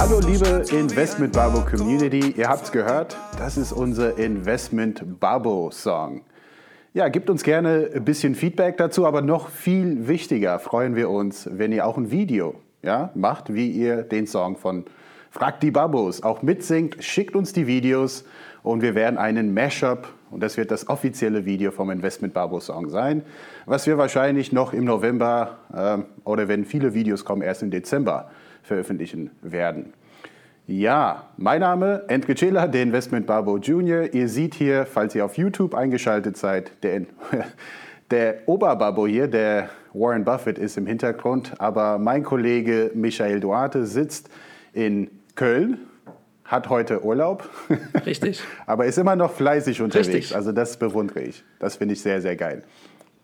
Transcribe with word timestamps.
Hallo 0.00 0.20
liebe 0.20 0.62
Investment 0.70 1.32
Babo 1.32 1.62
Community, 1.62 2.32
ihr 2.36 2.48
habt's 2.48 2.70
gehört, 2.70 3.16
das 3.36 3.56
ist 3.56 3.72
unser 3.72 4.16
Investment 4.16 5.18
Babo 5.18 5.72
Song. 5.72 6.20
Ja, 6.94 7.08
gebt 7.08 7.28
uns 7.28 7.42
gerne 7.42 7.90
ein 7.92 8.04
bisschen 8.04 8.36
Feedback 8.36 8.76
dazu, 8.76 9.06
aber 9.06 9.22
noch 9.22 9.48
viel 9.48 10.06
wichtiger 10.06 10.60
freuen 10.60 10.94
wir 10.94 11.10
uns, 11.10 11.48
wenn 11.50 11.72
ihr 11.72 11.84
auch 11.84 11.96
ein 11.96 12.12
Video 12.12 12.54
ja, 12.80 13.10
macht, 13.16 13.52
wie 13.52 13.72
ihr 13.72 14.04
den 14.04 14.28
Song 14.28 14.56
von 14.56 14.84
Frag 15.32 15.58
die 15.58 15.72
Babos 15.72 16.22
auch 16.22 16.42
mitsingt. 16.42 16.98
Schickt 17.00 17.34
uns 17.34 17.52
die 17.52 17.66
Videos 17.66 18.24
und 18.62 18.82
wir 18.82 18.94
werden 18.94 19.18
einen 19.18 19.52
Mashup, 19.52 20.06
und 20.30 20.44
das 20.44 20.56
wird 20.56 20.70
das 20.70 20.88
offizielle 20.88 21.44
Video 21.44 21.72
vom 21.72 21.90
Investment 21.90 22.34
Babo 22.34 22.60
Song 22.60 22.88
sein, 22.88 23.22
was 23.66 23.88
wir 23.88 23.98
wahrscheinlich 23.98 24.52
noch 24.52 24.72
im 24.72 24.84
November 24.84 25.58
äh, 25.74 25.98
oder 26.22 26.46
wenn 26.46 26.64
viele 26.64 26.94
Videos 26.94 27.24
kommen, 27.24 27.42
erst 27.42 27.64
im 27.64 27.72
Dezember 27.72 28.30
veröffentlichen 28.68 29.30
werden. 29.42 29.92
Ja, 30.66 31.30
mein 31.38 31.60
Name 31.60 32.04
Entke 32.08 32.34
Cela, 32.34 32.66
der 32.68 32.82
Investment 32.82 33.26
Barbo 33.26 33.56
Junior. 33.56 34.12
Ihr 34.12 34.28
seht 34.28 34.54
hier, 34.54 34.84
falls 34.84 35.14
ihr 35.14 35.24
auf 35.24 35.38
YouTube 35.38 35.74
eingeschaltet 35.74 36.36
seid, 36.36 36.70
der, 36.82 37.06
der 38.10 38.42
Oberbabo 38.46 39.06
hier, 39.06 39.28
der 39.28 39.70
Warren 39.94 40.24
Buffett 40.24 40.58
ist 40.58 40.76
im 40.76 40.86
Hintergrund, 40.86 41.54
aber 41.58 41.98
mein 41.98 42.22
Kollege 42.22 42.90
Michael 42.94 43.40
Duarte 43.40 43.86
sitzt 43.86 44.28
in 44.74 45.10
Köln, 45.34 45.78
hat 46.44 46.68
heute 46.68 47.02
Urlaub. 47.02 47.48
Richtig. 48.04 48.42
aber 48.66 48.84
ist 48.84 48.98
immer 48.98 49.16
noch 49.16 49.32
fleißig 49.32 49.80
unterwegs. 49.80 50.08
Richtig. 50.08 50.36
Also 50.36 50.52
das 50.52 50.76
bewundere 50.76 51.22
ich. 51.22 51.44
Das 51.58 51.76
finde 51.76 51.94
ich 51.94 52.02
sehr, 52.02 52.20
sehr 52.20 52.36
geil. 52.36 52.62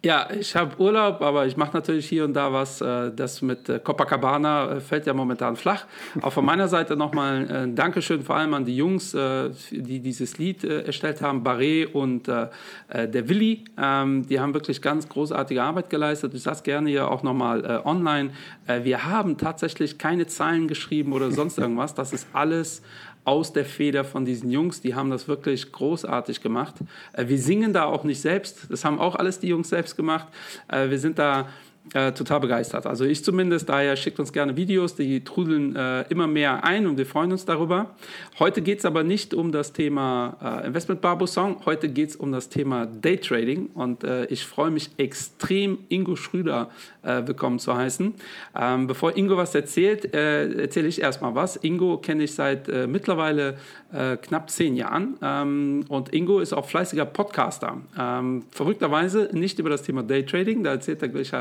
Ja, 0.04 0.28
ich 0.38 0.54
habe 0.54 0.78
Urlaub, 0.78 1.22
aber 1.22 1.46
ich 1.46 1.56
mache 1.56 1.72
natürlich 1.72 2.06
hier 2.06 2.26
und 2.26 2.34
da 2.34 2.52
was. 2.52 2.82
Äh, 2.82 3.10
das 3.16 3.40
mit 3.40 3.70
äh, 3.70 3.78
Copacabana 3.78 4.72
äh, 4.72 4.80
fällt 4.80 5.06
ja 5.06 5.14
momentan 5.14 5.56
flach. 5.56 5.86
Auch 6.20 6.34
von 6.34 6.44
meiner 6.44 6.68
Seite 6.68 6.94
nochmal 6.94 7.50
ein 7.50 7.74
Dankeschön 7.74 8.22
vor 8.22 8.36
allem 8.36 8.52
an 8.52 8.66
die 8.66 8.76
Jungs, 8.76 9.12
die 9.12 10.00
dieses 10.00 10.36
Lied 10.36 10.62
erstellt 10.62 11.22
haben, 11.22 11.42
Barré 11.42 11.90
und 11.90 12.26
der 12.26 12.50
Willi. 13.28 13.64
Ähm, 13.80 14.26
die 14.26 14.38
haben 14.40 14.52
wirklich 14.52 14.82
ganz 14.82 15.08
großartige 15.08 15.62
Arbeit 15.62 15.88
geleistet. 15.88 16.34
Ich 16.34 16.42
sage 16.42 16.56
es 16.56 16.62
gerne 16.62 16.90
hier 16.90 17.10
auch 17.10 17.22
nochmal 17.22 17.82
online. 17.84 18.30
Wir 18.66 19.06
haben 19.06 19.38
tatsächlich 19.38 19.96
keine 19.96 20.26
Zeilen 20.26 20.68
geschrieben 20.68 21.12
oder 21.12 21.30
sonst 21.30 21.58
irgendwas. 21.64 21.94
Das 21.94 22.12
ist 22.12 22.26
alles 22.32 22.82
aus 23.24 23.52
der 23.52 23.64
Feder 23.64 24.04
von 24.04 24.24
diesen 24.24 24.50
Jungs. 24.50 24.80
Die 24.80 24.94
haben 24.94 25.10
das 25.10 25.28
wirklich 25.28 25.72
großartig 25.72 26.40
gemacht. 26.40 26.74
Äh, 27.12 27.28
wir 27.28 27.38
singen 27.38 27.72
da 27.72 27.84
auch 27.84 28.04
nicht 28.04 28.20
selbst. 28.20 28.66
Das 28.70 28.84
haben 28.84 28.98
auch 28.98 29.16
alles 29.16 29.38
die 29.40 29.48
Jungs 29.48 29.68
selbst 29.68 29.96
gemacht. 29.96 30.28
Äh, 30.68 30.90
wir 30.90 30.98
sind 30.98 31.18
da 31.18 31.48
äh, 31.92 32.12
total 32.12 32.40
begeistert. 32.40 32.86
Also 32.86 33.04
ich 33.04 33.22
zumindest, 33.22 33.68
daher 33.68 33.94
schickt 33.96 34.18
uns 34.18 34.32
gerne 34.32 34.56
Videos, 34.56 34.96
die 34.96 35.22
trudeln 35.22 35.76
äh, 35.76 36.02
immer 36.08 36.26
mehr 36.26 36.64
ein 36.64 36.86
und 36.86 36.96
wir 36.96 37.04
freuen 37.04 37.30
uns 37.30 37.44
darüber. 37.44 37.94
Heute 38.38 38.62
geht 38.62 38.78
es 38.78 38.84
aber 38.86 39.04
nicht 39.04 39.34
um 39.34 39.52
das 39.52 39.72
Thema 39.74 40.62
äh, 40.62 40.66
Investment 40.66 41.02
Barbo 41.02 41.26
Song, 41.26 41.60
heute 41.66 41.90
geht 41.90 42.10
es 42.10 42.16
um 42.16 42.32
das 42.32 42.48
Thema 42.48 42.86
Daytrading 42.86 43.66
und 43.74 44.02
äh, 44.02 44.24
ich 44.26 44.46
freue 44.46 44.70
mich 44.70 44.90
extrem, 44.96 45.78
Ingo 45.88 46.16
Schröder 46.16 46.70
äh, 47.02 47.22
willkommen 47.26 47.58
zu 47.58 47.76
heißen. 47.76 48.14
Ähm, 48.58 48.86
bevor 48.86 49.16
Ingo 49.16 49.36
was 49.36 49.54
erzählt, 49.54 50.14
äh, 50.14 50.62
erzähle 50.62 50.88
ich 50.88 51.02
erstmal 51.02 51.34
was. 51.34 51.56
Ingo 51.56 51.98
kenne 51.98 52.24
ich 52.24 52.34
seit 52.34 52.66
mittlerweile 52.88 53.56
knapp 54.22 54.50
zehn 54.50 54.76
Jahren 54.76 55.16
ähm, 55.22 55.84
und 55.88 56.12
Ingo 56.12 56.40
ist 56.40 56.52
auch 56.52 56.66
fleißiger 56.66 57.04
Podcaster. 57.04 57.80
Ähm, 57.98 58.44
verrückterweise 58.50 59.28
nicht 59.32 59.58
über 59.58 59.70
das 59.70 59.82
Thema 59.82 60.02
Daytrading, 60.02 60.64
da 60.64 60.72
erzählt 60.72 61.02
er 61.02 61.08
gleich 61.08 61.32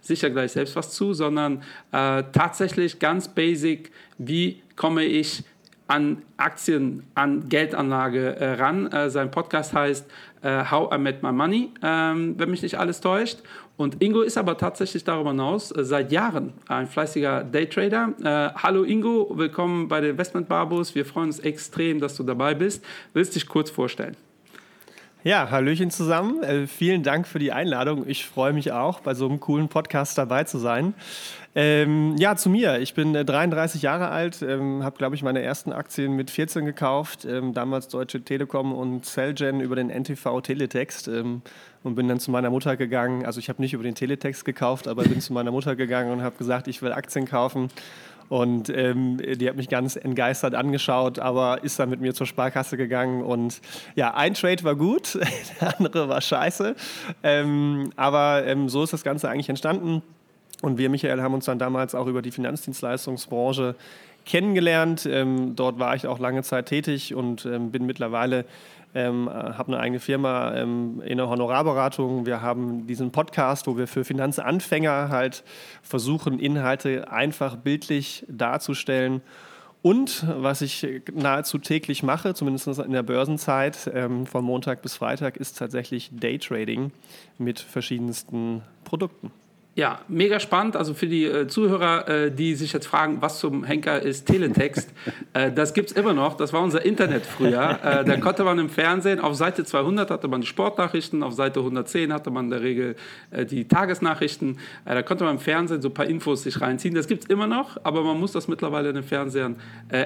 sicher 0.00 0.30
gleich 0.30 0.52
selbst 0.52 0.74
was 0.76 0.92
zu, 0.92 1.12
sondern 1.12 1.62
äh, 1.92 2.24
tatsächlich 2.32 2.98
ganz 2.98 3.28
basic, 3.28 3.92
wie 4.18 4.62
komme 4.76 5.04
ich 5.04 5.44
an 5.88 6.22
Aktien, 6.36 7.02
an 7.14 7.48
Geldanlage 7.48 8.36
äh, 8.36 8.52
ran. 8.52 8.86
Äh, 8.92 9.10
sein 9.10 9.30
Podcast 9.30 9.72
heißt 9.72 10.08
äh, 10.42 10.64
How 10.70 10.94
I 10.94 10.98
Met 10.98 11.22
My 11.22 11.32
Money, 11.32 11.72
ähm, 11.82 12.34
wenn 12.38 12.50
mich 12.50 12.62
nicht 12.62 12.78
alles 12.78 13.00
täuscht. 13.00 13.38
Und 13.78 14.02
Ingo 14.02 14.22
ist 14.22 14.36
aber 14.36 14.58
tatsächlich 14.58 15.04
darüber 15.04 15.30
hinaus 15.30 15.70
äh, 15.70 15.84
seit 15.84 16.10
Jahren 16.10 16.52
ein 16.66 16.88
fleißiger 16.88 17.44
Daytrader. 17.44 18.12
Äh, 18.20 18.58
hallo 18.60 18.82
Ingo, 18.82 19.30
willkommen 19.38 19.86
bei 19.86 20.00
den 20.00 20.10
Investment 20.10 20.48
Barbos. 20.48 20.96
Wir 20.96 21.06
freuen 21.06 21.28
uns 21.28 21.38
extrem, 21.38 22.00
dass 22.00 22.16
du 22.16 22.24
dabei 22.24 22.54
bist. 22.54 22.84
Willst 23.12 23.36
dich 23.36 23.46
kurz 23.46 23.70
vorstellen? 23.70 24.16
Ja, 25.22 25.52
Hallöchen 25.52 25.92
zusammen. 25.92 26.42
Äh, 26.42 26.66
vielen 26.66 27.04
Dank 27.04 27.28
für 27.28 27.38
die 27.38 27.52
Einladung. 27.52 28.04
Ich 28.08 28.26
freue 28.26 28.52
mich 28.52 28.72
auch, 28.72 28.98
bei 28.98 29.14
so 29.14 29.28
einem 29.28 29.38
coolen 29.38 29.68
Podcast 29.68 30.18
dabei 30.18 30.42
zu 30.42 30.58
sein. 30.58 30.94
Ähm, 31.54 32.16
ja, 32.18 32.36
zu 32.36 32.50
mir. 32.50 32.78
Ich 32.78 32.94
bin 32.94 33.14
äh, 33.14 33.24
33 33.24 33.82
Jahre 33.82 34.08
alt, 34.08 34.42
ähm, 34.42 34.84
habe, 34.84 34.98
glaube 34.98 35.16
ich, 35.16 35.22
meine 35.22 35.40
ersten 35.42 35.72
Aktien 35.72 36.12
mit 36.12 36.30
14 36.30 36.64
gekauft. 36.64 37.24
Ähm, 37.24 37.54
damals 37.54 37.88
Deutsche 37.88 38.22
Telekom 38.22 38.72
und 38.72 39.04
Cellgen 39.04 39.60
über 39.60 39.74
den 39.74 39.88
NTV 39.88 40.40
Teletext 40.42 41.08
ähm, 41.08 41.42
und 41.82 41.94
bin 41.94 42.06
dann 42.06 42.20
zu 42.20 42.30
meiner 42.30 42.50
Mutter 42.50 42.76
gegangen. 42.76 43.24
Also 43.24 43.40
ich 43.40 43.48
habe 43.48 43.62
nicht 43.62 43.72
über 43.72 43.82
den 43.82 43.94
Teletext 43.94 44.44
gekauft, 44.44 44.86
aber 44.86 45.04
bin 45.04 45.20
zu 45.20 45.32
meiner 45.32 45.50
Mutter 45.50 45.74
gegangen 45.74 46.12
und 46.12 46.22
habe 46.22 46.36
gesagt, 46.36 46.68
ich 46.68 46.82
will 46.82 46.92
Aktien 46.92 47.26
kaufen. 47.26 47.70
Und 48.28 48.68
ähm, 48.68 49.16
die 49.16 49.48
hat 49.48 49.56
mich 49.56 49.70
ganz 49.70 49.96
entgeistert 49.96 50.54
angeschaut, 50.54 51.18
aber 51.18 51.64
ist 51.64 51.78
dann 51.78 51.88
mit 51.88 52.00
mir 52.00 52.12
zur 52.12 52.26
Sparkasse 52.26 52.76
gegangen. 52.76 53.22
Und 53.22 53.60
ja, 53.94 54.14
ein 54.14 54.34
Trade 54.34 54.62
war 54.64 54.76
gut, 54.76 55.18
der 55.60 55.78
andere 55.78 56.08
war 56.10 56.20
scheiße. 56.20 56.76
Ähm, 57.22 57.90
aber 57.96 58.44
ähm, 58.46 58.68
so 58.68 58.82
ist 58.82 58.92
das 58.92 59.02
Ganze 59.02 59.30
eigentlich 59.30 59.48
entstanden. 59.48 60.02
Und 60.62 60.78
wir, 60.78 60.90
Michael, 60.90 61.22
haben 61.22 61.34
uns 61.34 61.44
dann 61.44 61.58
damals 61.58 61.94
auch 61.94 62.06
über 62.06 62.22
die 62.22 62.32
Finanzdienstleistungsbranche 62.32 63.76
kennengelernt. 64.24 65.06
Ähm, 65.06 65.54
dort 65.54 65.78
war 65.78 65.94
ich 65.94 66.06
auch 66.06 66.18
lange 66.18 66.42
Zeit 66.42 66.66
tätig 66.66 67.14
und 67.14 67.46
ähm, 67.46 67.70
bin 67.70 67.86
mittlerweile 67.86 68.44
ähm, 68.94 69.28
habe 69.30 69.72
eine 69.72 69.80
eigene 69.80 70.00
Firma 70.00 70.54
ähm, 70.54 71.02
in 71.04 71.18
der 71.18 71.28
Honorarberatung. 71.28 72.26
Wir 72.26 72.42
haben 72.42 72.86
diesen 72.86 73.10
Podcast, 73.10 73.66
wo 73.66 73.76
wir 73.76 73.86
für 73.86 74.04
Finanzanfänger 74.04 75.08
halt 75.10 75.44
versuchen, 75.82 76.38
Inhalte 76.38 77.10
einfach 77.10 77.56
bildlich 77.56 78.24
darzustellen. 78.28 79.20
Und 79.80 80.26
was 80.28 80.60
ich 80.60 80.86
nahezu 81.12 81.58
täglich 81.58 82.02
mache, 82.02 82.34
zumindest 82.34 82.66
in 82.66 82.92
der 82.92 83.04
Börsenzeit, 83.04 83.90
ähm, 83.94 84.26
von 84.26 84.44
Montag 84.44 84.82
bis 84.82 84.94
Freitag, 84.94 85.36
ist 85.36 85.58
tatsächlich 85.58 86.10
Daytrading 86.12 86.90
mit 87.38 87.60
verschiedensten 87.60 88.62
Produkten. 88.84 89.30
Ja, 89.78 90.00
mega 90.08 90.40
spannend. 90.40 90.74
Also 90.74 90.92
für 90.92 91.06
die 91.06 91.24
äh, 91.24 91.46
Zuhörer, 91.46 92.08
äh, 92.08 92.32
die 92.32 92.56
sich 92.56 92.72
jetzt 92.72 92.88
fragen, 92.88 93.18
was 93.20 93.38
zum 93.38 93.62
Henker 93.62 94.02
ist 94.02 94.26
Teletext, 94.26 94.92
äh, 95.34 95.52
das 95.52 95.72
gibt 95.72 95.92
es 95.92 95.96
immer 95.96 96.14
noch. 96.14 96.36
Das 96.36 96.52
war 96.52 96.62
unser 96.62 96.84
Internet 96.84 97.24
früher. 97.24 97.78
Äh, 97.84 98.04
da 98.04 98.16
konnte 98.20 98.42
man 98.42 98.58
im 98.58 98.70
Fernsehen, 98.70 99.20
auf 99.20 99.36
Seite 99.36 99.64
200 99.64 100.10
hatte 100.10 100.26
man 100.26 100.40
die 100.40 100.48
Sportnachrichten, 100.48 101.22
auf 101.22 101.34
Seite 101.34 101.60
110 101.60 102.12
hatte 102.12 102.32
man 102.32 102.46
in 102.46 102.50
der 102.50 102.62
Regel 102.62 102.96
äh, 103.30 103.46
die 103.46 103.68
Tagesnachrichten. 103.68 104.58
Äh, 104.84 104.96
da 104.96 105.02
konnte 105.02 105.22
man 105.22 105.34
im 105.34 105.40
Fernsehen 105.40 105.80
so 105.80 105.90
ein 105.90 105.94
paar 105.94 106.06
Infos 106.06 106.42
sich 106.42 106.60
reinziehen. 106.60 106.96
Das 106.96 107.06
gibt 107.06 107.22
es 107.22 107.30
immer 107.30 107.46
noch, 107.46 107.78
aber 107.84 108.02
man 108.02 108.18
muss 108.18 108.32
das 108.32 108.48
mittlerweile 108.48 108.88
in 108.88 108.96
den 108.96 109.04
Fernsehern 109.04 109.54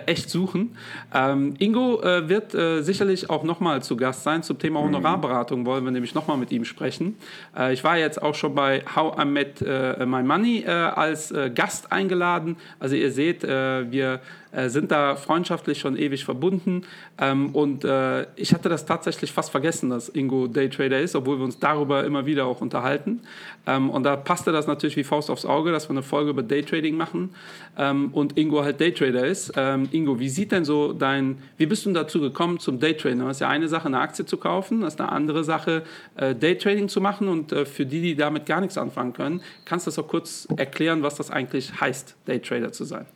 echt 0.04 0.28
suchen. 0.28 0.76
Ähm, 1.14 1.54
Ingo 1.58 2.02
wird 2.02 2.52
sicherlich 2.84 3.30
auch 3.30 3.42
nochmal 3.42 3.82
zu 3.82 3.96
Gast 3.96 4.22
sein. 4.22 4.42
Zum 4.42 4.58
Thema 4.58 4.80
Honorarberatung 4.80 5.64
wollen 5.64 5.84
wir 5.84 5.90
nämlich 5.90 6.14
nochmal 6.14 6.36
mit 6.36 6.52
ihm 6.52 6.64
sprechen. 6.64 7.16
ich 7.72 7.82
war 7.84 7.96
jetzt 7.96 8.22
auch 8.22 8.34
schon 8.34 8.54
bei 8.54 8.82
How 8.94 9.18
I 9.20 9.24
Met 9.24 9.61
äh, 9.64 10.06
My 10.06 10.22
Money 10.22 10.64
äh, 10.66 10.70
als 10.70 11.30
äh, 11.30 11.50
Gast 11.50 11.92
eingeladen. 11.92 12.56
Also 12.78 12.96
ihr 12.96 13.10
seht, 13.10 13.44
äh, 13.44 13.90
wir 13.90 14.20
äh, 14.52 14.68
sind 14.68 14.90
da 14.90 15.16
freundschaftlich 15.16 15.80
schon 15.80 15.96
ewig 15.96 16.24
verbunden. 16.24 16.82
Ähm, 17.18 17.54
und 17.54 17.84
äh, 17.84 18.26
ich 18.36 18.52
hatte 18.54 18.68
das 18.68 18.86
tatsächlich 18.86 19.32
fast 19.32 19.50
vergessen, 19.50 19.90
dass 19.90 20.08
Ingo 20.08 20.46
Daytrader 20.46 21.00
ist, 21.00 21.16
obwohl 21.16 21.38
wir 21.38 21.44
uns 21.44 21.58
darüber 21.58 22.04
immer 22.04 22.26
wieder 22.26 22.46
auch 22.46 22.60
unterhalten. 22.60 23.20
Ähm, 23.66 23.90
und 23.90 24.04
da 24.04 24.16
passte 24.16 24.52
das 24.52 24.66
natürlich 24.66 24.96
wie 24.96 25.04
Faust 25.04 25.30
aufs 25.30 25.46
Auge, 25.46 25.72
dass 25.72 25.88
wir 25.88 25.92
eine 25.92 26.02
Folge 26.02 26.30
über 26.30 26.42
Daytrading 26.42 26.96
machen 26.96 27.30
ähm, 27.78 28.10
und 28.12 28.36
Ingo 28.36 28.62
halt 28.62 28.80
Daytrader 28.80 29.26
ist. 29.26 29.52
Ähm, 29.56 29.88
Ingo, 29.92 30.18
wie 30.18 30.28
sieht 30.28 30.52
denn 30.52 30.64
so 30.64 30.92
dein, 30.92 31.38
wie 31.56 31.66
bist 31.66 31.86
du 31.86 31.92
dazu 31.92 32.20
gekommen 32.20 32.58
zum 32.58 32.78
Daytraden? 32.78 33.20
Das 33.20 33.36
ist 33.38 33.40
ja 33.40 33.48
eine 33.48 33.68
Sache, 33.68 33.86
eine 33.86 34.00
Aktie 34.00 34.26
zu 34.26 34.36
kaufen, 34.36 34.82
das 34.82 34.94
ist 34.94 35.00
eine 35.00 35.10
andere 35.10 35.44
Sache, 35.44 35.82
äh, 36.16 36.34
Daytrading 36.34 36.88
zu 36.88 37.00
machen. 37.00 37.28
Und 37.28 37.52
äh, 37.52 37.64
für 37.64 37.86
die, 37.86 38.02
die 38.02 38.16
damit 38.16 38.46
gar 38.46 38.60
nichts 38.60 38.76
anfangen 38.76 39.12
können, 39.12 39.40
kannst 39.64 39.86
du 39.86 39.90
das 39.90 39.98
auch 39.98 40.08
kurz 40.08 40.46
erklären, 40.56 41.02
was 41.02 41.14
das 41.14 41.30
eigentlich 41.30 41.80
heißt, 41.80 42.16
Daytrader 42.26 42.72
zu 42.72 42.84
sein? 42.84 43.06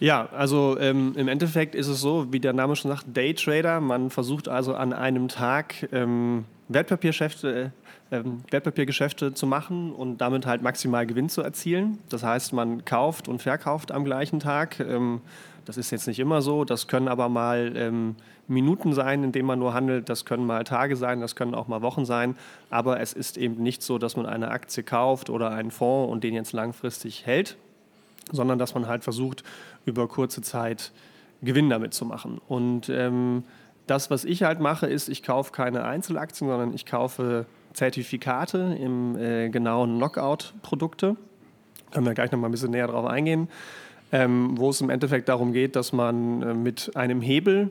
Ja, 0.00 0.28
also 0.30 0.78
ähm, 0.78 1.14
im 1.16 1.26
Endeffekt 1.26 1.74
ist 1.74 1.88
es 1.88 2.00
so, 2.00 2.32
wie 2.32 2.38
der 2.38 2.52
Name 2.52 2.76
schon 2.76 2.90
sagt, 2.90 3.04
Daytrader. 3.16 3.80
Man 3.80 4.10
versucht 4.10 4.48
also 4.48 4.74
an 4.74 4.92
einem 4.92 5.26
Tag 5.26 5.88
ähm, 5.92 6.44
Wertpapiergeschäfte, 6.68 7.72
äh, 8.10 8.22
Wertpapiergeschäfte 8.50 9.34
zu 9.34 9.46
machen 9.46 9.92
und 9.92 10.18
damit 10.18 10.46
halt 10.46 10.62
maximal 10.62 11.04
Gewinn 11.04 11.28
zu 11.28 11.42
erzielen. 11.42 11.98
Das 12.10 12.22
heißt, 12.22 12.52
man 12.52 12.84
kauft 12.84 13.26
und 13.26 13.42
verkauft 13.42 13.90
am 13.90 14.04
gleichen 14.04 14.38
Tag. 14.38 14.78
Ähm, 14.78 15.20
das 15.64 15.76
ist 15.76 15.90
jetzt 15.90 16.06
nicht 16.06 16.20
immer 16.20 16.42
so. 16.42 16.64
Das 16.64 16.86
können 16.86 17.08
aber 17.08 17.28
mal 17.28 17.72
ähm, 17.76 18.14
Minuten 18.46 18.94
sein, 18.94 19.24
in 19.24 19.32
denen 19.32 19.46
man 19.46 19.58
nur 19.58 19.74
handelt. 19.74 20.08
Das 20.08 20.24
können 20.24 20.46
mal 20.46 20.64
Tage 20.64 20.96
sein, 20.96 21.20
das 21.20 21.36
können 21.36 21.54
auch 21.54 21.68
mal 21.68 21.82
Wochen 21.82 22.04
sein. 22.04 22.36
Aber 22.70 23.00
es 23.00 23.12
ist 23.12 23.36
eben 23.36 23.62
nicht 23.62 23.82
so, 23.82 23.98
dass 23.98 24.16
man 24.16 24.26
eine 24.26 24.50
Aktie 24.50 24.82
kauft 24.82 25.28
oder 25.28 25.50
einen 25.50 25.70
Fonds 25.70 26.10
und 26.10 26.24
den 26.24 26.34
jetzt 26.34 26.52
langfristig 26.52 27.26
hält, 27.26 27.56
sondern 28.32 28.58
dass 28.58 28.74
man 28.74 28.86
halt 28.86 29.04
versucht, 29.04 29.44
über 29.88 30.08
kurze 30.08 30.42
Zeit 30.42 30.92
Gewinn 31.42 31.70
damit 31.70 31.94
zu 31.94 32.04
machen. 32.04 32.40
Und 32.48 32.88
ähm, 32.88 33.44
das, 33.86 34.10
was 34.10 34.24
ich 34.24 34.42
halt 34.42 34.60
mache, 34.60 34.86
ist, 34.86 35.08
ich 35.08 35.22
kaufe 35.22 35.52
keine 35.52 35.84
Einzelaktien, 35.84 36.48
sondern 36.48 36.74
ich 36.74 36.86
kaufe 36.86 37.46
Zertifikate 37.72 38.76
im 38.80 39.16
äh, 39.16 39.48
genauen 39.48 39.96
Knockout-Produkte. 39.96 41.16
Können 41.92 42.06
wir 42.06 42.14
gleich 42.14 42.32
noch 42.32 42.38
mal 42.38 42.48
ein 42.48 42.52
bisschen 42.52 42.70
näher 42.70 42.88
drauf 42.88 43.06
eingehen. 43.06 43.48
Ähm, 44.10 44.56
wo 44.56 44.70
es 44.70 44.80
im 44.80 44.88
Endeffekt 44.88 45.28
darum 45.28 45.52
geht, 45.52 45.76
dass 45.76 45.92
man 45.92 46.42
äh, 46.42 46.54
mit 46.54 46.96
einem 46.96 47.20
Hebel 47.20 47.70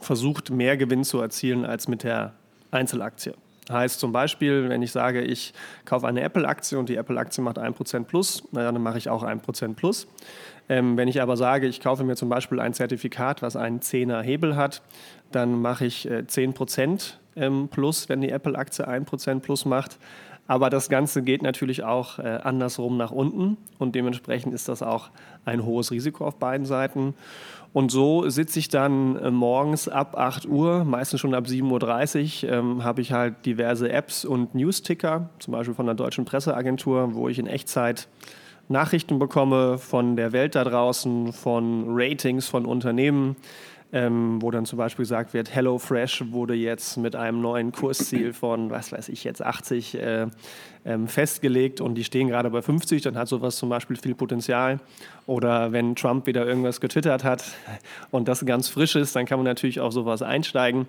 versucht, 0.00 0.50
mehr 0.50 0.76
Gewinn 0.76 1.02
zu 1.02 1.20
erzielen 1.20 1.64
als 1.64 1.88
mit 1.88 2.04
der 2.04 2.34
Einzelaktie. 2.70 3.34
Heißt 3.68 4.00
zum 4.00 4.12
Beispiel, 4.12 4.68
wenn 4.68 4.82
ich 4.82 4.92
sage, 4.92 5.20
ich 5.20 5.52
kaufe 5.84 6.06
eine 6.06 6.22
Apple-Aktie 6.22 6.78
und 6.78 6.88
die 6.88 6.96
Apple-Aktie 6.96 7.42
macht 7.42 7.58
1% 7.58 8.04
plus, 8.04 8.44
naja, 8.52 8.72
dann 8.72 8.82
mache 8.82 8.98
ich 8.98 9.10
auch 9.10 9.22
1% 9.24 9.74
plus. 9.74 10.06
Ähm, 10.68 10.96
wenn 10.96 11.08
ich 11.08 11.22
aber 11.22 11.36
sage, 11.36 11.66
ich 11.66 11.80
kaufe 11.80 12.04
mir 12.04 12.16
zum 12.16 12.28
Beispiel 12.28 12.60
ein 12.60 12.74
Zertifikat, 12.74 13.42
was 13.42 13.56
einen 13.56 13.80
10er 13.80 14.20
Hebel 14.20 14.56
hat, 14.56 14.82
dann 15.32 15.60
mache 15.60 15.86
ich 15.86 16.10
äh, 16.10 16.24
10% 16.26 17.14
ähm, 17.36 17.68
plus, 17.68 18.08
wenn 18.08 18.20
die 18.20 18.30
Apple-Aktie 18.30 18.86
1% 18.86 19.40
plus 19.40 19.64
macht. 19.64 19.98
Aber 20.46 20.70
das 20.70 20.88
Ganze 20.88 21.22
geht 21.22 21.42
natürlich 21.42 21.84
auch 21.84 22.18
äh, 22.18 22.22
andersrum 22.42 22.96
nach 22.96 23.10
unten 23.10 23.58
und 23.78 23.94
dementsprechend 23.94 24.54
ist 24.54 24.68
das 24.68 24.82
auch 24.82 25.10
ein 25.44 25.64
hohes 25.64 25.90
Risiko 25.90 26.26
auf 26.26 26.36
beiden 26.36 26.64
Seiten. 26.64 27.14
Und 27.74 27.90
so 27.90 28.28
sitze 28.30 28.58
ich 28.58 28.68
dann 28.68 29.16
äh, 29.16 29.30
morgens 29.30 29.88
ab 29.88 30.16
8 30.16 30.46
Uhr, 30.46 30.84
meistens 30.84 31.20
schon 31.20 31.34
ab 31.34 31.44
7.30 31.44 32.46
Uhr, 32.46 32.52
ähm, 32.52 32.84
habe 32.84 33.02
ich 33.02 33.12
halt 33.12 33.44
diverse 33.44 33.92
Apps 33.92 34.24
und 34.24 34.54
News-Ticker, 34.54 35.28
zum 35.38 35.52
Beispiel 35.52 35.74
von 35.74 35.84
der 35.84 35.94
Deutschen 35.94 36.24
Presseagentur, 36.24 37.14
wo 37.14 37.28
ich 37.28 37.38
in 37.38 37.46
Echtzeit 37.46 38.08
Nachrichten 38.68 39.18
bekomme 39.18 39.78
von 39.78 40.16
der 40.16 40.32
Welt 40.32 40.54
da 40.54 40.64
draußen, 40.64 41.32
von 41.32 41.84
Ratings 41.88 42.48
von 42.48 42.66
Unternehmen, 42.66 43.36
ähm, 43.92 44.42
wo 44.42 44.50
dann 44.50 44.66
zum 44.66 44.76
Beispiel 44.76 45.04
gesagt 45.04 45.32
wird, 45.32 45.54
HelloFresh 45.54 46.30
wurde 46.30 46.54
jetzt 46.54 46.98
mit 46.98 47.16
einem 47.16 47.40
neuen 47.40 47.72
Kursziel 47.72 48.34
von, 48.34 48.70
was 48.70 48.92
weiß 48.92 49.08
ich 49.08 49.24
jetzt, 49.24 49.42
80 49.42 49.94
äh, 49.94 50.26
ähm, 50.84 51.08
festgelegt 51.08 51.80
und 51.80 51.94
die 51.94 52.04
stehen 52.04 52.28
gerade 52.28 52.50
bei 52.50 52.60
50, 52.60 53.00
dann 53.00 53.16
hat 53.16 53.28
sowas 53.28 53.56
zum 53.56 53.70
Beispiel 53.70 53.96
viel 53.96 54.14
Potenzial. 54.14 54.80
Oder 55.26 55.72
wenn 55.72 55.96
Trump 55.96 56.26
wieder 56.26 56.46
irgendwas 56.46 56.80
getwittert 56.80 57.24
hat 57.24 57.44
und 58.10 58.28
das 58.28 58.44
ganz 58.44 58.68
frisch 58.68 58.96
ist, 58.96 59.16
dann 59.16 59.24
kann 59.24 59.38
man 59.38 59.46
natürlich 59.46 59.80
auf 59.80 59.94
sowas 59.94 60.20
einsteigen. 60.20 60.86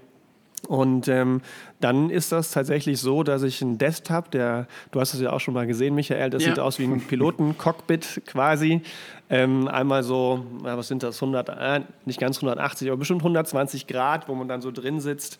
Und 0.69 1.07
ähm, 1.07 1.41
dann 1.79 2.11
ist 2.11 2.31
das 2.31 2.51
tatsächlich 2.51 3.01
so, 3.01 3.23
dass 3.23 3.41
ich 3.41 3.59
einen 3.63 3.79
Desktop, 3.79 4.29
der, 4.29 4.67
du 4.91 4.99
hast 4.99 5.15
es 5.15 5.19
ja 5.19 5.31
auch 5.31 5.39
schon 5.39 5.55
mal 5.55 5.65
gesehen, 5.65 5.95
Michael, 5.95 6.29
das 6.29 6.43
ja. 6.43 6.49
sieht 6.49 6.59
aus 6.59 6.77
wie 6.77 6.83
ein 6.83 7.01
Pilotencockpit 7.01 8.21
quasi. 8.27 8.83
Ähm, 9.31 9.67
einmal 9.67 10.03
so, 10.03 10.45
was 10.61 10.87
sind 10.87 11.01
das, 11.01 11.23
100, 11.23 11.49
äh, 11.49 11.81
nicht 12.05 12.19
ganz 12.19 12.37
180, 12.37 12.87
aber 12.87 12.97
bestimmt 12.97 13.21
120 13.21 13.87
Grad, 13.87 14.29
wo 14.29 14.35
man 14.35 14.47
dann 14.47 14.61
so 14.61 14.69
drin 14.69 14.99
sitzt. 14.99 15.39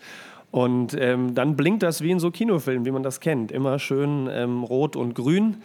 Und 0.49 0.95
ähm, 0.99 1.35
dann 1.35 1.55
blinkt 1.55 1.83
das 1.83 2.01
wie 2.01 2.09
in 2.09 2.19
so 2.19 2.31
Kinofilmen, 2.31 2.85
wie 2.87 2.91
man 2.91 3.03
das 3.03 3.19
kennt. 3.19 3.51
Immer 3.51 3.77
schön 3.77 4.27
ähm, 4.31 4.63
rot 4.63 4.95
und 4.95 5.13
grün. 5.13 5.57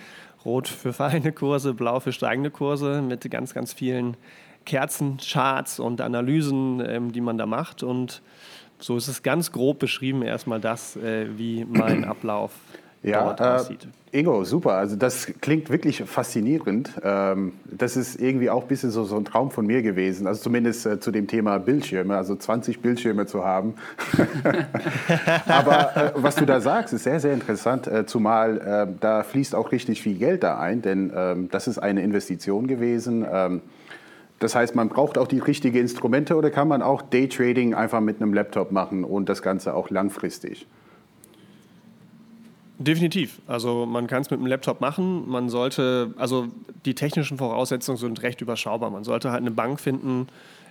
Rot 0.44 0.68
für 0.68 0.92
fallende 0.92 1.32
Kurse, 1.32 1.72
blau 1.72 2.00
für 2.00 2.12
steigende 2.12 2.50
Kurse 2.50 3.00
mit 3.00 3.30
ganz, 3.30 3.54
ganz 3.54 3.72
vielen 3.72 4.18
Kerzencharts 4.66 5.80
und 5.80 6.02
Analysen, 6.02 6.84
ähm, 6.86 7.12
die 7.12 7.22
man 7.22 7.38
da 7.38 7.46
macht. 7.46 7.82
Und 7.82 8.20
so 8.78 8.96
ist 8.96 9.08
es 9.08 9.22
ganz 9.22 9.52
grob 9.52 9.78
beschrieben, 9.78 10.22
erstmal 10.22 10.60
das, 10.60 10.96
äh, 10.96 11.26
wie 11.36 11.64
mein 11.64 12.04
Ablauf 12.04 12.52
ja, 13.04 13.22
dort 13.22 13.40
äh, 13.40 13.44
aussieht. 13.44 13.88
Ingo, 14.12 14.44
super. 14.44 14.74
Also 14.74 14.96
das 14.96 15.32
klingt 15.40 15.70
wirklich 15.70 16.02
faszinierend. 16.04 16.92
Ähm, 17.02 17.52
das 17.64 17.96
ist 17.96 18.20
irgendwie 18.20 18.48
auch 18.48 18.62
ein 18.62 18.68
bisschen 18.68 18.90
so, 18.90 19.04
so 19.04 19.16
ein 19.16 19.24
Traum 19.24 19.50
von 19.50 19.66
mir 19.66 19.82
gewesen. 19.82 20.26
Also 20.26 20.42
zumindest 20.42 20.86
äh, 20.86 21.00
zu 21.00 21.10
dem 21.10 21.26
Thema 21.26 21.58
Bildschirme, 21.58 22.16
also 22.16 22.34
20 22.36 22.80
Bildschirme 22.80 23.26
zu 23.26 23.44
haben. 23.44 23.74
Aber 25.46 25.96
äh, 25.96 26.12
was 26.14 26.36
du 26.36 26.46
da 26.46 26.60
sagst, 26.60 26.94
ist 26.94 27.04
sehr, 27.04 27.20
sehr 27.20 27.34
interessant. 27.34 27.86
Äh, 27.86 28.06
zumal 28.06 28.58
äh, 28.58 29.00
da 29.00 29.22
fließt 29.22 29.54
auch 29.54 29.72
richtig 29.72 30.00
viel 30.00 30.16
Geld 30.16 30.42
da 30.42 30.58
ein, 30.58 30.80
denn 30.80 31.12
ähm, 31.14 31.48
das 31.50 31.66
ist 31.68 31.78
eine 31.78 32.02
Investition 32.02 32.66
gewesen. 32.66 33.26
Das 34.40 34.54
heißt, 34.54 34.74
man 34.74 34.88
braucht 34.88 35.16
auch 35.16 35.28
die 35.28 35.38
richtigen 35.38 35.78
Instrumente 35.78 36.36
oder 36.36 36.50
kann 36.50 36.68
man 36.68 36.82
auch 36.82 37.02
Daytrading 37.02 37.74
einfach 37.74 38.00
mit 38.00 38.20
einem 38.20 38.34
Laptop 38.34 38.72
machen 38.72 39.04
und 39.04 39.28
das 39.28 39.42
Ganze 39.42 39.74
auch 39.74 39.90
langfristig? 39.90 40.66
Definitiv. 42.78 43.40
Also 43.46 43.86
man 43.86 44.08
kann 44.08 44.22
es 44.22 44.30
mit 44.30 44.40
einem 44.40 44.48
Laptop 44.48 44.80
machen. 44.80 45.28
Man 45.28 45.48
sollte, 45.48 46.12
also 46.16 46.48
die 46.84 46.94
technischen 46.94 47.38
Voraussetzungen 47.38 47.98
sind 47.98 48.22
recht 48.22 48.40
überschaubar. 48.40 48.90
Man 48.90 49.04
sollte 49.04 49.30
halt 49.30 49.40
eine 49.40 49.52
Bank 49.52 49.80
finden, 49.80 50.26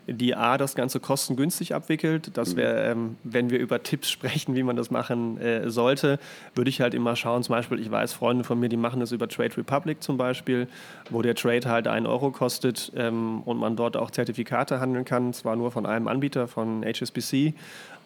die 0.08 0.36
A, 0.36 0.58
das 0.58 0.76
Ganze 0.76 1.00
kostengünstig 1.00 1.74
abwickelt. 1.74 2.32
Das 2.36 2.56
wäre, 2.56 2.92
ähm, 2.92 3.18
wenn 3.24 3.50
wir 3.50 3.60
über 3.60 3.84
Tipps 3.84 4.10
sprechen, 4.12 4.56
wie 4.56 4.64
man 4.64 4.76
das 4.76 4.92
machen 4.92 5.40
äh, 5.40 5.70
sollte, 5.70 6.20
würde 6.56 6.70
ich 6.70 6.82
halt 6.82 6.94
immer 6.94 7.16
schauen. 7.16 7.44
Zum 7.44 7.54
Beispiel, 7.54 7.80
ich 7.80 7.90
weiß, 7.90 8.14
Freunde 8.14 8.44
von 8.44 8.60
mir, 8.60 8.70
die 8.70 8.78
machen 8.78 9.00
das 9.00 9.12
über 9.12 9.28
Trade 9.28 9.58
Republic 9.58 10.04
zum 10.04 10.18
Beispiel, 10.18 10.68
wo 11.10 11.22
der 11.22 11.36
Trade 11.36 11.70
halt 11.70 11.88
einen 11.88 12.06
Euro 12.06 12.32
kostet 12.32 12.92
ähm, 12.96 13.42
und 13.44 13.58
man 13.58 13.76
dort 13.76 13.98
auch 13.98 14.12
Zertifikate 14.12 14.80
handeln 14.80 15.06
kann, 15.06 15.34
zwar 15.34 15.56
nur 15.56 15.72
von 15.72 15.86
einem 15.86 16.08
Anbieter, 16.08 16.48
von 16.48 16.84
HSBC, 16.84 17.54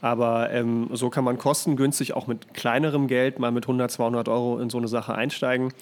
aber 0.01 0.51
ähm, 0.51 0.89
so 0.93 1.09
kann 1.09 1.23
man 1.23 1.37
kostengünstig 1.37 2.13
auch 2.13 2.27
mit 2.27 2.53
kleinerem 2.53 3.07
Geld 3.07 3.39
mal 3.39 3.51
mit 3.51 3.65
100, 3.65 3.89
200 3.91 4.29
Euro 4.29 4.59
in 4.59 4.69
so 4.69 4.77
eine 4.77 4.87
Sache 4.87 5.15
einsteigen. 5.15 5.73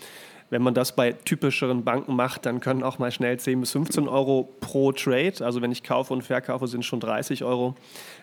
Wenn 0.51 0.61
man 0.61 0.75
das 0.75 0.95
bei 0.95 1.11
typischeren 1.11 1.83
Banken 1.83 2.15
macht, 2.15 2.45
dann 2.45 2.59
können 2.59 2.83
auch 2.83 2.99
mal 2.99 3.11
schnell 3.11 3.37
10 3.39 3.61
bis 3.61 3.71
15 3.71 4.07
Euro 4.07 4.47
pro 4.59 4.91
Trade, 4.91 5.33
also 5.41 5.61
wenn 5.61 5.71
ich 5.71 5.81
kaufe 5.81 6.13
und 6.13 6.21
verkaufe, 6.21 6.67
sind 6.67 6.85
schon 6.85 6.99
30 6.99 7.43
Euro. 7.43 7.75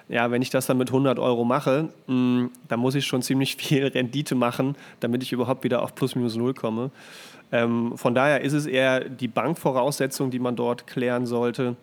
Ja, 0.08 0.30
wenn 0.30 0.40
ich 0.42 0.50
das 0.50 0.66
dann 0.66 0.78
mit 0.78 0.88
100 0.88 1.18
Euro 1.18 1.44
mache, 1.44 1.88
mm, 2.06 2.46
dann 2.68 2.80
muss 2.80 2.94
ich 2.94 3.06
schon 3.06 3.22
ziemlich 3.22 3.56
viel 3.56 3.86
Rendite 3.86 4.34
machen, 4.34 4.76
damit 5.00 5.22
ich 5.22 5.32
überhaupt 5.32 5.64
wieder 5.64 5.82
auf 5.82 5.94
plus 5.94 6.14
minus 6.14 6.36
null 6.36 6.54
komme. 6.54 6.90
Ähm, 7.50 7.96
von 7.96 8.14
daher 8.14 8.40
ist 8.40 8.52
es 8.52 8.66
eher 8.66 9.00
die 9.00 9.28
Bankvoraussetzung, 9.28 10.30
die 10.30 10.38
man 10.38 10.56
dort 10.56 10.86
klären 10.86 11.26
sollte. 11.26 11.76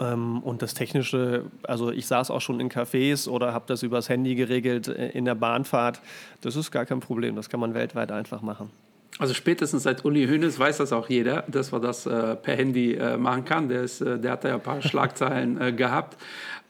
Ähm, 0.00 0.40
und 0.40 0.62
das 0.62 0.74
Technische, 0.74 1.44
also 1.62 1.90
ich 1.90 2.06
saß 2.06 2.30
auch 2.30 2.40
schon 2.40 2.60
in 2.60 2.68
Cafés 2.68 3.28
oder 3.28 3.52
habe 3.52 3.64
das 3.68 3.82
übers 3.82 4.08
Handy 4.08 4.34
geregelt 4.34 4.88
äh, 4.88 5.10
in 5.10 5.24
der 5.24 5.34
Bahnfahrt. 5.34 6.00
Das 6.40 6.56
ist 6.56 6.70
gar 6.70 6.84
kein 6.84 7.00
Problem, 7.00 7.36
das 7.36 7.48
kann 7.48 7.60
man 7.60 7.74
weltweit 7.74 8.10
einfach 8.12 8.42
machen. 8.42 8.70
Also 9.18 9.34
spätestens 9.34 9.82
seit 9.82 10.04
Uli 10.04 10.26
Hoeneß 10.26 10.58
weiß 10.58 10.78
das 10.78 10.92
auch 10.92 11.08
jeder, 11.08 11.44
dass 11.46 11.70
man 11.70 11.82
das 11.82 12.06
äh, 12.06 12.34
per 12.36 12.56
Handy 12.56 12.94
äh, 12.94 13.16
machen 13.18 13.44
kann. 13.44 13.68
Der, 13.68 13.82
ist, 13.82 14.00
äh, 14.00 14.18
der 14.18 14.32
hat 14.32 14.44
da 14.44 14.48
ja 14.48 14.54
ein 14.54 14.62
paar 14.62 14.80
Schlagzeilen 14.82 15.60
äh, 15.60 15.72
gehabt. 15.72 16.16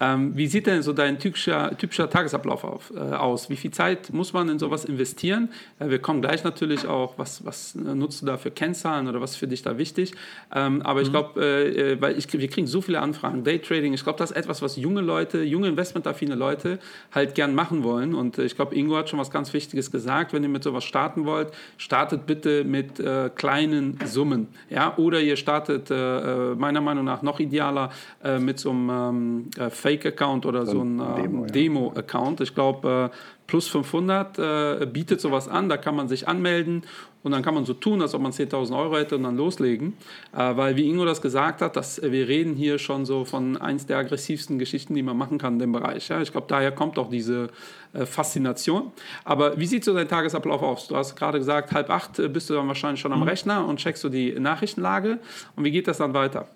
Ähm, 0.02 0.36
wie 0.36 0.48
sieht 0.48 0.66
denn 0.66 0.82
so 0.82 0.92
dein 0.92 1.20
typischer, 1.20 1.76
typischer 1.78 2.10
Tagesablauf 2.10 2.64
auf, 2.64 2.92
äh, 2.92 2.98
aus? 2.98 3.48
Wie 3.50 3.56
viel 3.56 3.70
Zeit 3.70 4.12
muss 4.12 4.32
man 4.32 4.48
in 4.48 4.58
sowas 4.58 4.84
investieren? 4.84 5.50
Äh, 5.78 5.90
wir 5.90 6.00
kommen 6.00 6.20
gleich 6.20 6.42
natürlich 6.42 6.88
auch, 6.88 7.18
was, 7.18 7.44
was 7.44 7.76
nutzt 7.76 8.20
du 8.20 8.26
da 8.26 8.36
für 8.36 8.50
Kennzahlen 8.50 9.06
oder 9.06 9.20
was 9.20 9.32
ist 9.32 9.36
für 9.36 9.46
dich 9.46 9.62
da 9.62 9.78
wichtig? 9.78 10.12
Ähm, 10.52 10.82
aber 10.82 10.98
mhm. 10.98 11.06
ich 11.06 11.12
glaube, 11.12 11.96
weil 12.00 12.18
ich, 12.18 12.32
wir 12.32 12.48
kriegen 12.48 12.66
so 12.66 12.80
viele 12.80 13.00
Anfragen, 13.00 13.44
Daytrading, 13.44 13.92
ich 13.92 14.02
glaube, 14.02 14.18
das 14.18 14.32
ist 14.32 14.36
etwas, 14.36 14.60
was 14.60 14.76
junge 14.76 15.02
Leute, 15.02 15.42
junge 15.42 15.68
investmentaffine 15.68 16.34
Leute 16.34 16.80
halt 17.12 17.36
gern 17.36 17.54
machen 17.54 17.84
wollen. 17.84 18.14
Und 18.14 18.38
ich 18.38 18.56
glaube, 18.56 18.74
Ingo 18.74 18.96
hat 18.96 19.08
schon 19.08 19.20
was 19.20 19.30
ganz 19.30 19.52
Wichtiges 19.52 19.92
gesagt. 19.92 20.32
Wenn 20.32 20.42
ihr 20.42 20.48
mit 20.48 20.64
sowas 20.64 20.82
starten 20.82 21.26
wollt, 21.26 21.52
startet 21.76 22.26
bitte 22.26 22.64
mit 22.64 22.98
äh, 22.98 23.30
kleinen 23.32 23.98
Summen. 24.04 24.48
Ja? 24.68 24.96
Oder 24.96 25.20
ihr 25.20 25.36
startet 25.36 25.90
äh, 25.90 26.52
äh 26.52 26.54
meiner 26.56 26.80
Meinung 26.80 27.04
nach 27.04 27.22
noch 27.22 27.38
idealer 27.38 27.90
äh, 28.24 28.38
mit 28.38 28.58
so 28.58 28.70
einem 28.70 28.90
ähm, 28.90 29.50
äh, 29.58 29.70
Fake-Account 29.92 30.46
oder 30.46 30.66
so, 30.66 30.72
so 30.72 30.80
einem 30.80 31.00
ähm, 31.00 31.46
Demo-Account. 31.46 32.40
Demo 32.40 32.42
ich 32.42 32.54
glaube, 32.54 33.10
äh, 33.12 33.16
Plus 33.48 33.68
500 33.68 34.92
bietet 34.94 35.20
sowas 35.20 35.46
an, 35.46 35.68
da 35.68 35.76
kann 35.76 35.94
man 35.94 36.08
sich 36.08 36.26
anmelden 36.26 36.84
und 37.22 37.32
dann 37.32 37.42
kann 37.42 37.54
man 37.54 37.64
so 37.64 37.74
tun, 37.74 38.02
als 38.02 38.14
ob 38.14 38.22
man 38.22 38.32
10.000 38.32 38.76
Euro 38.76 38.96
hätte 38.96 39.16
und 39.16 39.22
dann 39.22 39.36
loslegen. 39.36 39.94
Äh, 40.34 40.56
weil, 40.56 40.76
wie 40.76 40.88
Ingo 40.88 41.04
das 41.04 41.22
gesagt 41.22 41.60
hat, 41.60 41.76
dass, 41.76 41.98
äh, 41.98 42.10
wir 42.10 42.28
reden 42.28 42.54
hier 42.54 42.78
schon 42.78 43.06
so 43.06 43.24
von 43.24 43.56
eins 43.56 43.86
der 43.86 43.98
aggressivsten 43.98 44.58
Geschichten, 44.58 44.94
die 44.94 45.02
man 45.02 45.16
machen 45.16 45.38
kann 45.38 45.54
in 45.54 45.58
dem 45.60 45.72
Bereich. 45.72 46.08
Ja? 46.08 46.20
Ich 46.20 46.32
glaube, 46.32 46.46
daher 46.48 46.72
kommt 46.72 46.98
auch 46.98 47.08
diese 47.08 47.48
äh, 47.92 48.06
Faszination. 48.06 48.92
Aber 49.24 49.58
wie 49.58 49.66
sieht 49.66 49.84
so 49.84 49.94
dein 49.94 50.08
Tagesablauf 50.08 50.62
aus? 50.62 50.88
Du 50.88 50.96
hast 50.96 51.14
gerade 51.14 51.38
gesagt, 51.38 51.72
halb 51.72 51.90
acht 51.90 52.18
äh, 52.18 52.28
bist 52.28 52.50
du 52.50 52.54
dann 52.54 52.66
wahrscheinlich 52.66 53.00
schon 53.00 53.12
am 53.12 53.20
mhm. 53.20 53.28
Rechner 53.28 53.66
und 53.66 53.78
checkst 53.78 54.02
du 54.02 54.08
die 54.08 54.32
Nachrichtenlage. 54.38 55.18
Und 55.54 55.64
wie 55.64 55.70
geht 55.70 55.86
das 55.86 55.98
dann 55.98 56.14
weiter? 56.14 56.48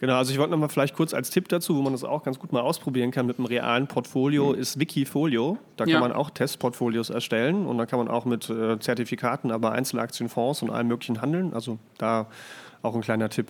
Genau, 0.00 0.14
also 0.16 0.32
ich 0.32 0.38
wollte 0.38 0.52
noch 0.52 0.58
mal 0.58 0.68
vielleicht 0.70 0.96
kurz 0.96 1.12
als 1.12 1.28
Tipp 1.28 1.48
dazu, 1.50 1.76
wo 1.76 1.82
man 1.82 1.92
das 1.92 2.04
auch 2.04 2.22
ganz 2.22 2.38
gut 2.38 2.52
mal 2.52 2.62
ausprobieren 2.62 3.10
kann 3.10 3.26
mit 3.26 3.36
einem 3.38 3.44
realen 3.44 3.86
Portfolio, 3.86 4.54
ist 4.54 4.80
Wikifolio. 4.80 5.58
Da 5.76 5.84
kann 5.84 5.92
Ja. 5.92 6.00
man 6.00 6.12
auch 6.12 6.30
Testportfolios 6.30 7.10
erstellen 7.10 7.66
und 7.66 7.76
da 7.76 7.84
kann 7.84 7.98
man 7.98 8.08
auch 8.08 8.24
mit 8.24 8.48
äh, 8.48 8.78
Zertifikaten, 8.78 9.50
aber 9.50 9.72
Einzelaktienfonds 9.72 10.62
und 10.62 10.70
allem 10.70 10.88
möglichen 10.88 11.20
handeln. 11.20 11.52
Also 11.52 11.76
da 11.98 12.28
auch 12.80 12.94
ein 12.94 13.02
kleiner 13.02 13.28
Tipp. 13.28 13.48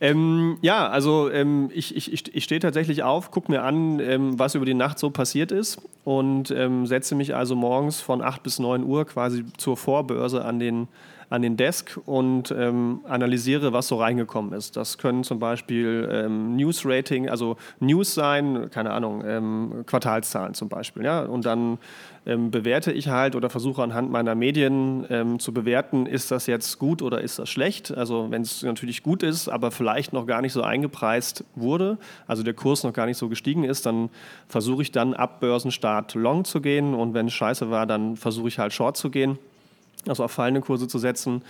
Ähm, 0.00 0.58
ja, 0.60 0.88
also 0.88 1.30
ähm, 1.30 1.70
ich, 1.72 1.94
ich, 1.94 2.12
ich, 2.12 2.34
ich 2.34 2.42
stehe 2.42 2.58
tatsächlich 2.60 3.04
auf, 3.04 3.30
gucke 3.30 3.52
mir 3.52 3.62
an, 3.62 4.00
ähm, 4.00 4.36
was 4.40 4.56
über 4.56 4.66
die 4.66 4.74
Nacht 4.74 4.98
so 4.98 5.10
passiert 5.10 5.52
ist 5.52 5.80
und 6.02 6.50
ähm, 6.50 6.84
setze 6.88 7.14
mich 7.14 7.36
also 7.36 7.54
morgens 7.54 8.00
von 8.00 8.22
8 8.22 8.42
bis 8.42 8.58
9 8.58 8.82
Uhr 8.82 9.04
quasi 9.04 9.44
zur 9.56 9.76
Vorbörse 9.76 10.44
an 10.44 10.58
den, 10.58 10.88
an 11.32 11.40
den 11.40 11.56
Desk 11.56 11.98
und 12.04 12.50
ähm, 12.50 13.00
analysiere, 13.08 13.72
was 13.72 13.88
so 13.88 13.96
reingekommen 13.96 14.52
ist. 14.52 14.76
Das 14.76 14.98
können 14.98 15.24
zum 15.24 15.38
Beispiel 15.38 16.06
ähm, 16.12 16.56
News-Rating, 16.56 17.30
also 17.30 17.56
News 17.80 18.12
sein, 18.12 18.68
keine 18.70 18.90
Ahnung, 18.92 19.24
ähm, 19.26 19.84
Quartalszahlen 19.86 20.52
zum 20.52 20.68
Beispiel. 20.68 21.04
Ja? 21.04 21.22
Und 21.22 21.46
dann 21.46 21.78
ähm, 22.26 22.50
bewerte 22.50 22.92
ich 22.92 23.08
halt 23.08 23.34
oder 23.34 23.48
versuche 23.48 23.82
anhand 23.82 24.10
meiner 24.10 24.34
Medien 24.34 25.06
ähm, 25.08 25.38
zu 25.38 25.54
bewerten, 25.54 26.04
ist 26.04 26.30
das 26.30 26.46
jetzt 26.46 26.78
gut 26.78 27.00
oder 27.00 27.22
ist 27.22 27.38
das 27.38 27.48
schlecht. 27.48 27.96
Also 27.96 28.30
wenn 28.30 28.42
es 28.42 28.62
natürlich 28.62 29.02
gut 29.02 29.22
ist, 29.22 29.48
aber 29.48 29.70
vielleicht 29.70 30.12
noch 30.12 30.26
gar 30.26 30.42
nicht 30.42 30.52
so 30.52 30.60
eingepreist 30.60 31.44
wurde, 31.54 31.96
also 32.26 32.42
der 32.42 32.52
Kurs 32.52 32.84
noch 32.84 32.92
gar 32.92 33.06
nicht 33.06 33.16
so 33.16 33.30
gestiegen 33.30 33.64
ist, 33.64 33.86
dann 33.86 34.10
versuche 34.48 34.82
ich 34.82 34.92
dann 34.92 35.14
ab 35.14 35.40
Börsenstart 35.40 36.14
Long 36.14 36.44
zu 36.44 36.60
gehen 36.60 36.92
und 36.92 37.14
wenn 37.14 37.28
es 37.28 37.32
scheiße 37.32 37.70
war, 37.70 37.86
dann 37.86 38.16
versuche 38.16 38.48
ich 38.48 38.58
halt 38.58 38.74
Short 38.74 38.98
zu 38.98 39.08
gehen, 39.08 39.38
also 40.06 40.24
auf 40.24 40.32
fallende 40.32 40.60
Kurse 40.60 40.88
zu 40.88 40.98
setzen. 40.98 41.42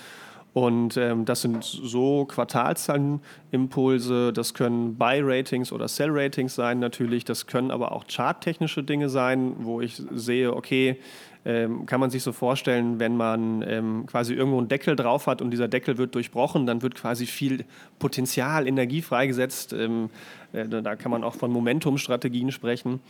Und 0.54 0.98
ähm, 0.98 1.24
das 1.24 1.40
sind 1.40 1.64
so 1.64 2.26
Quartalszahlen-Impulse, 2.26 4.34
das 4.34 4.52
können 4.52 4.96
Buy-Ratings 4.96 5.72
oder 5.72 5.88
Sell-Ratings 5.88 6.54
sein 6.54 6.78
natürlich, 6.78 7.24
das 7.24 7.46
können 7.46 7.70
aber 7.70 7.92
auch 7.92 8.04
charttechnische 8.06 8.82
Dinge 8.82 9.08
sein, 9.08 9.54
wo 9.60 9.80
ich 9.80 10.02
sehe, 10.12 10.54
okay, 10.54 10.98
ähm, 11.44 11.86
kann 11.86 11.98
man 11.98 12.10
sich 12.10 12.22
so 12.22 12.32
vorstellen, 12.32 13.00
wenn 13.00 13.16
man 13.16 13.64
ähm, 13.66 14.06
quasi 14.06 14.34
irgendwo 14.34 14.58
einen 14.58 14.68
Deckel 14.68 14.94
drauf 14.94 15.26
hat 15.26 15.42
und 15.42 15.50
dieser 15.50 15.66
Deckel 15.66 15.98
wird 15.98 16.14
durchbrochen, 16.14 16.66
dann 16.66 16.82
wird 16.82 16.94
quasi 16.94 17.26
viel 17.26 17.64
Potenzial, 17.98 18.68
Energie 18.68 19.02
freigesetzt. 19.02 19.72
Ähm, 19.72 20.10
äh, 20.52 20.68
da 20.68 20.94
kann 20.94 21.10
man 21.10 21.24
auch 21.24 21.34
von 21.34 21.50
Momentum-Strategien 21.50 22.52
sprechen. 22.52 23.00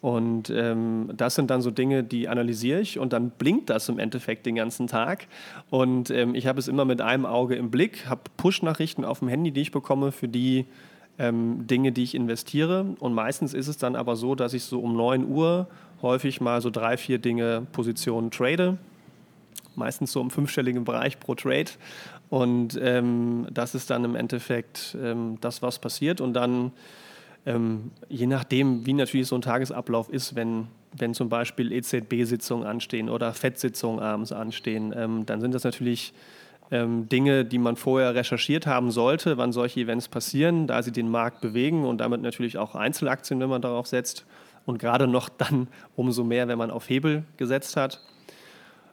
Und 0.00 0.48
ähm, 0.48 1.10
das 1.14 1.34
sind 1.34 1.50
dann 1.50 1.60
so 1.60 1.70
Dinge, 1.70 2.02
die 2.02 2.28
analysiere 2.28 2.80
ich 2.80 2.98
und 2.98 3.12
dann 3.12 3.30
blinkt 3.30 3.68
das 3.68 3.88
im 3.90 3.98
Endeffekt 3.98 4.46
den 4.46 4.54
ganzen 4.54 4.86
Tag. 4.86 5.26
Und 5.68 6.10
ähm, 6.10 6.34
ich 6.34 6.46
habe 6.46 6.58
es 6.58 6.68
immer 6.68 6.86
mit 6.86 7.02
einem 7.02 7.26
Auge 7.26 7.54
im 7.54 7.70
Blick, 7.70 8.08
habe 8.08 8.22
Push-Nachrichten 8.38 9.04
auf 9.04 9.18
dem 9.18 9.28
Handy, 9.28 9.50
die 9.50 9.60
ich 9.60 9.72
bekomme 9.72 10.10
für 10.10 10.28
die 10.28 10.64
ähm, 11.18 11.66
Dinge, 11.66 11.92
die 11.92 12.02
ich 12.02 12.14
investiere. 12.14 12.96
Und 12.98 13.12
meistens 13.12 13.52
ist 13.52 13.68
es 13.68 13.76
dann 13.76 13.94
aber 13.94 14.16
so, 14.16 14.34
dass 14.34 14.54
ich 14.54 14.64
so 14.64 14.80
um 14.80 14.96
9 14.96 15.28
Uhr 15.28 15.68
häufig 16.00 16.40
mal 16.40 16.62
so 16.62 16.70
drei, 16.70 16.96
vier 16.96 17.18
Dinge, 17.18 17.66
Positionen 17.72 18.30
trade. 18.30 18.78
Meistens 19.76 20.12
so 20.12 20.20
im 20.22 20.30
fünfstelligen 20.30 20.84
Bereich 20.84 21.20
pro 21.20 21.34
Trade. 21.34 21.70
Und 22.30 22.78
ähm, 22.82 23.46
das 23.52 23.74
ist 23.74 23.90
dann 23.90 24.04
im 24.04 24.14
Endeffekt 24.14 24.96
ähm, 25.00 25.36
das, 25.42 25.60
was 25.62 25.78
passiert. 25.78 26.22
Und 26.22 26.32
dann 26.32 26.72
ähm, 27.46 27.90
je 28.08 28.26
nachdem, 28.26 28.86
wie 28.86 28.92
natürlich 28.92 29.28
so 29.28 29.36
ein 29.36 29.42
Tagesablauf 29.42 30.08
ist, 30.08 30.34
wenn, 30.34 30.66
wenn 30.96 31.14
zum 31.14 31.28
Beispiel 31.28 31.72
EZB-Sitzungen 31.72 32.66
anstehen 32.66 33.08
oder 33.08 33.32
FED-Sitzungen 33.32 34.00
abends 34.00 34.32
anstehen, 34.32 34.92
ähm, 34.96 35.26
dann 35.26 35.40
sind 35.40 35.54
das 35.54 35.64
natürlich 35.64 36.12
ähm, 36.70 37.08
Dinge, 37.08 37.44
die 37.44 37.58
man 37.58 37.76
vorher 37.76 38.14
recherchiert 38.14 38.66
haben 38.66 38.90
sollte, 38.90 39.38
wann 39.38 39.52
solche 39.52 39.80
Events 39.80 40.08
passieren, 40.08 40.66
da 40.66 40.82
sie 40.82 40.92
den 40.92 41.10
Markt 41.10 41.40
bewegen 41.40 41.84
und 41.84 41.98
damit 41.98 42.22
natürlich 42.22 42.58
auch 42.58 42.74
Einzelaktien, 42.74 43.40
wenn 43.40 43.48
man 43.48 43.62
darauf 43.62 43.86
setzt. 43.86 44.24
Und 44.66 44.78
gerade 44.78 45.06
noch 45.06 45.28
dann 45.28 45.68
umso 45.96 46.22
mehr, 46.22 46.46
wenn 46.46 46.58
man 46.58 46.70
auf 46.70 46.88
Hebel 46.88 47.24
gesetzt 47.38 47.76
hat. 47.76 48.00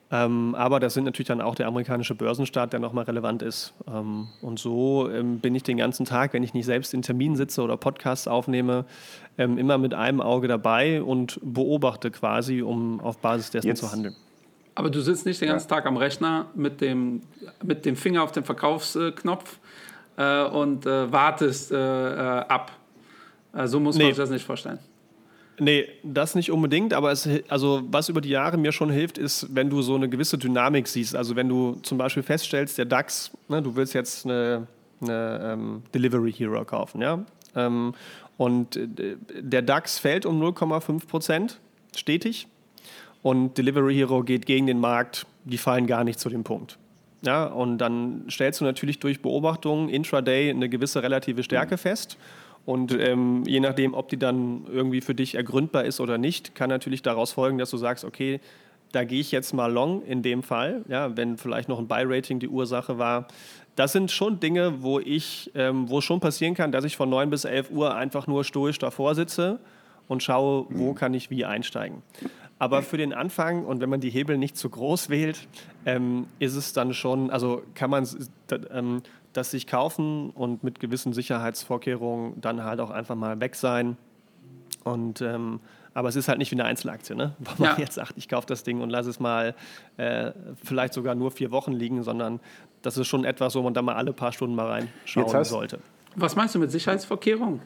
Ähm, 0.10 0.56
aber 0.56 0.80
das 0.80 0.94
sind 0.94 1.04
natürlich 1.04 1.28
dann 1.28 1.42
auch 1.42 1.54
der 1.56 1.68
amerikanische 1.68 2.16
Börsenstaat, 2.16 2.72
der 2.72 2.80
nochmal 2.80 3.04
relevant 3.04 3.42
ist. 3.42 3.74
Ähm, 3.94 4.28
und 4.42 4.58
so 4.58 5.10
ähm, 5.10 5.40
bin 5.40 5.54
ich 5.54 5.64
den 5.64 5.76
ganzen 5.78 6.06
Tag, 6.06 6.32
wenn 6.34 6.44
ich 6.44 6.54
nicht 6.54 6.66
selbst 6.66 6.94
in 6.94 7.02
Terminen 7.02 7.36
sitze 7.36 7.62
oder 7.62 7.76
Podcasts 7.76 8.28
aufnehme, 8.28 8.86
ähm, 9.38 9.58
immer 9.58 9.78
mit 9.78 9.94
einem 9.94 10.22
Auge 10.22 10.48
dabei 10.48 11.02
und 11.04 11.40
beobachte 11.44 12.10
quasi, 12.12 12.62
um 12.62 13.02
auf 13.02 13.18
Basis 13.18 13.52
dessen 13.52 13.68
Jetzt- 13.68 13.82
zu 13.82 13.92
handeln. 13.92 14.16
Aber 14.76 14.90
du 14.92 15.02
sitzt 15.02 15.26
nicht 15.26 15.42
den 15.42 15.50
ganzen 15.50 15.68
Tag 15.68 15.86
am 15.88 15.98
Rechner 15.98 16.46
mit 16.54 16.82
dem, 16.82 17.24
mit 17.64 17.84
dem 17.86 17.96
Finger 17.96 18.22
auf 18.24 18.32
dem 18.32 18.44
Verkaufsknopf 18.44 19.58
äh, 20.18 20.44
und 20.46 20.86
äh, 20.86 21.12
wartest 21.12 21.72
äh, 21.72 21.76
äh, 21.76 22.18
ab. 22.48 22.72
Äh, 23.54 23.66
so 23.68 23.80
muss 23.80 23.98
man 23.98 24.06
Nee. 24.06 24.12
sich 24.12 24.18
das 24.18 24.30
nicht 24.30 24.46
vorstellen. 24.46 24.78
Nee, 25.60 25.88
das 26.04 26.36
nicht 26.36 26.52
unbedingt, 26.52 26.94
aber 26.94 27.12
es, 27.12 27.28
also 27.48 27.82
was 27.90 28.10
über 28.10 28.22
die 28.22 28.30
Jahre 28.30 28.58
mir 28.58 28.72
schon 28.72 28.92
hilft, 28.92 29.18
ist, 29.18 29.56
wenn 29.56 29.70
du 29.72 29.82
so 29.82 29.96
eine 29.96 30.08
gewisse 30.08 30.38
Dynamik 30.38 30.88
siehst. 30.88 31.16
Also 31.16 31.36
wenn 31.36 31.50
du 31.50 31.78
zum 31.82 31.98
Beispiel 31.98 32.22
feststellst, 32.22 32.78
der 32.78 32.86
DAX, 32.86 33.32
ne, 33.48 33.62
du 33.62 33.76
willst 33.76 33.94
jetzt 33.96 34.26
eine, 34.26 34.68
eine 35.02 35.40
ähm, 35.44 35.84
Delivery 35.96 36.32
Hero 36.32 36.64
kaufen, 36.64 37.02
ja. 37.02 37.26
Ähm, 37.56 37.96
und 38.38 38.76
äh, 38.76 39.16
der 39.34 39.64
DAX 39.64 39.98
fällt 39.98 40.28
um 40.28 40.40
0,5 40.42 41.08
Prozent 41.08 41.60
stetig 41.96 42.48
und 43.24 43.58
Delivery 43.58 43.96
Hero 43.96 44.22
geht 44.22 44.46
gegen 44.46 44.68
den 44.68 44.80
Markt, 44.80 45.26
die 45.44 45.58
fallen 45.58 45.88
gar 45.88 46.04
nicht 46.04 46.20
zu 46.20 46.30
dem 46.30 46.44
Punkt. 46.44 46.78
Ja, 47.24 47.46
und 47.46 47.80
dann 47.80 48.26
stellst 48.30 48.62
du 48.62 48.66
natürlich 48.66 49.00
durch 49.00 49.24
Beobachtungen 49.24 49.90
intraday 49.90 50.52
eine 50.52 50.70
gewisse 50.70 51.02
relative 51.02 51.42
Stärke 51.42 51.78
fest. 51.78 52.16
Und 52.67 52.91
ähm, 53.00 53.43
je 53.47 53.62
nachdem, 53.62 53.93
ob 53.93 54.09
die 54.09 54.17
dann 54.17 54.65
irgendwie 54.69 55.00
für 55.00 55.15
dich 55.15 55.36
ergründbar 55.36 55.86
ist 55.86 56.01
oder 56.01 56.17
nicht, 56.17 56.53
kann 56.53 56.69
natürlich 56.69 57.01
daraus 57.01 57.31
folgen, 57.31 57.57
dass 57.57 57.69
du 57.69 57.77
sagst, 57.77 58.03
okay, 58.03 58.41
da 58.91 59.05
gehe 59.05 59.21
ich 59.21 59.31
jetzt 59.31 59.53
mal 59.53 59.71
long 59.71 60.01
in 60.03 60.21
dem 60.21 60.43
Fall, 60.43 60.83
ja, 60.89 61.15
wenn 61.15 61.38
vielleicht 61.38 61.69
noch 61.69 61.79
ein 61.79 61.88
Buy-Rating 61.88 62.39
die 62.39 62.50
Ursache 62.50 62.97
war. 62.97 63.29
Das 63.77 63.93
sind 63.93 64.12
schon 64.12 64.41
Dinge, 64.41 64.83
wo 64.83 65.00
ich, 65.00 65.50
ähm, 65.55 65.89
wo 65.89 66.00
es 66.00 66.03
schon 66.03 66.19
passieren 66.19 66.55
kann, 66.55 66.74
dass 66.74 66.83
ich 66.83 66.97
von 66.97 67.09
9 67.09 67.29
bis 67.29 67.45
11 67.45 67.71
Uhr 67.71 67.95
einfach 67.95 68.27
nur 68.27 68.43
stoisch 68.43 68.79
davor 68.79 69.15
sitze 69.15 69.59
und 70.09 70.21
schaue, 70.21 70.65
wo 70.69 70.93
kann 70.93 71.13
ich 71.13 71.29
wie 71.29 71.45
einsteigen. 71.45 72.01
Aber 72.59 72.81
für 72.81 72.97
den 72.97 73.13
Anfang 73.13 73.63
und 73.63 73.79
wenn 73.79 73.89
man 73.89 74.01
die 74.01 74.09
Hebel 74.09 74.38
nicht 74.38 74.57
zu 74.57 74.69
groß 74.69 75.07
wählt, 75.07 75.47
ähm, 75.86 76.27
ist 76.39 76.55
es 76.55 76.74
dann 76.74 76.93
schon, 76.93 77.29
also 77.29 77.62
kann 77.75 77.89
man 77.89 78.05
ähm, 78.74 79.03
das 79.38 79.51
sich 79.51 79.67
kaufen 79.67 80.32
und 80.32 80.63
mit 80.63 80.79
gewissen 80.79 81.13
Sicherheitsvorkehrungen 81.13 82.41
dann 82.41 82.63
halt 82.63 82.79
auch 82.79 82.89
einfach 82.89 83.15
mal 83.15 83.39
weg 83.39 83.56
sein. 83.56 83.98
Und, 84.84 85.22
ähm, 85.22 85.60
aber 85.94 86.10
es 86.10 86.15
ist 86.15 86.27
halt 86.27 86.38
nicht 86.39 86.51
wie 86.51 86.56
eine 86.56 86.65
Einzelaktie, 86.65 87.15
ne? 87.15 87.34
wo 87.39 87.63
man 87.63 87.72
Ja. 87.74 87.77
jetzt 87.77 87.96
sagt, 87.96 88.13
ich 88.15 88.27
kaufe 88.29 88.48
das 88.48 88.63
Ding 88.63 88.82
und 88.82 88.89
lasse 88.89 89.10
es 89.10 89.20
mal 89.20 89.53
äh, 89.98 90.32
vielleicht 90.63 90.94
sogar 90.94 91.15
nur 91.15 91.32
vier 91.32 91.51
Wochen 91.51 91.74
liegen, 91.74 92.03
sondern 92.03 92.39
das 92.82 92.98
ist 92.98 93.08
schon 93.08 93.25
etwas, 93.25 93.56
wo 93.56 93.62
man 93.62 93.74
da 93.74 93.82
mal 93.82 93.96
alle 93.96 94.13
paar 94.13 94.32
Stunden 94.32 94.56
mal 94.56 94.67
reinschauen 94.67 95.44
sollte. 95.46 95.79
Was 96.15 96.36
meinst 96.36 96.56
du 96.56 96.60
mit 96.60 96.72
Sicherheitsvorkehrungen? 96.72 97.62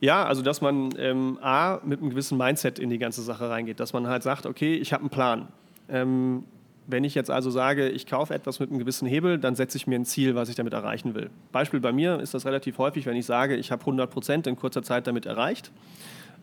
Ja, 0.00 0.24
also 0.26 0.42
dass 0.42 0.60
man 0.60 0.90
ähm, 0.98 1.38
A, 1.40 1.80
mit 1.84 2.00
einem 2.00 2.10
gewissen 2.10 2.36
Mindset 2.36 2.78
in 2.78 2.90
die 2.90 2.98
ganze 2.98 3.22
Sache 3.22 3.48
reingeht, 3.48 3.80
dass 3.80 3.92
man 3.92 4.06
halt 4.06 4.22
sagt, 4.22 4.44
okay, 4.46 4.74
ich 4.74 4.92
habe 4.92 5.02
einen 5.02 5.10
Plan. 5.10 5.48
Ähm, 5.88 6.44
wenn 6.88 7.04
ich 7.04 7.14
jetzt 7.14 7.30
also 7.30 7.50
sage, 7.50 7.90
ich 7.90 8.06
kaufe 8.06 8.34
etwas 8.34 8.60
mit 8.60 8.70
einem 8.70 8.78
gewissen 8.78 9.06
Hebel, 9.06 9.38
dann 9.38 9.54
setze 9.54 9.76
ich 9.76 9.86
mir 9.86 9.96
ein 9.96 10.06
Ziel, 10.06 10.34
was 10.34 10.48
ich 10.48 10.56
damit 10.56 10.72
erreichen 10.72 11.14
will. 11.14 11.28
Beispiel 11.52 11.80
bei 11.80 11.92
mir 11.92 12.18
ist 12.18 12.32
das 12.32 12.46
relativ 12.46 12.78
häufig, 12.78 13.04
wenn 13.04 13.14
ich 13.14 13.26
sage, 13.26 13.56
ich 13.56 13.70
habe 13.70 13.82
100 13.82 14.10
Prozent 14.10 14.46
in 14.46 14.56
kurzer 14.56 14.82
Zeit 14.82 15.06
damit 15.06 15.26
erreicht, 15.26 15.70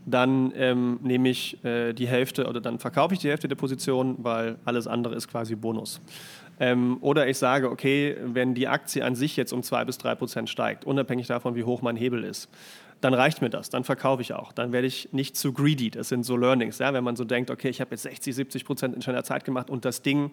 dann 0.06 0.54
ähm, 0.56 1.00
nehme 1.02 1.30
ich 1.30 1.64
äh, 1.64 1.94
die 1.94 2.08
Hälfte 2.08 2.48
oder 2.48 2.62
dann 2.62 2.80
verkaufe 2.80 3.14
ich 3.14 3.20
die 3.20 3.30
Hälfte 3.30 3.48
der 3.48 3.56
Position, 3.56 4.16
weil 4.20 4.58
alles 4.66 4.88
andere 4.88 5.16
ist 5.16 5.28
quasi 5.28 5.56
Bonus. 5.56 6.00
Ähm, 6.60 6.98
oder 7.02 7.28
ich 7.28 7.38
sage, 7.38 7.70
okay, 7.70 8.16
wenn 8.24 8.54
die 8.54 8.68
Aktie 8.68 9.04
an 9.04 9.16
sich 9.16 9.36
jetzt 9.36 9.52
um 9.52 9.64
2 9.64 9.86
bis 9.86 9.98
3 9.98 10.16
Prozent 10.16 10.50
steigt, 10.50 10.86
unabhängig 10.86 11.28
davon, 11.28 11.56
wie 11.56 11.64
hoch 11.64 11.82
mein 11.82 11.96
Hebel 11.96 12.24
ist, 12.24 12.50
dann 13.02 13.14
reicht 13.14 13.42
mir 13.42 13.50
das, 13.50 13.70
dann 13.70 13.84
verkaufe 13.84 14.22
ich 14.22 14.34
auch. 14.34 14.54
Dann 14.54 14.72
werde 14.72 14.88
ich 14.88 15.10
nicht 15.12 15.36
zu 15.36 15.52
greedy. 15.52 15.92
Das 15.92 16.10
sind 16.10 16.24
so 16.24 16.38
Learnings, 16.38 16.80
ja? 16.80 16.94
wenn 16.94 17.04
man 17.04 17.16
so 17.16 17.26
denkt, 17.26 17.52
okay, 17.52 17.70
ich 17.70 17.82
habe 17.82 17.92
jetzt 17.92 18.04
60, 18.04 18.34
70 18.34 18.66
Prozent 18.66 18.96
in 18.96 19.02
schneller 19.02 19.24
Zeit 19.24 19.44
gemacht 19.44 19.70
und 19.70 19.86
das 19.86 20.02
Ding 20.02 20.32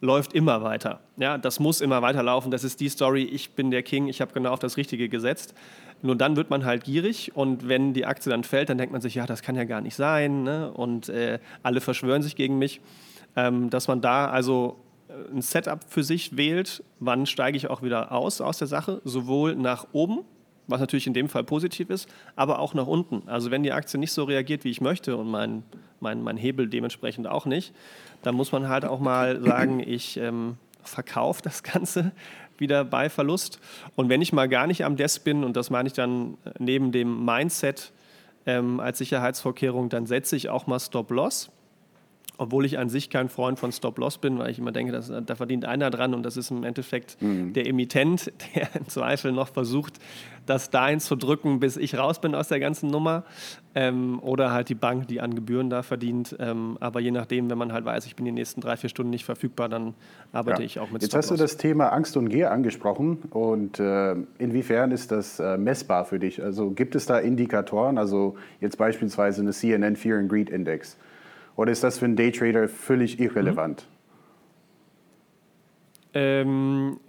läuft 0.00 0.32
immer 0.32 0.62
weiter. 0.62 1.00
Ja, 1.16 1.38
das 1.38 1.60
muss 1.60 1.80
immer 1.80 2.02
weiterlaufen. 2.02 2.50
Das 2.50 2.64
ist 2.64 2.80
die 2.80 2.88
Story. 2.88 3.22
Ich 3.24 3.52
bin 3.52 3.70
der 3.70 3.82
King. 3.82 4.08
Ich 4.08 4.20
habe 4.20 4.32
genau 4.32 4.52
auf 4.52 4.60
das 4.60 4.76
Richtige 4.76 5.08
gesetzt. 5.08 5.54
Nur 6.02 6.16
dann 6.16 6.36
wird 6.36 6.50
man 6.50 6.64
halt 6.64 6.84
gierig 6.84 7.34
und 7.34 7.68
wenn 7.68 7.92
die 7.92 8.06
Aktie 8.06 8.30
dann 8.30 8.44
fällt, 8.44 8.68
dann 8.68 8.78
denkt 8.78 8.92
man 8.92 9.00
sich, 9.00 9.16
ja, 9.16 9.26
das 9.26 9.42
kann 9.42 9.56
ja 9.56 9.64
gar 9.64 9.80
nicht 9.80 9.96
sein. 9.96 10.44
Ne? 10.44 10.70
Und 10.72 11.08
äh, 11.08 11.40
alle 11.64 11.80
verschwören 11.80 12.22
sich 12.22 12.36
gegen 12.36 12.58
mich. 12.58 12.80
Ähm, 13.34 13.68
dass 13.70 13.88
man 13.88 14.00
da 14.00 14.28
also 14.28 14.76
äh, 15.08 15.34
ein 15.34 15.42
Setup 15.42 15.80
für 15.88 16.04
sich 16.04 16.36
wählt, 16.36 16.84
wann 17.00 17.26
steige 17.26 17.56
ich 17.56 17.68
auch 17.68 17.82
wieder 17.82 18.12
aus 18.12 18.40
aus 18.40 18.58
der 18.58 18.68
Sache, 18.68 19.00
sowohl 19.04 19.56
nach 19.56 19.88
oben, 19.92 20.20
was 20.68 20.80
natürlich 20.80 21.06
in 21.06 21.14
dem 21.14 21.28
Fall 21.28 21.42
positiv 21.44 21.90
ist, 21.90 22.08
aber 22.36 22.60
auch 22.60 22.74
nach 22.74 22.86
unten. 22.86 23.28
Also 23.28 23.50
wenn 23.50 23.62
die 23.62 23.72
Aktie 23.72 23.98
nicht 23.98 24.12
so 24.12 24.24
reagiert, 24.24 24.64
wie 24.64 24.70
ich 24.70 24.80
möchte 24.80 25.16
und 25.16 25.28
mein, 25.28 25.64
mein, 25.98 26.22
mein 26.22 26.36
Hebel 26.36 26.68
dementsprechend 26.68 27.26
auch 27.26 27.46
nicht, 27.46 27.74
dann 28.22 28.34
muss 28.34 28.52
man 28.52 28.68
halt 28.68 28.84
auch 28.84 29.00
mal 29.00 29.42
sagen, 29.42 29.80
ich 29.80 30.18
ähm, 30.18 30.56
verkaufe 30.82 31.42
das 31.42 31.62
Ganze, 31.62 32.12
wieder 32.58 32.84
bei 32.84 33.08
Verlust. 33.08 33.60
Und 33.96 34.08
wenn 34.08 34.20
ich 34.20 34.32
mal 34.32 34.48
gar 34.48 34.66
nicht 34.66 34.84
am 34.84 34.96
Desk 34.96 35.24
bin, 35.24 35.44
und 35.44 35.56
das 35.56 35.70
meine 35.70 35.86
ich 35.86 35.92
dann 35.94 36.36
neben 36.58 36.92
dem 36.92 37.24
Mindset 37.24 37.92
ähm, 38.46 38.80
als 38.80 38.98
Sicherheitsvorkehrung, 38.98 39.88
dann 39.88 40.06
setze 40.06 40.36
ich 40.36 40.48
auch 40.48 40.66
mal 40.66 40.80
Stop-Loss 40.80 41.50
obwohl 42.38 42.64
ich 42.64 42.78
an 42.78 42.88
sich 42.88 43.10
kein 43.10 43.28
Freund 43.28 43.58
von 43.58 43.72
Stop-Loss 43.72 44.18
bin, 44.18 44.38
weil 44.38 44.50
ich 44.50 44.58
immer 44.58 44.72
denke, 44.72 44.92
dass, 44.92 45.12
da 45.26 45.34
verdient 45.34 45.64
einer 45.64 45.90
dran 45.90 46.14
und 46.14 46.22
das 46.22 46.36
ist 46.36 46.50
im 46.50 46.62
Endeffekt 46.62 47.20
mhm. 47.20 47.52
der 47.52 47.66
Emittent, 47.66 48.32
der 48.54 48.68
im 48.76 48.88
Zweifel 48.88 49.32
noch 49.32 49.48
versucht, 49.48 49.98
das 50.46 50.70
dahin 50.70 51.00
zu 51.00 51.16
drücken, 51.16 51.60
bis 51.60 51.76
ich 51.76 51.98
raus 51.98 52.20
bin 52.20 52.34
aus 52.34 52.48
der 52.48 52.60
ganzen 52.60 52.90
Nummer. 52.90 53.24
Ähm, 53.74 54.18
oder 54.22 54.52
halt 54.52 54.70
die 54.70 54.74
Bank, 54.74 55.08
die 55.08 55.20
an 55.20 55.34
Gebühren 55.34 55.68
da 55.68 55.82
verdient. 55.82 56.34
Ähm, 56.38 56.78
aber 56.80 57.00
je 57.00 57.10
nachdem, 57.10 57.50
wenn 57.50 57.58
man 57.58 57.72
halt 57.72 57.84
weiß, 57.84 58.06
ich 58.06 58.16
bin 58.16 58.24
die 58.24 58.32
nächsten 58.32 58.60
drei, 58.60 58.76
vier 58.76 58.88
Stunden 58.88 59.10
nicht 59.10 59.24
verfügbar, 59.24 59.68
dann 59.68 59.94
arbeite 60.32 60.62
ja. 60.62 60.66
ich 60.66 60.80
auch 60.80 60.90
mit 60.90 61.02
Jetzt 61.02 61.14
hast 61.14 61.30
du 61.30 61.36
das 61.36 61.58
Thema 61.58 61.92
Angst 61.92 62.16
und 62.16 62.28
Gier 62.28 62.50
angesprochen. 62.50 63.18
Und 63.30 63.78
äh, 63.78 64.14
inwiefern 64.38 64.90
ist 64.90 65.12
das 65.12 65.38
äh, 65.38 65.58
messbar 65.58 66.04
für 66.04 66.18
dich? 66.18 66.42
Also 66.42 66.70
gibt 66.70 66.94
es 66.94 67.06
da 67.06 67.18
Indikatoren, 67.18 67.98
also 67.98 68.36
jetzt 68.60 68.78
beispielsweise 68.78 69.42
eine 69.42 69.52
CNN 69.52 69.96
Fear 69.96 70.18
and 70.18 70.28
Greed 70.28 70.50
Index? 70.50 70.96
Oder 71.58 71.72
ist 71.72 71.82
das 71.82 71.98
für 71.98 72.04
einen 72.04 72.14
Daytrader 72.14 72.68
völlig 72.68 73.18
irrelevant? 73.18 73.84
Ähm, 76.14 77.00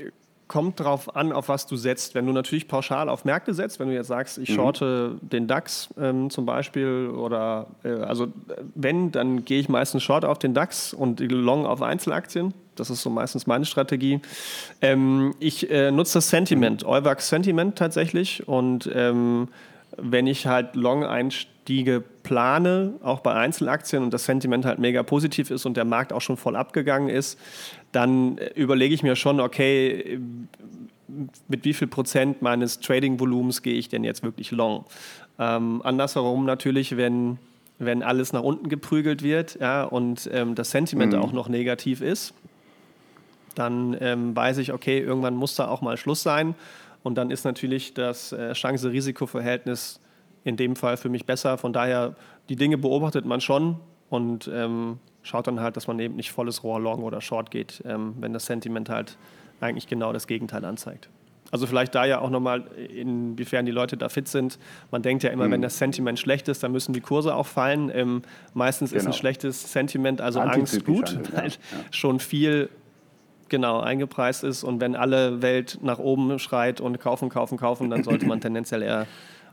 kommt 0.47 0.79
darauf 0.79 1.15
an, 1.15 1.31
auf 1.31 1.49
was 1.49 1.67
du 1.67 1.75
setzt. 1.75 2.15
Wenn 2.15 2.25
du 2.25 2.33
natürlich 2.33 2.67
pauschal 2.67 3.09
auf 3.09 3.25
Märkte 3.25 3.53
setzt, 3.53 3.79
wenn 3.79 3.89
du 3.89 3.93
jetzt 3.93 4.07
sagst, 4.07 4.39
ich 4.39 4.49
mhm. 4.49 4.55
shorte 4.55 5.17
mhm. 5.21 5.29
den 5.29 5.47
DAX 5.47 5.89
ähm, 6.01 6.31
zum 6.31 6.47
Beispiel 6.47 7.11
oder 7.15 7.67
äh, 7.83 7.89
also 7.89 8.29
wenn, 8.73 9.11
dann 9.11 9.45
gehe 9.45 9.59
ich 9.59 9.69
meistens 9.69 10.01
short 10.01 10.25
auf 10.25 10.39
den 10.39 10.55
DAX 10.55 10.95
und 10.95 11.19
long 11.19 11.67
auf 11.67 11.83
Einzelaktien. 11.83 12.55
Das 12.75 12.89
ist 12.89 13.03
so 13.03 13.11
meistens 13.11 13.45
meine 13.45 13.65
Strategie. 13.65 14.19
Ähm, 14.81 15.35
ich 15.39 15.69
äh, 15.69 15.91
nutze 15.91 16.15
das 16.15 16.31
Sentiment, 16.31 16.81
mhm. 16.81 16.89
Euwax 16.89 17.29
Sentiment 17.29 17.77
tatsächlich 17.77 18.47
und 18.47 18.89
ähm, 18.95 19.49
wenn 19.97 20.27
ich 20.27 20.47
halt 20.47 20.75
long 20.75 21.03
Einstiege 21.03 22.03
plane, 22.23 22.93
auch 23.03 23.19
bei 23.21 23.33
Einzelaktien 23.33 24.03
und 24.03 24.13
das 24.13 24.25
Sentiment 24.25 24.65
halt 24.65 24.79
mega 24.79 25.03
positiv 25.03 25.51
ist 25.51 25.65
und 25.65 25.77
der 25.77 25.85
Markt 25.85 26.13
auch 26.13 26.21
schon 26.21 26.37
voll 26.37 26.55
abgegangen 26.55 27.09
ist, 27.09 27.39
dann 27.91 28.37
überlege 28.55 28.93
ich 28.93 29.03
mir 29.03 29.15
schon, 29.15 29.39
okay, 29.39 30.19
mit 31.47 31.65
wie 31.65 31.73
viel 31.73 31.87
Prozent 31.87 32.41
meines 32.41 32.79
Trading-Volumens 32.79 33.61
gehe 33.61 33.73
ich 33.73 33.89
denn 33.89 34.03
jetzt 34.03 34.23
wirklich 34.23 34.51
long? 34.51 34.85
Ähm, 35.39 35.81
andersherum 35.83 36.45
natürlich, 36.45 36.97
wenn, 36.97 37.39
wenn 37.79 38.03
alles 38.03 38.33
nach 38.33 38.43
unten 38.43 38.69
geprügelt 38.69 39.23
wird 39.23 39.57
ja, 39.59 39.83
und 39.83 40.29
ähm, 40.31 40.55
das 40.55 40.71
Sentiment 40.71 41.13
mhm. 41.13 41.19
auch 41.19 41.31
noch 41.31 41.49
negativ 41.49 42.01
ist, 42.01 42.33
dann 43.55 43.97
ähm, 43.99 44.35
weiß 44.35 44.59
ich, 44.59 44.73
okay, 44.73 44.99
irgendwann 44.99 45.35
muss 45.35 45.55
da 45.55 45.67
auch 45.67 45.81
mal 45.81 45.97
Schluss 45.97 46.21
sein. 46.21 46.55
Und 47.03 47.15
dann 47.15 47.31
ist 47.31 47.45
natürlich 47.45 47.93
das 47.93 48.31
äh, 48.31 48.53
Chance-Risiko-Verhältnis 48.53 49.99
in 50.43 50.57
dem 50.57 50.75
Fall 50.75 50.97
für 50.97 51.09
mich 51.09 51.25
besser. 51.25 51.57
Von 51.57 51.73
daher, 51.73 52.15
die 52.49 52.55
Dinge 52.55 52.77
beobachtet 52.77 53.25
man 53.25 53.41
schon 53.41 53.79
und 54.09 54.49
ähm, 54.53 54.99
schaut 55.21 55.47
dann 55.47 55.59
halt, 55.59 55.77
dass 55.77 55.87
man 55.87 55.99
eben 55.99 56.15
nicht 56.15 56.31
volles 56.31 56.63
Rohr 56.63 56.79
long 56.79 57.03
oder 57.03 57.21
short 57.21 57.51
geht, 57.51 57.81
ähm, 57.85 58.15
wenn 58.19 58.33
das 58.33 58.45
Sentiment 58.45 58.89
halt 58.89 59.17
eigentlich 59.61 59.87
genau 59.87 60.13
das 60.13 60.27
Gegenteil 60.27 60.65
anzeigt. 60.65 61.09
Also 61.51 61.65
vielleicht 61.65 61.95
da 61.95 62.05
ja 62.05 62.19
auch 62.19 62.29
nochmal, 62.29 62.65
inwiefern 62.95 63.65
die 63.65 63.71
Leute 63.71 63.97
da 63.97 64.09
fit 64.09 64.27
sind. 64.27 64.59
Man 64.91 65.01
denkt 65.01 65.23
ja 65.23 65.31
immer, 65.31 65.47
mhm. 65.47 65.53
wenn 65.53 65.61
das 65.61 65.77
Sentiment 65.77 66.19
schlecht 66.19 66.47
ist, 66.47 66.61
dann 66.61 66.71
müssen 66.71 66.93
die 66.93 67.01
Kurse 67.01 67.33
auch 67.33 67.47
fallen. 67.47 67.89
Ähm, 67.93 68.21
meistens 68.53 68.91
genau. 68.91 68.99
ist 68.99 69.05
ein 69.05 69.11
genau. 69.11 69.19
schlechtes 69.19 69.71
Sentiment, 69.71 70.21
also 70.21 70.41
Angst 70.41 70.85
gut, 70.85 71.19
weil 71.33 71.49
ja. 71.49 71.55
schon 71.89 72.19
viel 72.19 72.69
genau 73.49 73.79
eingepreist 73.79 74.43
ist. 74.43 74.63
Und 74.63 74.81
wenn 74.81 74.95
alle 74.95 75.41
Welt 75.41 75.79
nach 75.81 75.99
oben 75.99 76.39
schreit 76.39 76.81
und 76.81 76.99
kaufen, 76.99 77.29
kaufen, 77.29 77.57
kaufen, 77.57 77.89
dann 77.89 78.03
sollte 78.03 78.25
man 78.25 78.41
tendenziell 78.41 78.81
eher 78.81 79.07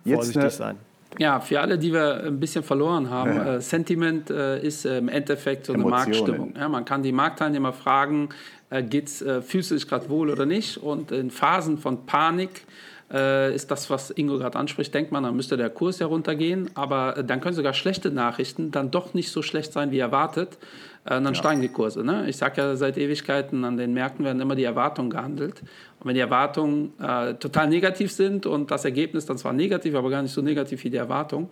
vorsichtig 0.05 0.43
Jetzt, 0.43 0.57
sein. 0.59 0.77
Ja, 1.19 1.41
für 1.41 1.61
alle, 1.61 1.79
die 1.79 1.93
wir 1.93 2.25
ein 2.25 2.41
bisschen 2.41 2.63
verloren 2.63 3.11
haben, 3.11 3.37
ja. 3.37 3.55
äh, 3.55 3.61
Sentiment 3.61 4.31
äh, 4.31 4.61
ist 4.61 4.85
äh, 4.85 4.99
im 4.99 5.09
Endeffekt 5.09 5.67
so 5.67 5.73
eine 5.73 5.83
Emotionen. 5.83 6.11
Marktstimmung. 6.11 6.55
Ja, 6.57 6.69
man 6.69 6.85
kann 6.85 7.03
die 7.03 7.13
Marktteilnehmer 7.13 7.73
fragen, 7.73 8.29
äh, 8.71 8.83
geht's, 8.83 9.23
äh, 9.23 9.41
fühlst 9.41 9.71
du 9.71 9.77
dich 9.77 9.89
gerade 9.89 10.09
wohl 10.09 10.31
oder 10.31 10.45
nicht? 10.45 10.77
Und 10.79 11.13
in 11.13 11.31
Phasen 11.31 11.79
von 11.79 12.05
Panik 12.07 12.67
äh, 13.13 13.55
ist 13.55 13.71
das, 13.71 13.89
was 13.91 14.11
Ingo 14.11 14.39
gerade 14.39 14.59
anspricht, 14.59 14.93
denkt 14.93 15.13
man, 15.13 15.23
dann 15.23 15.37
müsste 15.37 15.57
der 15.57 15.71
Kurs 15.71 15.99
ja 15.99 16.07
runtergehen. 16.07 16.71
Aber 16.75 17.23
dann 17.23 17.41
können 17.41 17.55
sogar 17.55 17.75
schlechte 17.75 18.11
Nachrichten 18.11 18.71
dann 18.71 18.91
doch 18.91 19.15
nicht 19.15 19.31
so 19.31 19.43
schlecht 19.43 19.73
sein, 19.73 19.91
wie 19.91 19.99
erwartet. 19.99 20.59
dann 21.05 21.25
ja. 21.25 21.35
steigen 21.35 21.61
die 21.61 21.69
Kurse. 21.69 22.03
Ne? 22.05 22.29
Ich 22.29 22.37
sage 22.37 22.61
ja 22.61 22.77
seit 22.77 22.99
Ewigkeiten, 22.99 23.65
an 23.65 23.77
den 23.77 23.95
Märkten 23.95 24.25
werden 24.25 24.41
immer 24.41 24.57
die 24.57 24.65
Erwartungen 24.65 25.11
gehandelt. 25.11 25.63
Und 26.01 26.09
wenn 26.09 26.15
die 26.15 26.21
Erwartungen 26.21 26.93
äh, 27.01 27.35
total 27.35 27.69
negativ 27.69 28.13
sind 28.13 28.45
und 28.45 28.71
das 28.71 28.85
Ergebnis 28.85 29.25
dann 29.27 29.39
zwar 29.39 29.53
negativ, 29.53 29.95
aber 29.95 30.11
gar 30.11 30.23
nicht 30.23 30.35
so 30.35 30.43
negativ 30.43 30.83
wie 30.85 30.91
die 30.91 30.97
Erwartung, 30.97 31.49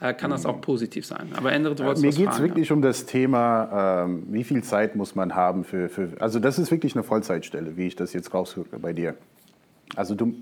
äh, 0.00 0.12
kann 0.14 0.30
das 0.30 0.44
auch 0.44 0.60
positiv 0.60 1.06
sein. 1.06 1.28
Aber 1.36 1.52
ändert 1.52 1.80
ja, 1.80 1.86
Mir 1.94 2.10
geht 2.10 2.30
es 2.30 2.40
wirklich 2.40 2.72
um 2.72 2.82
das 2.82 3.06
Thema, 3.06 4.04
ähm, 4.04 4.24
wie 4.30 4.44
viel 4.44 4.62
Zeit 4.64 4.96
muss 4.96 5.14
man 5.14 5.34
haben 5.34 5.64
für, 5.64 5.88
für, 5.88 6.08
also 6.18 6.40
das 6.40 6.58
ist 6.58 6.70
wirklich 6.70 6.94
eine 6.94 7.04
Vollzeitstelle, 7.04 7.76
wie 7.76 7.86
ich 7.86 7.96
das 7.96 8.12
jetzt 8.12 8.34
raushöre 8.34 8.78
bei 8.80 8.92
dir. 8.92 9.14
Also 9.96 10.14
du, 10.14 10.34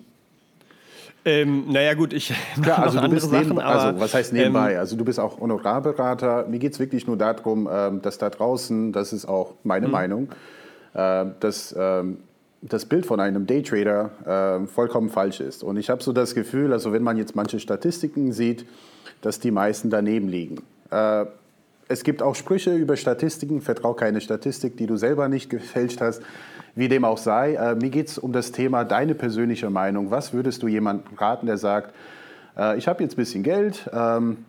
ähm, 1.24 1.70
naja 1.70 1.94
gut, 1.94 2.12
ich 2.12 2.34
Klar, 2.62 2.80
also 2.80 3.00
du 3.00 3.08
bist 3.08 3.30
Sachen, 3.30 3.58
aber, 3.58 3.64
also 3.64 4.00
was 4.00 4.14
heißt 4.14 4.32
nebenbei? 4.32 4.72
Ähm, 4.72 4.78
also 4.78 4.96
du 4.96 5.04
bist 5.04 5.20
auch 5.20 5.40
Honorarberater. 5.40 6.46
Mir 6.48 6.58
geht 6.58 6.72
es 6.72 6.80
wirklich 6.80 7.06
nur 7.06 7.16
darum, 7.16 7.68
ähm, 7.70 8.02
dass 8.02 8.18
da 8.18 8.30
draußen, 8.30 8.92
das 8.92 9.12
ist 9.12 9.26
auch 9.26 9.54
meine 9.62 9.86
mhm. 9.86 9.92
Meinung, 9.92 10.28
äh, 10.94 11.26
dass 11.40 11.74
ähm, 11.78 12.18
das 12.62 12.86
Bild 12.86 13.06
von 13.06 13.18
einem 13.18 13.44
Daytrader 13.44 14.68
vollkommen 14.72 15.10
falsch 15.10 15.40
ist. 15.40 15.64
Und 15.64 15.78
ich 15.78 15.90
habe 15.90 16.00
so 16.00 16.12
das 16.12 16.32
Gefühl, 16.32 16.72
also 16.72 16.92
wenn 16.92 17.02
man 17.02 17.16
jetzt 17.16 17.34
manche 17.34 17.58
Statistiken 17.58 18.32
sieht, 18.32 18.64
dass 19.22 19.40
die 19.40 19.50
meisten 19.50 19.88
daneben 19.88 20.28
liegen. 20.28 20.62
Äh, 20.90 21.24
es 21.88 22.04
gibt 22.04 22.22
auch 22.22 22.34
Sprüche 22.34 22.74
über 22.74 22.96
Statistiken, 22.96 23.60
vertrau 23.60 23.94
keine 23.94 24.20
Statistik, 24.20 24.76
die 24.76 24.86
du 24.86 24.96
selber 24.96 25.28
nicht 25.28 25.50
gefälscht 25.50 26.00
hast. 26.00 26.22
Wie 26.74 26.88
dem 26.88 27.04
auch 27.04 27.18
sei, 27.18 27.54
äh, 27.54 27.74
mir 27.74 27.90
geht 27.90 28.08
es 28.08 28.18
um 28.18 28.32
das 28.32 28.50
Thema 28.52 28.84
deine 28.84 29.14
persönliche 29.14 29.68
Meinung. 29.68 30.10
Was 30.10 30.32
würdest 30.32 30.62
du 30.62 30.68
jemandem 30.68 31.16
raten, 31.16 31.46
der 31.46 31.58
sagt, 31.58 31.94
äh, 32.56 32.78
ich 32.78 32.88
habe 32.88 33.02
jetzt 33.02 33.12
ein 33.14 33.16
bisschen 33.16 33.42
Geld, 33.42 33.90
ähm, 33.92 34.44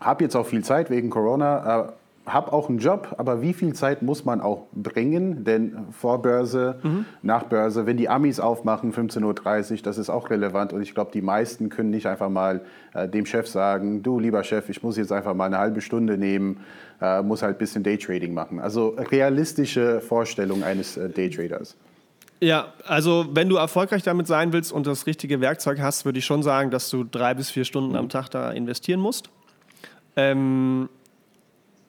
habe 0.00 0.24
jetzt 0.24 0.34
auch 0.34 0.46
viel 0.46 0.64
Zeit 0.64 0.88
wegen 0.88 1.10
Corona, 1.10 1.80
äh, 1.80 1.92
habe 2.26 2.52
auch 2.52 2.68
einen 2.68 2.78
Job, 2.78 3.14
aber 3.18 3.40
wie 3.40 3.52
viel 3.52 3.72
Zeit 3.72 4.02
muss 4.02 4.24
man 4.24 4.40
auch 4.40 4.66
bringen? 4.72 5.44
Denn 5.44 5.86
vor 5.92 6.22
Börse, 6.22 6.80
mhm. 6.82 7.04
nach 7.22 7.44
Börse, 7.44 7.86
wenn 7.86 7.96
die 7.96 8.08
Amis 8.08 8.40
aufmachen, 8.40 8.92
15.30 8.92 9.72
Uhr, 9.72 9.78
das 9.82 9.96
ist 9.96 10.10
auch 10.10 10.30
relevant. 10.30 10.72
Und 10.72 10.82
ich 10.82 10.92
glaube, 10.92 11.12
die 11.12 11.22
meisten 11.22 11.68
können 11.68 11.90
nicht 11.90 12.06
einfach 12.06 12.28
mal 12.28 12.62
äh, 12.94 13.08
dem 13.08 13.26
Chef 13.26 13.46
sagen, 13.46 14.02
du 14.02 14.18
lieber 14.18 14.42
Chef, 14.42 14.68
ich 14.68 14.82
muss 14.82 14.96
jetzt 14.96 15.12
einfach 15.12 15.34
mal 15.34 15.46
eine 15.46 15.58
halbe 15.58 15.80
Stunde 15.80 16.18
nehmen, 16.18 16.60
äh, 17.00 17.22
muss 17.22 17.42
halt 17.42 17.56
ein 17.56 17.58
bisschen 17.58 17.84
Daytrading 17.84 18.34
machen. 18.34 18.58
Also 18.58 18.96
realistische 18.98 20.00
Vorstellung 20.00 20.64
eines 20.64 20.96
äh, 20.96 21.08
Daytraders. 21.08 21.76
Ja, 22.40 22.74
also 22.84 23.26
wenn 23.32 23.48
du 23.48 23.56
erfolgreich 23.56 24.02
damit 24.02 24.26
sein 24.26 24.52
willst 24.52 24.72
und 24.72 24.86
das 24.86 25.06
richtige 25.06 25.40
Werkzeug 25.40 25.80
hast, 25.80 26.04
würde 26.04 26.18
ich 26.18 26.26
schon 26.26 26.42
sagen, 26.42 26.70
dass 26.70 26.90
du 26.90 27.04
drei 27.04 27.34
bis 27.34 27.50
vier 27.50 27.64
Stunden 27.64 27.90
mhm. 27.90 27.96
am 27.96 28.08
Tag 28.08 28.28
da 28.30 28.50
investieren 28.50 29.00
musst. 29.00 29.30
Ähm, 30.16 30.88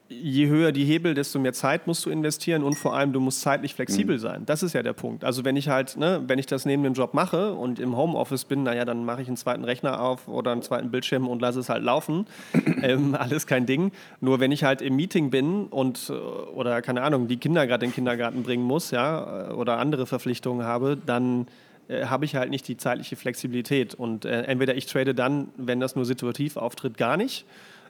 je 0.09 0.47
höher 0.47 0.71
die 0.71 0.85
Hebel, 0.85 1.13
desto 1.13 1.39
mehr 1.39 1.53
Zeit 1.53 1.87
musst 1.87 2.05
du 2.05 2.09
investieren 2.09 2.63
und 2.63 2.75
vor 2.75 2.95
allem 2.95 3.13
du 3.13 3.19
musst 3.19 3.41
zeitlich 3.41 3.73
flexibel 3.73 4.17
mhm. 4.17 4.21
sein. 4.21 4.45
Das 4.45 4.63
ist 4.63 4.73
ja 4.73 4.83
der 4.83 4.93
Punkt. 4.93 5.23
Also 5.23 5.43
wenn 5.43 5.55
ich 5.55 5.69
halt, 5.69 5.97
ne, 5.97 6.23
wenn 6.27 6.39
ich 6.39 6.45
das 6.45 6.65
neben 6.65 6.83
dem 6.83 6.93
Job 6.93 7.13
mache 7.13 7.53
und 7.53 7.79
im 7.79 7.95
Homeoffice 7.97 8.45
bin, 8.45 8.63
naja, 8.63 8.85
dann 8.85 9.03
mache 9.03 9.21
ich 9.21 9.27
einen 9.27 9.37
zweiten 9.37 9.63
Rechner 9.63 10.01
auf 10.01 10.27
oder 10.27 10.51
einen 10.51 10.61
zweiten 10.61 10.91
Bildschirm 10.91 11.27
und 11.27 11.41
lasse 11.41 11.59
es 11.59 11.69
halt 11.69 11.83
laufen. 11.83 12.25
ähm, 12.81 13.15
alles 13.15 13.47
kein 13.47 13.65
Ding. 13.65 13.91
Nur 14.21 14.39
wenn 14.39 14.51
ich 14.51 14.63
halt 14.63 14.81
im 14.81 14.95
Meeting 14.95 15.29
bin 15.29 15.65
und 15.67 16.09
äh, 16.09 16.13
oder 16.13 16.81
keine 16.81 17.01
Ahnung, 17.01 17.27
die 17.27 17.37
Kinder 17.37 17.67
gerade 17.67 17.85
in 17.85 17.91
den 17.91 17.95
Kindergarten 17.95 18.43
bringen 18.43 18.63
muss, 18.63 18.91
ja, 18.91 19.49
äh, 19.49 19.53
oder 19.53 19.77
andere 19.77 20.05
Verpflichtungen 20.05 20.65
habe, 20.65 20.97
dann 21.05 21.47
äh, 21.89 22.05
habe 22.05 22.25
ich 22.25 22.35
halt 22.35 22.49
nicht 22.49 22.67
die 22.67 22.77
zeitliche 22.77 23.17
Flexibilität. 23.17 23.93
Und 23.93 24.25
äh, 24.25 24.43
entweder 24.43 24.75
ich 24.75 24.85
trade 24.85 25.13
dann, 25.13 25.49
wenn 25.57 25.79
das 25.79 25.95
nur 25.95 26.05
situativ 26.05 26.55
auftritt, 26.55 26.97
gar 26.97 27.17
nicht. 27.17 27.45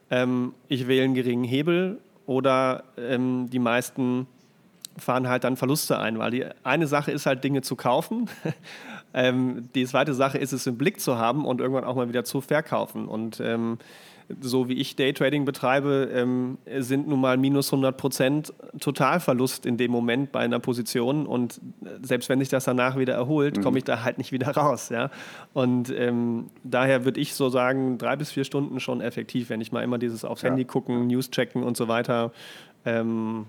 Ähm, 0.09 0.53
ich 0.67 0.87
wähle 0.87 1.03
einen 1.03 1.15
geringen 1.15 1.43
Hebel 1.43 1.99
oder 2.27 2.83
ähm, 2.97 3.49
die 3.49 3.57
meisten 3.57 4.27
fahren 4.97 5.27
halt 5.27 5.43
dann 5.43 5.57
Verluste 5.57 5.97
ein, 5.97 6.19
weil 6.19 6.31
die 6.31 6.45
eine 6.63 6.87
Sache 6.87 7.11
ist 7.11 7.25
halt 7.25 7.43
Dinge 7.43 7.61
zu 7.61 7.75
kaufen, 7.75 8.29
ähm, 9.13 9.69
die 9.73 9.85
zweite 9.85 10.13
Sache 10.13 10.37
ist 10.37 10.53
es 10.53 10.67
im 10.67 10.77
Blick 10.77 10.99
zu 10.99 11.17
haben 11.17 11.45
und 11.45 11.61
irgendwann 11.61 11.85
auch 11.85 11.95
mal 11.95 12.09
wieder 12.09 12.23
zu 12.23 12.41
verkaufen. 12.41 13.07
Und 13.07 13.39
ähm, 13.39 13.79
so 14.41 14.67
wie 14.67 14.73
ich 14.73 14.95
Daytrading 14.95 15.45
betreibe, 15.45 16.09
ähm, 16.13 16.57
sind 16.79 17.07
nun 17.07 17.21
mal 17.21 17.37
minus 17.37 17.71
100 17.71 17.95
Prozent 17.95 18.53
Totalverlust 18.79 19.65
in 19.65 19.77
dem 19.77 19.91
Moment 19.91 20.31
bei 20.31 20.39
einer 20.39 20.59
Position. 20.59 21.25
Und 21.25 21.61
selbst 22.01 22.27
wenn 22.29 22.39
sich 22.39 22.49
das 22.49 22.65
danach 22.65 22.97
wieder 22.97 23.13
erholt, 23.13 23.57
mhm. 23.57 23.61
komme 23.63 23.77
ich 23.77 23.83
da 23.85 24.03
halt 24.03 24.17
nicht 24.17 24.31
wieder 24.31 24.49
raus. 24.57 24.89
Ja? 24.89 25.09
Und 25.53 25.93
ähm, 25.95 26.47
daher 26.63 27.05
würde 27.05 27.19
ich 27.19 27.33
so 27.35 27.49
sagen, 27.49 27.97
drei 27.97 28.15
bis 28.15 28.31
vier 28.31 28.43
Stunden 28.43 28.79
schon 28.79 29.01
effektiv, 29.01 29.49
wenn 29.49 29.61
ich 29.61 29.71
mal 29.71 29.83
immer 29.83 29.97
dieses 29.97 30.25
aufs 30.25 30.41
ja. 30.41 30.49
Handy 30.49 30.65
gucken, 30.65 31.07
News 31.07 31.31
checken 31.31 31.63
und 31.63 31.77
so 31.77 31.87
weiter. 31.87 32.31
Ähm, 32.85 33.45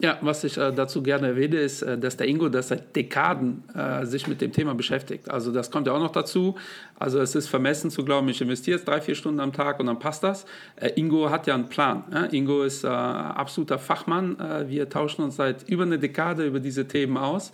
ja. 0.00 0.18
Was 0.20 0.44
ich 0.44 0.56
äh, 0.56 0.72
dazu 0.72 1.02
gerne 1.02 1.28
erwähne, 1.28 1.56
ist, 1.56 1.82
äh, 1.82 1.98
dass 1.98 2.16
der 2.16 2.26
Ingo 2.28 2.48
das 2.48 2.68
seit 2.68 2.94
Dekaden 2.96 3.64
äh, 3.74 4.06
sich 4.06 4.26
mit 4.26 4.40
dem 4.40 4.52
Thema 4.52 4.74
beschäftigt. 4.74 5.30
Also 5.30 5.52
das 5.52 5.70
kommt 5.70 5.86
ja 5.86 5.92
auch 5.92 6.00
noch 6.00 6.12
dazu. 6.12 6.56
Also 6.98 7.18
es 7.20 7.34
ist 7.34 7.48
vermessen 7.48 7.90
zu 7.90 8.04
glauben, 8.04 8.28
ich 8.28 8.40
investiere 8.40 8.76
jetzt 8.76 8.86
drei, 8.86 9.00
vier 9.00 9.14
Stunden 9.14 9.40
am 9.40 9.52
Tag 9.52 9.80
und 9.80 9.86
dann 9.86 9.98
passt 9.98 10.22
das. 10.22 10.44
Äh, 10.76 10.90
Ingo 10.96 11.30
hat 11.30 11.46
ja 11.46 11.54
einen 11.54 11.68
Plan. 11.68 12.04
Ja? 12.12 12.24
Ingo 12.26 12.62
ist 12.62 12.84
äh, 12.84 12.88
absoluter 12.88 13.78
Fachmann. 13.78 14.38
Äh, 14.38 14.68
wir 14.68 14.88
tauschen 14.88 15.24
uns 15.24 15.36
seit 15.36 15.68
über 15.68 15.84
eine 15.84 15.98
Dekade 15.98 16.46
über 16.46 16.60
diese 16.60 16.86
Themen 16.86 17.16
aus. 17.16 17.52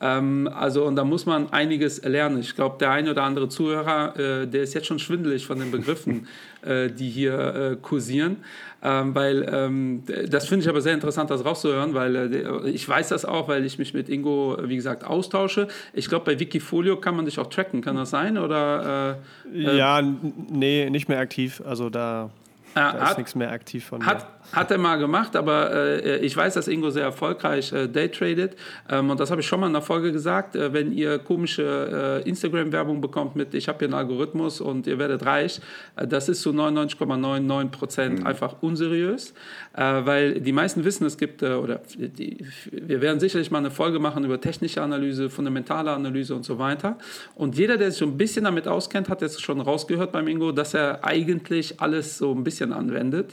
Ähm, 0.00 0.48
also, 0.52 0.84
und 0.84 0.96
da 0.96 1.04
muss 1.04 1.26
man 1.26 1.52
einiges 1.52 2.02
lernen. 2.04 2.40
Ich 2.40 2.54
glaube, 2.54 2.76
der 2.78 2.90
eine 2.90 3.10
oder 3.10 3.22
andere 3.24 3.48
Zuhörer, 3.48 4.14
der 4.46 4.62
ist 4.62 4.74
jetzt 4.74 4.86
schon 4.86 4.98
schwindelig 4.98 5.46
von 5.46 5.58
den 5.58 5.70
Begriffen, 5.70 6.28
die 6.66 7.08
hier 7.08 7.78
kursieren. 7.82 8.38
Ähm, 8.80 9.14
weil 9.14 9.48
ähm, 9.52 10.04
das 10.28 10.46
finde 10.46 10.62
ich 10.62 10.68
aber 10.68 10.80
sehr 10.80 10.94
interessant, 10.94 11.30
das 11.30 11.44
rauszuhören, 11.44 11.94
weil 11.94 12.14
äh, 12.14 12.70
ich 12.70 12.88
weiß 12.88 13.08
das 13.08 13.24
auch, 13.24 13.48
weil 13.48 13.64
ich 13.64 13.78
mich 13.78 13.92
mit 13.92 14.08
Ingo, 14.08 14.56
wie 14.62 14.76
gesagt, 14.76 15.04
austausche. 15.04 15.66
Ich 15.92 16.08
glaube, 16.08 16.24
bei 16.26 16.38
Wikifolio 16.38 16.96
kann 16.96 17.16
man 17.16 17.24
dich 17.24 17.40
auch 17.40 17.48
tracken, 17.48 17.80
kann 17.80 17.96
das 17.96 18.10
sein? 18.10 18.38
Oder, 18.38 19.18
äh, 19.52 19.58
äh 19.58 19.76
ja, 19.76 20.00
nee, 20.00 20.88
nicht 20.90 21.08
mehr 21.08 21.18
aktiv. 21.18 21.60
Also 21.66 21.90
da, 21.90 22.30
da 22.74 23.10
ist 23.10 23.18
nichts 23.18 23.34
mehr 23.34 23.50
aktiv 23.50 23.84
von 23.84 24.06
hat, 24.06 24.18
mir. 24.18 24.37
Hat 24.52 24.70
er 24.70 24.78
mal 24.78 24.96
gemacht, 24.96 25.36
aber 25.36 25.72
äh, 25.72 26.18
ich 26.18 26.34
weiß, 26.34 26.54
dass 26.54 26.68
Ingo 26.68 26.88
sehr 26.88 27.02
erfolgreich 27.02 27.70
äh, 27.72 27.86
daytradet. 27.86 28.56
Ähm, 28.88 29.10
und 29.10 29.20
das 29.20 29.30
habe 29.30 29.42
ich 29.42 29.46
schon 29.46 29.60
mal 29.60 29.66
in 29.66 29.74
der 29.74 29.82
Folge 29.82 30.10
gesagt. 30.10 30.56
Äh, 30.56 30.72
wenn 30.72 30.90
ihr 30.90 31.18
komische 31.18 32.22
äh, 32.24 32.28
Instagram-Werbung 32.28 33.02
bekommt 33.02 33.36
mit, 33.36 33.52
ich 33.52 33.68
habe 33.68 33.80
hier 33.80 33.88
einen 33.88 33.94
Algorithmus 33.94 34.62
und 34.62 34.86
ihr 34.86 34.98
werdet 34.98 35.26
reich, 35.26 35.60
äh, 35.96 36.06
das 36.06 36.30
ist 36.30 36.40
zu 36.40 36.50
99,99 36.50 37.68
Prozent 37.68 38.20
mhm. 38.20 38.26
einfach 38.26 38.56
unseriös. 38.62 39.34
Äh, 39.76 39.82
weil 40.06 40.40
die 40.40 40.52
meisten 40.52 40.82
wissen, 40.82 41.04
es 41.06 41.18
gibt, 41.18 41.42
oder 41.42 41.82
die, 41.98 42.38
wir 42.70 43.02
werden 43.02 43.20
sicherlich 43.20 43.50
mal 43.50 43.58
eine 43.58 43.70
Folge 43.70 43.98
machen 43.98 44.24
über 44.24 44.40
technische 44.40 44.80
Analyse, 44.80 45.28
fundamentale 45.28 45.90
Analyse 45.90 46.34
und 46.34 46.44
so 46.44 46.58
weiter. 46.58 46.96
Und 47.34 47.58
jeder, 47.58 47.76
der 47.76 47.90
sich 47.90 47.98
so 47.98 48.06
ein 48.06 48.16
bisschen 48.16 48.44
damit 48.44 48.66
auskennt, 48.66 49.10
hat 49.10 49.20
jetzt 49.20 49.42
schon 49.42 49.60
rausgehört 49.60 50.10
beim 50.10 50.26
Ingo, 50.26 50.52
dass 50.52 50.72
er 50.72 51.04
eigentlich 51.04 51.80
alles 51.82 52.16
so 52.16 52.32
ein 52.32 52.44
bisschen 52.44 52.72
anwendet. 52.72 53.32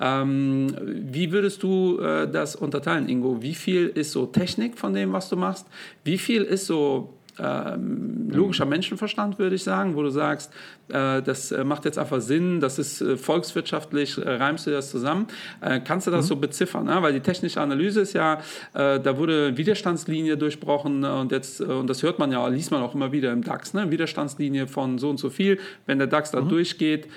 Ähm, 0.00 0.74
wie 1.12 1.30
würdest 1.30 1.62
du 1.62 1.98
äh, 1.98 2.30
das 2.30 2.56
unterteilen, 2.56 3.08
Ingo? 3.08 3.42
Wie 3.42 3.54
viel 3.54 3.88
ist 3.88 4.12
so 4.12 4.26
Technik 4.26 4.78
von 4.78 4.94
dem, 4.94 5.12
was 5.12 5.28
du 5.28 5.36
machst? 5.36 5.66
Wie 6.04 6.16
viel 6.16 6.42
ist 6.42 6.66
so 6.66 7.12
ähm, 7.38 8.28
logischer 8.30 8.66
Menschenverstand, 8.66 9.38
würde 9.38 9.56
ich 9.56 9.62
sagen, 9.62 9.94
wo 9.94 10.02
du 10.02 10.10
sagst, 10.10 10.52
das 10.90 11.52
äh, 11.52 11.64
macht 11.64 11.84
jetzt 11.84 11.98
einfach 11.98 12.20
Sinn, 12.20 12.60
das 12.60 12.78
ist 12.78 13.00
äh, 13.00 13.16
volkswirtschaftlich, 13.16 14.18
äh, 14.18 14.28
reimst 14.28 14.66
du 14.66 14.70
das 14.70 14.90
zusammen. 14.90 15.26
Äh, 15.60 15.80
kannst 15.80 16.06
du 16.06 16.10
das 16.10 16.24
mhm. 16.24 16.28
so 16.28 16.36
beziffern? 16.36 16.84
Ne? 16.86 17.02
Weil 17.02 17.12
die 17.12 17.20
technische 17.20 17.60
Analyse 17.60 18.00
ist 18.00 18.12
ja, 18.12 18.40
äh, 18.74 19.00
da 19.00 19.16
wurde 19.16 19.56
Widerstandslinie 19.56 20.36
durchbrochen 20.36 21.04
und 21.04 21.32
jetzt, 21.32 21.60
und 21.60 21.88
das 21.88 22.02
hört 22.02 22.18
man 22.18 22.32
ja, 22.32 22.46
liest 22.48 22.70
man 22.70 22.82
auch 22.82 22.94
immer 22.94 23.12
wieder 23.12 23.32
im 23.32 23.42
DAX, 23.42 23.74
ne? 23.74 23.90
Widerstandslinie 23.90 24.66
von 24.66 24.98
so 24.98 25.10
und 25.10 25.18
so 25.18 25.30
viel. 25.30 25.58
Wenn 25.86 25.98
der 25.98 26.06
DAX 26.06 26.30
da 26.30 26.40
mhm. 26.40 26.48
durchgeht, 26.48 27.08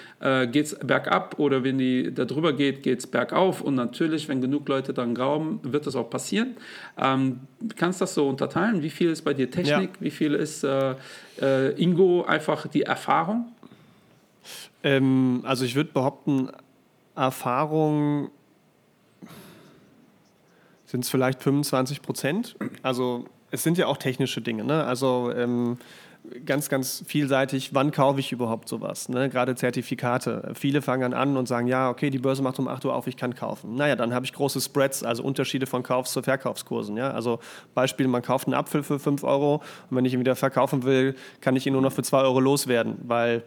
geht 0.51 0.65
es 0.65 0.75
bergab 0.75 1.39
oder 1.39 1.63
wenn 1.63 1.77
die 1.77 2.13
da 2.13 2.25
drüber 2.25 2.53
geht, 2.53 2.83
geht 2.83 2.99
es 2.99 3.07
bergauf. 3.07 3.61
Und 3.61 3.75
natürlich, 3.75 4.29
wenn 4.29 4.41
genug 4.41 4.67
Leute 4.69 4.93
dann 4.93 5.15
glauben, 5.15 5.59
wird 5.63 5.85
das 5.85 5.95
auch 5.95 6.09
passieren. 6.09 6.55
Ähm, 6.97 7.41
kannst 7.75 8.01
du 8.01 8.03
das 8.03 8.13
so 8.13 8.27
unterteilen? 8.27 8.81
Wie 8.81 8.89
viel 8.89 9.09
ist 9.09 9.23
bei 9.23 9.33
dir 9.33 9.49
Technik? 9.49 9.89
Ja. 9.95 10.01
Wie 10.01 10.11
viel 10.11 10.33
ist 10.33 10.65
Ingo 11.77 12.23
einfach 12.23 12.67
die 12.67 12.83
Erfahrung? 12.83 13.53
Ähm, 14.83 15.41
also 15.43 15.65
ich 15.65 15.75
würde 15.75 15.91
behaupten, 15.91 16.49
Erfahrung 17.15 18.29
sind 20.85 21.03
es 21.03 21.09
vielleicht 21.09 21.41
25 21.41 22.01
Prozent. 22.01 22.55
Also 22.83 23.25
es 23.51 23.63
sind 23.63 23.77
ja 23.77 23.87
auch 23.87 23.97
technische 23.97 24.41
Dinge. 24.41 24.63
Ne? 24.63 24.83
Also 24.83 25.31
ähm, 25.35 25.77
ganz, 26.45 26.69
ganz 26.69 27.03
vielseitig, 27.07 27.73
wann 27.73 27.91
kaufe 27.91 28.19
ich 28.19 28.31
überhaupt 28.31 28.69
sowas? 28.69 29.09
Ne? 29.09 29.29
Gerade 29.29 29.55
Zertifikate. 29.55 30.51
Viele 30.53 30.81
fangen 30.81 31.13
an 31.13 31.37
und 31.37 31.47
sagen, 31.47 31.67
ja, 31.67 31.89
okay, 31.89 32.09
die 32.09 32.19
Börse 32.19 32.41
macht 32.41 32.59
um 32.59 32.67
8 32.67 32.85
Uhr 32.85 32.93
auf, 32.93 33.07
ich 33.07 33.17
kann 33.17 33.35
kaufen. 33.35 33.75
Naja, 33.75 33.95
dann 33.95 34.13
habe 34.13 34.25
ich 34.25 34.33
große 34.33 34.61
Spreads, 34.61 35.03
also 35.03 35.23
Unterschiede 35.23 35.65
von 35.65 35.83
Kaufs- 35.83 36.13
zu 36.13 36.21
Verkaufskursen. 36.21 36.97
Ja? 36.97 37.11
Also 37.11 37.39
Beispiel, 37.73 38.07
man 38.07 38.21
kauft 38.21 38.47
einen 38.47 38.53
Apfel 38.53 38.83
für 38.83 38.99
5 38.99 39.23
Euro 39.23 39.61
und 39.89 39.97
wenn 39.97 40.05
ich 40.05 40.13
ihn 40.13 40.19
wieder 40.19 40.35
verkaufen 40.35 40.83
will, 40.83 41.15
kann 41.41 41.55
ich 41.55 41.65
ihn 41.65 41.73
nur 41.73 41.81
noch 41.81 41.93
für 41.93 42.03
2 42.03 42.21
Euro 42.21 42.39
loswerden, 42.39 42.97
weil 43.03 43.43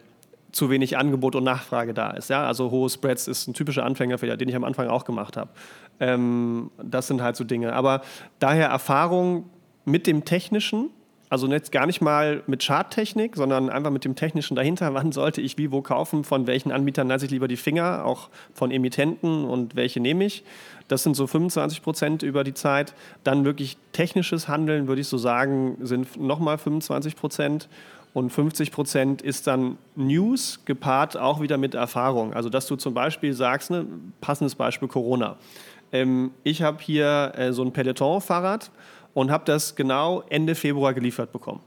zu 0.57 0.71
wenig 0.71 0.97
Angebot 0.97 1.35
und 1.35 1.43
Nachfrage 1.43 1.93
da 1.93 2.09
ist. 2.09 2.29
Ja? 2.29 2.45
Also 2.45 2.71
hohe 2.71 2.89
Spreads 2.89 3.27
ist 3.27 3.47
ein 3.47 3.53
typischer 3.53 3.85
Anfängerfehler, 3.85 4.37
den 4.37 4.49
ich 4.49 4.55
am 4.55 4.63
Anfang 4.63 4.87
auch 4.89 5.05
gemacht 5.05 5.37
habe. 5.37 5.51
Ähm, 5.99 6.71
das 6.81 7.07
sind 7.07 7.21
halt 7.21 7.35
so 7.35 7.43
Dinge. 7.43 7.73
Aber 7.73 8.01
daher 8.39 8.67
Erfahrung 8.67 9.49
mit 9.85 10.07
dem 10.07 10.25
Technischen, 10.25 10.89
also 11.29 11.47
jetzt 11.47 11.71
gar 11.71 11.85
nicht 11.85 12.01
mal 12.01 12.41
mit 12.47 12.63
Charttechnik, 12.65 13.35
sondern 13.35 13.69
einfach 13.69 13.91
mit 13.91 14.03
dem 14.03 14.15
Technischen 14.15 14.55
dahinter. 14.55 14.93
Wann 14.95 15.11
sollte 15.11 15.41
ich 15.41 15.59
wie 15.59 15.71
wo 15.71 15.81
kaufen? 15.83 16.23
Von 16.23 16.47
welchen 16.47 16.71
Anbietern 16.71 17.07
lasse 17.07 17.25
ich 17.25 17.31
lieber 17.31 17.47
die 17.47 17.55
Finger? 17.55 18.03
Auch 18.03 18.29
von 18.53 18.71
Emittenten 18.71 19.45
und 19.45 19.75
welche 19.75 19.99
nehme 19.99 20.25
ich? 20.25 20.43
Das 20.87 21.03
sind 21.03 21.15
so 21.15 21.27
25 21.27 21.83
Prozent 21.83 22.23
über 22.23 22.43
die 22.43 22.55
Zeit. 22.55 22.95
Dann 23.23 23.45
wirklich 23.45 23.77
technisches 23.91 24.47
Handeln, 24.47 24.87
würde 24.87 25.01
ich 25.01 25.07
so 25.07 25.19
sagen, 25.19 25.77
sind 25.81 26.19
nochmal 26.19 26.57
25 26.57 27.15
Prozent. 27.15 27.69
Und 28.13 28.31
50 28.31 28.71
Prozent 28.71 29.21
ist 29.21 29.47
dann 29.47 29.77
News 29.95 30.61
gepaart 30.65 31.17
auch 31.17 31.41
wieder 31.41 31.57
mit 31.57 31.75
Erfahrung. 31.75 32.33
Also 32.33 32.49
dass 32.49 32.65
du 32.65 32.75
zum 32.75 32.93
Beispiel 32.93 33.33
sagst, 33.33 33.69
ne, 33.69 33.85
passendes 34.21 34.55
Beispiel 34.55 34.87
Corona. 34.87 35.37
Ähm, 35.91 36.31
ich 36.43 36.61
habe 36.61 36.79
hier 36.81 37.33
äh, 37.35 37.53
so 37.53 37.63
ein 37.63 37.71
Peloton-Fahrrad 37.71 38.71
und 39.13 39.31
habe 39.31 39.45
das 39.45 39.75
genau 39.75 40.23
Ende 40.29 40.55
Februar 40.55 40.93
geliefert 40.93 41.31
bekommen. 41.31 41.61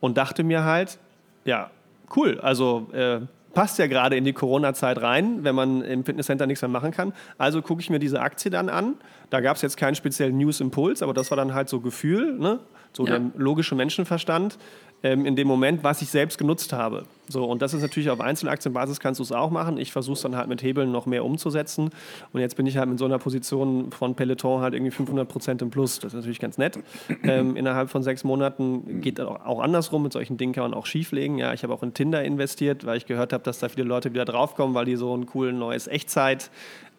Und 0.00 0.16
dachte 0.16 0.44
mir 0.44 0.64
halt, 0.64 0.98
ja, 1.44 1.70
cool, 2.16 2.38
also 2.40 2.88
äh, 2.92 3.20
passt 3.54 3.78
ja 3.78 3.86
gerade 3.86 4.16
in 4.16 4.24
die 4.24 4.32
Corona-Zeit 4.32 5.02
rein, 5.02 5.44
wenn 5.44 5.54
man 5.54 5.82
im 5.82 6.04
Fitnesscenter 6.04 6.46
nichts 6.46 6.62
mehr 6.62 6.68
machen 6.68 6.92
kann. 6.92 7.12
Also 7.38 7.62
gucke 7.62 7.80
ich 7.80 7.90
mir 7.90 7.98
diese 7.98 8.20
Aktie 8.20 8.50
dann 8.50 8.68
an. 8.68 8.94
Da 9.30 9.40
gab 9.40 9.56
es 9.56 9.62
jetzt 9.62 9.76
keinen 9.76 9.94
speziellen 9.94 10.36
News-Impuls, 10.38 11.02
aber 11.02 11.14
das 11.14 11.30
war 11.30 11.36
dann 11.36 11.54
halt 11.54 11.68
so 11.68 11.80
Gefühl, 11.80 12.38
ne? 12.38 12.60
so 12.92 13.06
ja. 13.06 13.18
der 13.18 13.30
logische 13.36 13.74
Menschenverstand 13.74 14.58
ähm, 15.02 15.24
in 15.26 15.36
dem 15.36 15.48
Moment, 15.48 15.82
was 15.82 16.02
ich 16.02 16.08
selbst 16.08 16.38
genutzt 16.38 16.72
habe. 16.72 17.04
So, 17.28 17.44
und 17.44 17.62
das 17.62 17.74
ist 17.74 17.82
natürlich 17.82 18.10
auf 18.10 18.20
Einzelaktienbasis 18.20 18.98
kannst 18.98 19.20
du 19.20 19.22
es 19.22 19.32
auch 19.32 19.50
machen. 19.50 19.78
Ich 19.78 19.92
versuche 19.92 20.14
es 20.14 20.22
dann 20.22 20.36
halt 20.36 20.48
mit 20.48 20.62
Hebeln 20.62 20.90
noch 20.90 21.06
mehr 21.06 21.24
umzusetzen. 21.24 21.90
Und 22.32 22.40
jetzt 22.40 22.56
bin 22.56 22.66
ich 22.66 22.76
halt 22.76 22.90
in 22.90 22.98
so 22.98 23.04
einer 23.04 23.18
Position 23.18 23.92
von 23.92 24.14
Peloton 24.14 24.60
halt 24.60 24.74
irgendwie 24.74 24.90
500 24.90 25.28
Prozent 25.28 25.62
im 25.62 25.70
Plus. 25.70 26.00
Das 26.00 26.12
ist 26.12 26.16
natürlich 26.16 26.40
ganz 26.40 26.58
nett. 26.58 26.78
Ähm, 27.22 27.54
innerhalb 27.54 27.90
von 27.90 28.02
sechs 28.02 28.24
Monaten 28.24 29.00
geht 29.00 29.18
das 29.18 29.28
auch 29.28 29.60
andersrum. 29.60 30.02
Mit 30.02 30.12
solchen 30.12 30.36
Dingen 30.36 30.52
kann 30.52 30.64
man 30.64 30.74
auch 30.74 30.86
schieflegen. 30.86 31.38
Ja, 31.38 31.52
ich 31.52 31.62
habe 31.62 31.72
auch 31.72 31.82
in 31.82 31.94
Tinder 31.94 32.24
investiert, 32.24 32.84
weil 32.84 32.96
ich 32.96 33.06
gehört 33.06 33.32
habe, 33.32 33.44
dass 33.44 33.58
da 33.58 33.68
viele 33.68 33.84
Leute 33.84 34.12
wieder 34.12 34.24
draufkommen, 34.24 34.74
weil 34.74 34.86
die 34.86 34.96
so 34.96 35.16
ein 35.16 35.26
cooles 35.26 35.54
neues 35.54 35.86
Echtzeit 35.86 36.50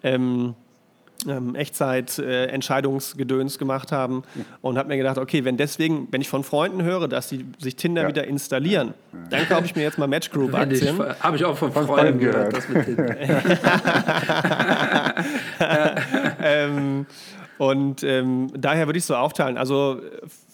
ähm, 0.03 0.55
ähm, 1.27 1.55
Echtzeit-Entscheidungsgedöns 1.55 3.55
äh, 3.55 3.59
gemacht 3.59 3.91
haben 3.91 4.23
und 4.61 4.77
habe 4.77 4.89
mir 4.89 4.97
gedacht, 4.97 5.17
okay, 5.17 5.45
wenn 5.45 5.57
deswegen, 5.57 6.07
wenn 6.11 6.21
ich 6.21 6.29
von 6.29 6.43
Freunden 6.43 6.83
höre, 6.83 7.07
dass 7.07 7.29
die 7.29 7.45
sich 7.59 7.75
Tinder 7.75 8.03
ja. 8.03 8.07
wieder 8.07 8.25
installieren, 8.25 8.93
dann 9.29 9.47
kaufe 9.47 9.65
ich 9.65 9.75
mir 9.75 9.83
jetzt 9.83 9.97
mal 9.97 10.07
Match 10.07 10.31
Group 10.31 10.53
Aktien. 10.53 10.99
Habe 11.19 11.37
ich 11.37 11.45
auch 11.45 11.57
von, 11.57 11.71
von 11.71 11.85
Freunden 11.85 12.19
gehört. 12.19 12.55
Das 12.55 12.69
mit 12.69 12.85
Tinder. 12.85 13.15
ähm, 16.43 17.05
und 17.61 18.01
ähm, 18.01 18.47
daher 18.57 18.87
würde 18.87 18.97
ich 18.97 19.05
so 19.05 19.15
aufteilen. 19.15 19.55
Also 19.55 20.01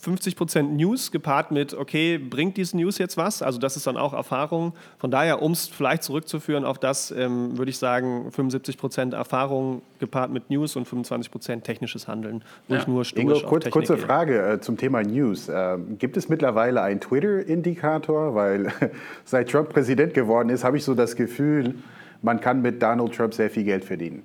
50% 0.03 0.63
News 0.63 1.09
gepaart 1.09 1.51
mit, 1.51 1.73
okay, 1.73 2.17
bringt 2.17 2.57
diese 2.57 2.75
News 2.75 2.97
jetzt 2.97 3.15
was? 3.15 3.41
Also 3.41 3.59
das 3.59 3.77
ist 3.77 3.87
dann 3.87 3.95
auch 3.95 4.11
Erfahrung. 4.11 4.73
Von 4.97 5.09
daher, 5.09 5.41
um 5.41 5.53
es 5.53 5.69
vielleicht 5.69 6.03
zurückzuführen 6.03 6.65
auf 6.65 6.79
das, 6.79 7.11
ähm, 7.11 7.57
würde 7.57 7.69
ich 7.69 7.77
sagen, 7.77 8.29
75% 8.35 9.15
Erfahrung 9.15 9.83
gepaart 9.99 10.31
mit 10.31 10.49
News 10.49 10.75
und 10.75 10.85
25% 10.85 11.61
technisches 11.61 12.09
Handeln, 12.09 12.43
wo 12.67 12.73
ja. 12.73 12.81
ich 12.81 12.87
nur 12.87 13.05
Ingo, 13.15 13.39
kurz, 13.39 13.69
kurze 13.69 13.95
gehe. 13.95 14.05
Frage 14.05 14.45
äh, 14.45 14.59
zum 14.59 14.75
Thema 14.75 15.01
News. 15.01 15.47
Äh, 15.47 15.77
gibt 15.97 16.17
es 16.17 16.27
mittlerweile 16.27 16.81
einen 16.81 16.99
Twitter-Indikator? 16.99 18.35
Weil 18.35 18.69
seit 19.23 19.49
Trump 19.49 19.69
Präsident 19.69 20.13
geworden 20.13 20.49
ist, 20.49 20.65
habe 20.65 20.75
ich 20.75 20.83
so 20.83 20.93
das 20.93 21.15
Gefühl, 21.15 21.75
man 22.21 22.41
kann 22.41 22.61
mit 22.61 22.83
Donald 22.83 23.15
Trump 23.15 23.33
sehr 23.33 23.49
viel 23.49 23.63
Geld 23.63 23.85
verdienen. 23.85 24.23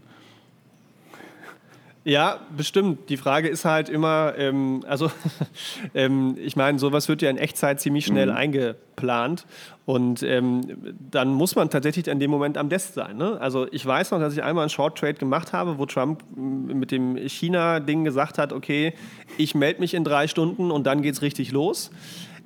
Ja, 2.04 2.40
bestimmt. 2.56 3.08
Die 3.10 3.16
Frage 3.16 3.48
ist 3.48 3.64
halt 3.64 3.88
immer, 3.88 4.34
ähm, 4.36 4.84
also 4.88 5.10
ähm, 5.94 6.36
ich 6.36 6.56
meine, 6.56 6.78
sowas 6.80 7.08
wird 7.08 7.22
ja 7.22 7.30
in 7.30 7.38
Echtzeit 7.38 7.80
ziemlich 7.80 8.06
schnell 8.06 8.26
mhm. 8.26 8.36
eingeplant 8.36 9.46
und 9.86 10.22
ähm, 10.24 10.62
dann 11.10 11.28
muss 11.28 11.54
man 11.54 11.70
tatsächlich 11.70 12.08
in 12.08 12.18
dem 12.18 12.30
Moment 12.30 12.58
am 12.58 12.68
Desk 12.68 12.92
sein. 12.92 13.16
Ne? 13.16 13.40
Also 13.40 13.68
ich 13.70 13.86
weiß 13.86 14.10
noch, 14.10 14.18
dass 14.18 14.32
ich 14.32 14.42
einmal 14.42 14.62
einen 14.62 14.70
Short 14.70 14.98
Trade 14.98 15.14
gemacht 15.14 15.52
habe, 15.52 15.78
wo 15.78 15.86
Trump 15.86 16.24
mit 16.36 16.90
dem 16.90 17.16
China-Ding 17.16 18.02
gesagt 18.02 18.36
hat, 18.36 18.52
okay, 18.52 18.94
ich 19.38 19.54
melde 19.54 19.80
mich 19.80 19.94
in 19.94 20.02
drei 20.02 20.26
Stunden 20.26 20.72
und 20.72 20.84
dann 20.86 21.02
geht 21.02 21.14
es 21.14 21.22
richtig 21.22 21.52
los. 21.52 21.92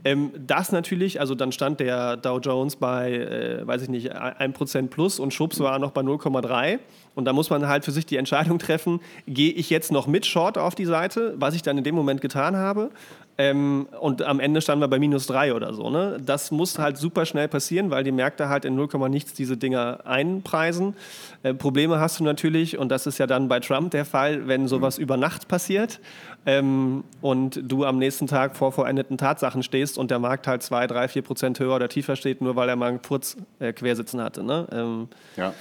Ähm, 0.07 0.31
das 0.39 0.71
natürlich, 0.71 1.19
also 1.19 1.35
dann 1.35 1.51
stand 1.51 1.81
der 1.81 2.17
Dow 2.17 2.39
Jones 2.39 2.77
bei, 2.77 3.13
äh, 3.13 3.67
weiß 3.67 3.83
ich 3.83 3.89
nicht, 3.89 4.15
1% 4.15 4.87
plus 4.87 5.19
und 5.19 5.35
Schubs 5.35 5.59
war 5.59 5.81
noch 5.81 5.91
bei 5.91 6.03
0,3. 6.03 6.79
Und 7.17 7.25
da 7.25 7.33
muss 7.33 7.51
man 7.51 7.67
halt 7.67 7.85
für 7.85 7.91
sich 7.91 8.07
die 8.07 8.17
Entscheidung 8.17 8.61
treffen, 8.61 9.01
gehe 9.27 9.51
ich 9.51 9.69
jetzt 9.69 9.91
noch 9.91 10.07
mit 10.07 10.25
Short 10.25 10.59
auf 10.59 10.77
die 10.77 10.85
Seite, 10.85 11.35
was 11.39 11.57
ich 11.57 11.63
dann 11.63 11.77
in 11.77 11.83
dem 11.83 11.97
Moment 11.97 12.21
getan 12.21 12.57
habe. 12.57 12.91
Ähm, 13.37 13.89
und 14.01 14.23
am 14.23 14.39
Ende 14.39 14.61
standen 14.61 14.83
wir 14.83 14.89
bei 14.89 15.01
minus 15.01 15.27
3 15.27 15.55
oder 15.55 15.75
so. 15.75 15.91
Ne? 15.91 16.19
Das 16.25 16.53
muss 16.53 16.79
halt 16.79 16.99
super 16.99 17.27
schnell 17.27 17.49
passieren, 17.49 17.91
weil 17.91 18.05
die 18.05 18.13
Märkte 18.13 18.49
halt 18.49 18.65
in 18.65 18.77
0, 18.77 19.09
nichts 19.09 19.35
diese 19.35 19.57
Dinger 19.57 20.01
einpreisen. 20.05 20.95
Äh, 21.43 21.53
Probleme 21.53 21.99
hast 21.99 22.21
du 22.21 22.25
natürlich, 22.25 22.79
und 22.79 22.91
das 22.91 23.09
ist 23.09 23.19
ja 23.19 23.27
dann 23.27 23.49
bei 23.49 23.59
Trump 23.59 23.91
der 23.91 24.05
Fall, 24.05 24.47
wenn 24.47 24.69
sowas 24.69 24.99
mhm. 24.99 25.03
über 25.03 25.17
Nacht 25.17 25.49
passiert 25.49 26.01
ähm, 26.47 27.05
und 27.21 27.61
du 27.63 27.85
am 27.85 27.99
nächsten 27.99 28.27
Tag 28.29 28.57
vor 28.57 28.73
vollendeten 28.73 29.19
Tatsachen 29.19 29.63
stehst 29.63 29.99
und 29.99 30.11
der 30.11 30.21
Markt 30.21 30.47
halt 30.47 30.63
2, 30.63 30.87
3, 30.87 31.09
4 31.09 31.23
Prozent 31.23 31.61
höher 31.61 31.75
oder 31.75 31.89
tiefer 31.89 32.17
steht, 32.17 32.41
nur 32.41 32.57
weil 32.57 32.69
er 32.69 32.77
mal 32.77 32.91
einen 32.91 33.01
Furz 33.03 33.37
äh, 33.59 33.73
quersitzen 33.73 34.21
hatte. 34.21 34.45
Ne? 34.45 34.67
Ähm, 34.71 35.09
ja. 35.37 35.53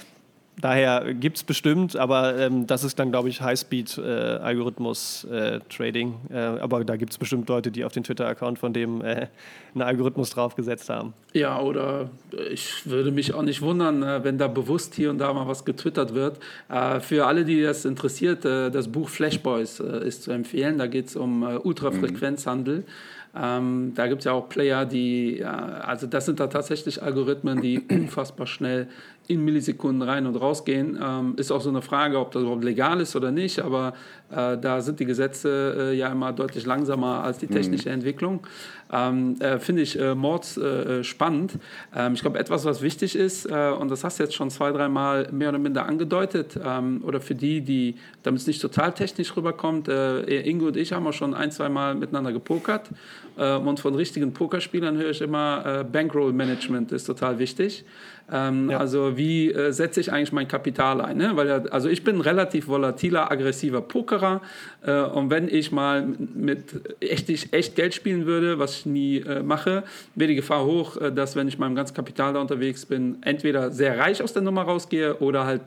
Daher 0.58 1.12
gibt 1.12 1.36
es 1.36 1.44
bestimmt, 1.44 1.96
aber 1.96 2.38
ähm, 2.38 2.66
das 2.66 2.82
ist 2.82 2.98
dann, 2.98 3.10
glaube 3.10 3.28
ich, 3.28 3.42
High-Speed-Algorithmus-Trading. 3.42 6.14
Äh, 6.30 6.34
äh, 6.34 6.60
aber 6.60 6.82
da 6.82 6.96
gibt 6.96 7.12
es 7.12 7.18
bestimmt 7.18 7.46
Leute, 7.50 7.70
die 7.70 7.84
auf 7.84 7.92
den 7.92 8.04
Twitter-Account 8.04 8.58
von 8.58 8.72
dem 8.72 9.02
äh, 9.02 9.26
einen 9.74 9.82
Algorithmus 9.82 10.30
draufgesetzt 10.30 10.88
haben. 10.88 11.12
Ja, 11.34 11.60
oder 11.60 12.08
ich 12.50 12.86
würde 12.86 13.10
mich 13.10 13.34
auch 13.34 13.42
nicht 13.42 13.60
wundern, 13.60 14.02
äh, 14.02 14.24
wenn 14.24 14.38
da 14.38 14.48
bewusst 14.48 14.94
hier 14.94 15.10
und 15.10 15.18
da 15.18 15.30
mal 15.34 15.46
was 15.46 15.66
getwittert 15.66 16.14
wird. 16.14 16.38
Äh, 16.70 17.00
für 17.00 17.26
alle, 17.26 17.44
die 17.44 17.60
das 17.60 17.84
interessiert, 17.84 18.46
äh, 18.46 18.70
das 18.70 18.88
Buch 18.88 19.10
Flashboys 19.10 19.80
ist 19.80 20.22
zu 20.22 20.30
empfehlen. 20.30 20.78
Da 20.78 20.86
geht 20.86 21.08
es 21.08 21.16
um 21.16 21.42
Ultrafrequenzhandel. 21.42 22.78
Mhm. 22.78 22.84
Ähm, 23.38 23.92
da 23.94 24.06
gibt 24.06 24.20
es 24.20 24.24
ja 24.24 24.32
auch 24.32 24.48
Player, 24.48 24.86
die, 24.86 25.44
also 25.44 26.06
das 26.06 26.24
sind 26.24 26.40
da 26.40 26.46
tatsächlich 26.46 27.02
Algorithmen, 27.02 27.60
die 27.60 27.80
unfassbar 27.90 28.46
schnell 28.46 28.88
in 29.28 29.44
Millisekunden 29.44 30.02
rein 30.02 30.26
und 30.26 30.36
rausgehen. 30.36 30.98
Ähm, 31.02 31.34
ist 31.36 31.50
auch 31.50 31.60
so 31.60 31.68
eine 31.68 31.82
Frage, 31.82 32.18
ob 32.18 32.32
das 32.32 32.42
überhaupt 32.42 32.64
legal 32.64 33.00
ist 33.00 33.16
oder 33.16 33.30
nicht, 33.30 33.60
aber 33.60 33.94
äh, 34.30 34.56
da 34.58 34.80
sind 34.80 35.00
die 35.00 35.04
Gesetze 35.04 35.92
äh, 35.92 35.96
ja 35.96 36.08
immer 36.08 36.32
deutlich 36.32 36.66
langsamer 36.66 37.24
als 37.24 37.38
die 37.38 37.46
mhm. 37.46 37.52
technische 37.52 37.88
mhm. 37.88 37.94
Entwicklung. 37.94 38.46
Ähm, 38.92 39.36
äh, 39.40 39.58
Finde 39.58 39.82
ich 39.82 39.98
äh, 39.98 40.14
mords 40.14 40.56
äh, 40.56 41.02
spannend. 41.02 41.54
Ähm, 41.94 42.14
ich 42.14 42.20
glaube, 42.20 42.38
etwas, 42.38 42.64
was 42.64 42.82
wichtig 42.82 43.16
ist, 43.16 43.46
äh, 43.46 43.70
und 43.70 43.90
das 43.90 44.04
hast 44.04 44.18
du 44.18 44.22
jetzt 44.22 44.34
schon 44.34 44.50
zwei, 44.50 44.70
dreimal 44.70 45.28
mehr 45.32 45.48
oder 45.48 45.58
minder 45.58 45.86
angedeutet, 45.86 46.58
ähm, 46.64 47.02
oder 47.04 47.20
für 47.20 47.34
die, 47.34 47.62
die, 47.62 47.96
damit 48.22 48.40
es 48.40 48.46
nicht 48.46 48.62
total 48.62 48.92
technisch 48.92 49.36
rüberkommt, 49.36 49.88
Ingo 49.88 50.66
und 50.66 50.76
ich 50.76 50.92
haben 50.92 51.06
auch 51.06 51.12
schon 51.12 51.34
ein, 51.34 51.50
zwei 51.50 51.68
Mal 51.68 51.94
miteinander 51.94 52.32
gepokert. 52.32 52.90
und 53.36 53.78
von 53.78 53.94
richtigen 53.94 54.32
Pokerspielern 54.32 54.96
höre 54.96 55.10
ich 55.10 55.20
immer, 55.20 55.84
Bankroll-Management 55.84 56.90
ist 56.92 57.04
total 57.04 57.38
wichtig. 57.38 57.84
Ähm, 58.32 58.70
ja. 58.70 58.78
Also 58.78 59.16
wie 59.16 59.52
äh, 59.52 59.72
setze 59.72 60.00
ich 60.00 60.12
eigentlich 60.12 60.32
mein 60.32 60.48
Kapital 60.48 61.00
ein? 61.00 61.16
Ne? 61.16 61.36
Weil 61.36 61.68
also 61.68 61.88
ich 61.88 62.02
bin 62.02 62.16
ein 62.16 62.20
relativ 62.20 62.66
volatiler, 62.66 63.30
aggressiver 63.30 63.80
Pokerer 63.80 64.42
äh, 64.84 65.00
und 65.02 65.30
wenn 65.30 65.48
ich 65.48 65.70
mal 65.70 66.06
mit 66.34 66.96
echt, 67.00 67.30
echt 67.52 67.76
Geld 67.76 67.94
spielen 67.94 68.26
würde, 68.26 68.58
was 68.58 68.78
ich 68.78 68.86
nie 68.86 69.18
äh, 69.18 69.42
mache, 69.42 69.84
wäre 70.16 70.28
die 70.28 70.34
Gefahr 70.34 70.64
hoch, 70.64 70.96
äh, 70.96 71.12
dass 71.12 71.36
wenn 71.36 71.46
ich 71.46 71.58
meinem 71.58 71.76
ganzen 71.76 71.94
Kapital 71.94 72.32
da 72.32 72.40
unterwegs 72.40 72.84
bin, 72.84 73.18
entweder 73.22 73.70
sehr 73.70 73.98
reich 73.98 74.22
aus 74.22 74.32
der 74.32 74.42
Nummer 74.42 74.62
rausgehe 74.62 75.16
oder 75.18 75.46
halt 75.46 75.62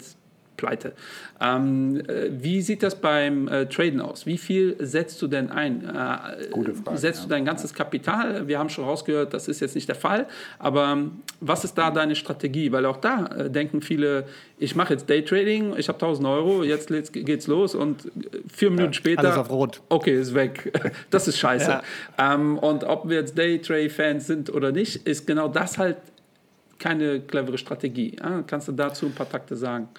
pleite. 0.60 0.92
Ähm, 1.40 2.02
äh, 2.02 2.30
wie 2.32 2.62
sieht 2.62 2.84
das 2.84 2.96
beim 2.96 3.48
äh, 3.48 3.66
Traden 3.68 4.02
aus? 4.02 4.26
Wie 4.26 4.38
viel 4.38 4.76
setzt 4.80 5.22
du 5.22 5.28
denn 5.28 5.50
ein? 5.50 5.86
Äh, 5.86 6.50
Gute 6.52 6.76
Frage. 6.76 6.98
Setzt 6.98 7.24
du 7.24 7.30
dein 7.30 7.46
ganzes 7.46 7.74
Kapital? 7.74 8.48
Wir 8.50 8.60
haben 8.60 8.70
schon 8.70 8.84
rausgehört, 8.84 9.34
das 9.34 9.48
ist 9.48 9.62
jetzt 9.62 9.76
nicht 9.76 9.88
der 9.88 9.96
Fall. 9.96 10.28
Aber 10.60 10.92
ähm, 10.92 11.22
was 11.40 11.64
ist 11.64 11.76
da 11.76 11.92
deine 11.92 12.16
Strategie? 12.16 12.74
Weil 12.74 12.86
auch 12.86 12.98
da 12.98 13.28
äh, 13.28 13.50
denken 13.50 13.82
viele, 13.82 14.26
ich 14.58 14.76
mache 14.76 14.94
jetzt 14.94 15.10
Daytrading, 15.10 15.76
ich 15.78 15.88
habe 15.88 15.96
1000 15.96 16.28
Euro, 16.28 16.64
jetzt 16.64 16.90
geht's 17.14 17.48
los 17.48 17.74
und 17.74 18.06
äh, 18.06 18.10
vier 18.54 18.70
Minuten 18.70 18.92
ja, 18.92 18.94
später. 18.94 19.24
Alles 19.24 19.38
auf 19.38 19.50
Rot. 19.50 19.82
Okay, 19.88 20.20
ist 20.20 20.34
weg. 20.34 20.74
Das 21.10 21.28
ist 21.28 21.38
scheiße. 21.38 21.70
ja. 21.70 21.84
ähm, 22.18 22.58
und 22.58 22.84
ob 22.84 23.08
wir 23.08 23.18
jetzt 23.18 23.38
Daytrade-Fans 23.38 24.28
sind 24.28 24.54
oder 24.54 24.72
nicht, 24.72 25.08
ist 25.08 25.26
genau 25.26 25.48
das 25.48 25.78
halt 25.78 25.98
keine 26.80 27.20
clevere 27.20 27.58
Strategie. 27.58 28.18
Ja? 28.20 28.44
Kannst 28.46 28.68
du 28.68 28.72
dazu 28.72 29.06
ein 29.06 29.14
paar 29.14 29.30
Takte 29.30 29.56
sagen? 29.56 29.90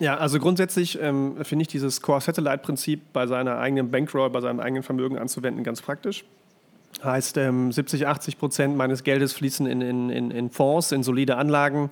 Ja, 0.00 0.16
also 0.16 0.38
grundsätzlich 0.38 1.00
ähm, 1.00 1.36
finde 1.42 1.62
ich 1.62 1.68
dieses 1.68 2.00
Core-Satellite-Prinzip 2.02 3.12
bei 3.12 3.26
seiner 3.26 3.58
eigenen 3.58 3.90
Bankroll, 3.90 4.30
bei 4.30 4.40
seinem 4.40 4.60
eigenen 4.60 4.82
Vermögen 4.82 5.18
anzuwenden 5.18 5.64
ganz 5.64 5.82
praktisch. 5.82 6.24
Heißt, 7.02 7.36
ähm, 7.36 7.72
70, 7.72 8.06
80 8.06 8.38
Prozent 8.38 8.76
meines 8.76 9.04
Geldes 9.04 9.32
fließen 9.32 9.66
in, 9.66 9.80
in, 9.80 10.30
in 10.30 10.50
Fonds, 10.50 10.92
in 10.92 11.02
solide 11.02 11.36
Anlagen 11.36 11.90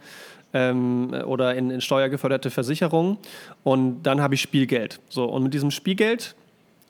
ähm, 0.55 1.13
oder 1.27 1.55
in, 1.55 1.71
in 1.71 1.81
steuergeförderte 1.81 2.51
Versicherungen. 2.51 3.19
Und 3.65 4.05
dann 4.05 4.21
habe 4.21 4.35
ich 4.35 4.41
Spielgeld. 4.41 5.01
So, 5.09 5.25
und 5.25 5.43
mit 5.43 5.55
diesem 5.55 5.71
Spielgeld 5.71 6.35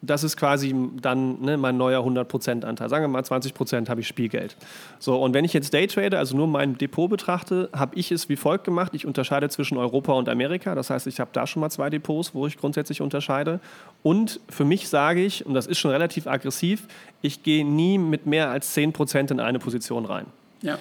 das 0.02 0.24
ist 0.24 0.36
quasi 0.36 0.74
dann 1.00 1.40
ne, 1.40 1.56
mein 1.56 1.76
neuer 1.76 2.04
100%-Anteil. 2.04 2.88
Sagen 2.88 3.04
wir 3.04 3.08
mal, 3.08 3.22
20% 3.22 3.88
habe 3.88 4.00
ich 4.00 4.06
Spielgeld. 4.06 4.56
So, 4.98 5.20
und 5.20 5.32
wenn 5.34 5.44
ich 5.44 5.52
jetzt 5.52 5.72
Daytrade, 5.72 6.18
also 6.18 6.36
nur 6.36 6.46
mein 6.46 6.76
Depot 6.76 7.08
betrachte, 7.08 7.70
habe 7.72 7.96
ich 7.96 8.12
es 8.12 8.28
wie 8.28 8.36
folgt 8.36 8.64
gemacht. 8.64 8.92
Ich 8.94 9.06
unterscheide 9.06 9.48
zwischen 9.48 9.78
Europa 9.78 10.12
und 10.12 10.28
Amerika. 10.28 10.74
Das 10.74 10.90
heißt, 10.90 11.06
ich 11.06 11.18
habe 11.18 11.30
da 11.32 11.46
schon 11.46 11.60
mal 11.60 11.70
zwei 11.70 11.88
Depots, 11.88 12.34
wo 12.34 12.46
ich 12.46 12.58
grundsätzlich 12.58 13.00
unterscheide. 13.00 13.60
Und 14.02 14.40
für 14.48 14.64
mich 14.64 14.88
sage 14.88 15.24
ich, 15.24 15.46
und 15.46 15.54
das 15.54 15.66
ist 15.66 15.78
schon 15.78 15.90
relativ 15.90 16.26
aggressiv, 16.26 16.86
ich 17.22 17.42
gehe 17.42 17.64
nie 17.64 17.98
mit 17.98 18.26
mehr 18.26 18.50
als 18.50 18.76
10% 18.76 19.30
in 19.30 19.40
eine 19.40 19.58
Position 19.58 20.04
rein. 20.04 20.26
Ja. 20.62 20.78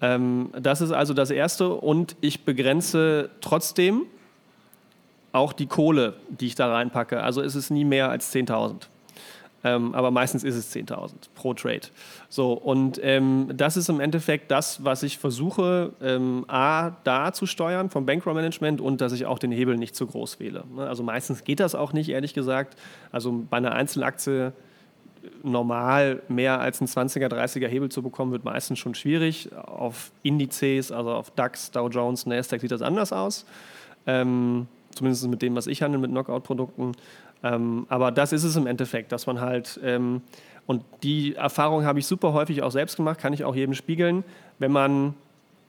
Ähm, 0.00 0.50
das 0.60 0.80
ist 0.80 0.90
also 0.90 1.14
das 1.14 1.30
Erste. 1.30 1.70
Und 1.70 2.16
ich 2.20 2.44
begrenze 2.44 3.30
trotzdem 3.40 4.02
auch 5.36 5.52
die 5.52 5.66
Kohle, 5.66 6.14
die 6.28 6.46
ich 6.46 6.54
da 6.54 6.72
reinpacke. 6.72 7.22
Also 7.22 7.42
ist 7.42 7.54
es 7.54 7.70
nie 7.70 7.84
mehr 7.84 8.10
als 8.10 8.34
10.000. 8.34 8.88
Ähm, 9.64 9.94
aber 9.94 10.10
meistens 10.10 10.44
ist 10.44 10.54
es 10.54 10.74
10.000 10.74 11.12
pro 11.34 11.54
Trade. 11.54 11.82
So, 12.28 12.52
und 12.52 13.00
ähm, 13.02 13.50
das 13.54 13.76
ist 13.76 13.88
im 13.88 14.00
Endeffekt 14.00 14.50
das, 14.50 14.84
was 14.84 15.02
ich 15.02 15.18
versuche, 15.18 15.92
ähm, 16.00 16.44
A, 16.46 16.90
da 17.04 17.32
zu 17.32 17.46
steuern 17.46 17.90
vom 17.90 18.06
Bankroll-Management 18.06 18.80
und 18.80 19.00
dass 19.00 19.12
ich 19.12 19.26
auch 19.26 19.38
den 19.38 19.50
Hebel 19.50 19.76
nicht 19.76 19.96
zu 19.96 20.06
groß 20.06 20.38
wähle. 20.38 20.64
Ne? 20.74 20.86
Also 20.86 21.02
meistens 21.02 21.42
geht 21.42 21.60
das 21.60 21.74
auch 21.74 21.92
nicht, 21.92 22.10
ehrlich 22.10 22.32
gesagt. 22.32 22.76
Also 23.10 23.44
bei 23.50 23.56
einer 23.56 23.72
Einzelaktie 23.72 24.52
normal 25.42 26.22
mehr 26.28 26.60
als 26.60 26.80
ein 26.80 26.86
20er, 26.86 27.26
30er 27.26 27.66
Hebel 27.66 27.88
zu 27.88 28.02
bekommen, 28.02 28.30
wird 28.30 28.44
meistens 28.44 28.78
schon 28.78 28.94
schwierig. 28.94 29.50
Auf 29.56 30.12
Indizes, 30.22 30.92
also 30.92 31.10
auf 31.10 31.30
DAX, 31.30 31.72
Dow 31.72 31.88
Jones, 31.88 32.26
Nasdaq 32.26 32.60
sieht 32.60 32.70
das 32.70 32.82
anders 32.82 33.12
aus. 33.12 33.46
Ähm, 34.06 34.68
zumindest 34.96 35.26
mit 35.28 35.42
dem, 35.42 35.54
was 35.54 35.66
ich 35.66 35.82
handle, 35.82 36.00
mit 36.00 36.10
Knockout-Produkten. 36.10 36.92
Ähm, 37.42 37.86
aber 37.88 38.10
das 38.10 38.32
ist 38.32 38.44
es 38.44 38.56
im 38.56 38.66
Endeffekt, 38.66 39.12
dass 39.12 39.26
man 39.26 39.40
halt, 39.40 39.78
ähm, 39.82 40.22
und 40.66 40.82
die 41.02 41.36
Erfahrung 41.36 41.84
habe 41.84 41.98
ich 41.98 42.06
super 42.06 42.32
häufig 42.32 42.62
auch 42.62 42.72
selbst 42.72 42.96
gemacht, 42.96 43.20
kann 43.20 43.32
ich 43.32 43.44
auch 43.44 43.54
jedem 43.54 43.74
spiegeln, 43.74 44.24
wenn 44.58 44.72
man 44.72 45.14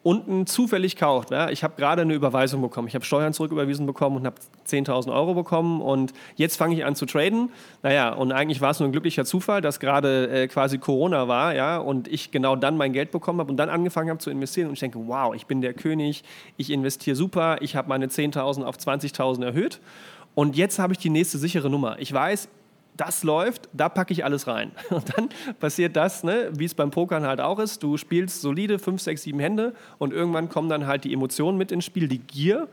unten 0.04 0.46
zufällig 0.48 0.96
kauft. 0.96 1.32
Ja? 1.32 1.50
Ich 1.50 1.64
habe 1.64 1.76
gerade 1.78 2.04
eine 2.04 2.14
Überweisung 2.14 2.62
bekommen. 2.62 2.88
Ich 2.88 2.96
habe 2.96 3.04
Steuern 3.04 3.34
zurücküberwiesen 3.34 3.86
bekommen 3.86 4.18
und 4.18 4.26
habe 4.26 4.38
10.000 4.68 5.14
Euro 5.14 5.34
bekommen 5.34 5.82
und 5.82 6.14
jetzt 6.36 6.56
fange 6.56 6.76
ich 6.76 6.86
an 6.86 6.96
zu 6.96 7.06
traden. 7.06 7.50
Naja, 7.84 8.14
und 8.14 8.32
eigentlich 8.32 8.62
war 8.62 8.72
es 8.72 8.80
nur 8.80 8.88
ein 8.88 8.92
glücklicher 8.92 9.26
Zufall, 9.26 9.62
dass 9.62 9.80
gerade 9.80 10.30
äh, 10.30 10.48
quasi 10.48 10.78
Corona 10.78 11.28
war 11.28 11.56
ja? 11.56 11.78
und 11.78 12.08
ich 12.08 12.32
genau 12.32 12.56
dann 12.56 12.78
mein 12.78 12.94
Geld 12.94 13.12
bekommen 13.12 13.40
habe 13.40 13.52
und 13.52 13.58
dann 13.58 13.70
angefangen 13.70 14.10
habe 14.10 14.20
zu 14.20 14.30
investieren 14.30 14.68
und 14.68 14.74
ich 14.74 14.80
denke, 14.80 15.00
wow, 15.08 15.36
ich 15.36 15.46
bin 15.46 15.62
der 15.62 15.74
König, 15.74 16.24
ich 16.56 16.70
investiere 16.70 17.16
super, 17.16 17.58
ich 17.62 17.76
habe 17.76 17.90
meine 17.90 18.08
10.000 18.08 18.64
auf 18.64 18.78
20.000 18.78 19.44
erhöht. 19.44 19.80
Und 20.36 20.56
jetzt 20.56 20.78
habe 20.78 20.94
ich 20.94 21.00
die 21.00 21.10
nächste 21.10 21.40
sichere 21.40 21.68
Nummer. 21.68 21.98
Ich 22.00 22.14
weiß, 22.14 22.48
das 22.98 23.24
läuft, 23.24 23.70
da 23.74 23.90
packe 23.90 24.12
ich 24.12 24.26
alles 24.26 24.48
rein. 24.48 24.72
Und 24.90 25.18
dann 25.18 25.30
passiert 25.60 25.96
das, 25.96 26.24
ne, 26.24 26.50
wie 26.54 26.66
es 26.66 26.74
beim 26.74 26.92
Pokern 26.92 27.26
halt 27.26 27.40
auch 27.40 27.60
ist. 27.60 27.84
Du 27.84 27.98
spielst 27.98 28.42
solide 28.42 28.80
5, 28.80 29.02
6, 29.02 29.24
7 29.24 29.40
Hände 29.40 29.74
und 30.00 30.14
irgendwann 30.14 30.50
kommen 30.50 30.70
dann 30.70 30.88
halt 30.88 31.04
die 31.04 31.14
Emotionen 31.14 31.58
mit 31.58 31.72
ins 31.72 31.86
Spiel, 31.86 32.08
die 32.08 32.20
Gier. 32.20 32.68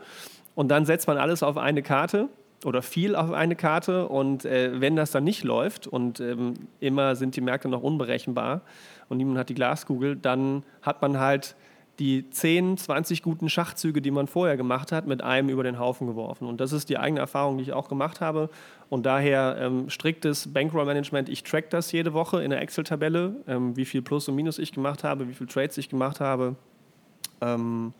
Und 0.55 0.69
dann 0.69 0.85
setzt 0.85 1.07
man 1.07 1.17
alles 1.17 1.43
auf 1.43 1.57
eine 1.57 1.83
Karte 1.83 2.29
oder 2.63 2.81
viel 2.81 3.15
auf 3.15 3.31
eine 3.31 3.55
Karte. 3.55 4.07
Und 4.07 4.45
äh, 4.45 4.79
wenn 4.81 4.95
das 4.95 5.11
dann 5.11 5.23
nicht 5.23 5.43
läuft 5.43 5.87
und 5.87 6.19
ähm, 6.19 6.53
immer 6.79 7.15
sind 7.15 7.35
die 7.35 7.41
Märkte 7.41 7.69
noch 7.69 7.83
unberechenbar 7.83 8.61
und 9.09 9.17
niemand 9.17 9.37
hat 9.37 9.49
die 9.49 9.53
Glaskugel, 9.53 10.15
dann 10.15 10.63
hat 10.81 11.01
man 11.01 11.19
halt 11.19 11.55
die 11.99 12.29
10, 12.29 12.77
20 12.77 13.21
guten 13.21 13.49
Schachzüge, 13.49 14.01
die 14.01 14.11
man 14.11 14.27
vorher 14.27 14.57
gemacht 14.57 14.91
hat, 14.91 15.07
mit 15.07 15.23
einem 15.23 15.49
über 15.49 15.63
den 15.63 15.79
Haufen 15.79 16.07
geworfen. 16.07 16.47
Und 16.47 16.59
das 16.59 16.73
ist 16.73 16.89
die 16.89 16.97
eigene 16.97 17.21
Erfahrung, 17.21 17.57
die 17.57 17.63
ich 17.63 17.73
auch 17.73 17.87
gemacht 17.87 18.21
habe. 18.21 18.49
Und 18.89 19.05
daher 19.05 19.57
ähm, 19.59 19.89
striktes 19.89 20.51
Bankroll-Management. 20.51 21.29
Ich 21.29 21.43
track 21.43 21.69
das 21.69 21.91
jede 21.91 22.13
Woche 22.13 22.43
in 22.43 22.49
der 22.49 22.61
Excel-Tabelle, 22.61 23.35
ähm, 23.47 23.77
wie 23.77 23.85
viel 23.85 24.01
Plus 24.01 24.27
und 24.27 24.35
Minus 24.35 24.59
ich 24.59 24.73
gemacht 24.73 25.03
habe, 25.03 25.27
wie 25.29 25.33
viele 25.33 25.49
Trades 25.49 25.77
ich 25.77 25.89
gemacht 25.89 26.19
habe. 26.19 26.55
Ähm, 27.41 27.93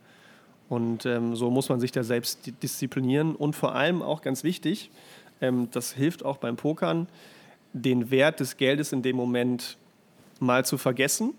und 0.67 1.05
ähm, 1.05 1.35
so 1.35 1.49
muss 1.49 1.69
man 1.69 1.79
sich 1.79 1.91
da 1.91 2.03
selbst 2.03 2.51
disziplinieren. 2.61 3.35
Und 3.35 3.55
vor 3.55 3.75
allem 3.75 4.01
auch 4.01 4.21
ganz 4.21 4.43
wichtig, 4.43 4.91
ähm, 5.39 5.69
das 5.71 5.93
hilft 5.93 6.25
auch 6.25 6.37
beim 6.37 6.57
Pokern, 6.57 7.07
den 7.71 8.11
Wert 8.11 8.39
des 8.39 8.57
Geldes 8.57 8.91
in 8.91 9.01
dem 9.03 9.15
Moment 9.15 9.77
mal 10.39 10.65
zu 10.65 10.77
vergessen 10.77 11.33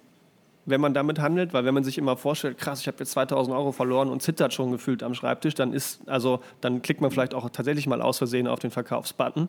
wenn 0.66 0.80
man 0.80 0.92
damit 0.92 1.20
handelt, 1.20 1.52
weil 1.52 1.64
wenn 1.64 1.74
man 1.74 1.84
sich 1.84 1.96
immer 1.96 2.16
vorstellt, 2.16 2.58
krass, 2.58 2.80
ich 2.80 2.88
habe 2.88 2.98
jetzt 2.98 3.12
2000 3.12 3.56
Euro 3.56 3.72
verloren 3.72 4.08
und 4.08 4.20
zittert 4.20 4.52
schon 4.52 4.72
gefühlt 4.72 5.02
am 5.02 5.14
Schreibtisch, 5.14 5.54
dann 5.54 5.72
ist, 5.72 6.06
also 6.08 6.40
dann 6.60 6.82
klickt 6.82 7.00
man 7.00 7.10
vielleicht 7.10 7.34
auch 7.34 7.48
tatsächlich 7.50 7.86
mal 7.86 8.02
aus 8.02 8.18
Versehen 8.18 8.48
auf 8.48 8.58
den 8.58 8.70
Verkaufsbutton. 8.72 9.48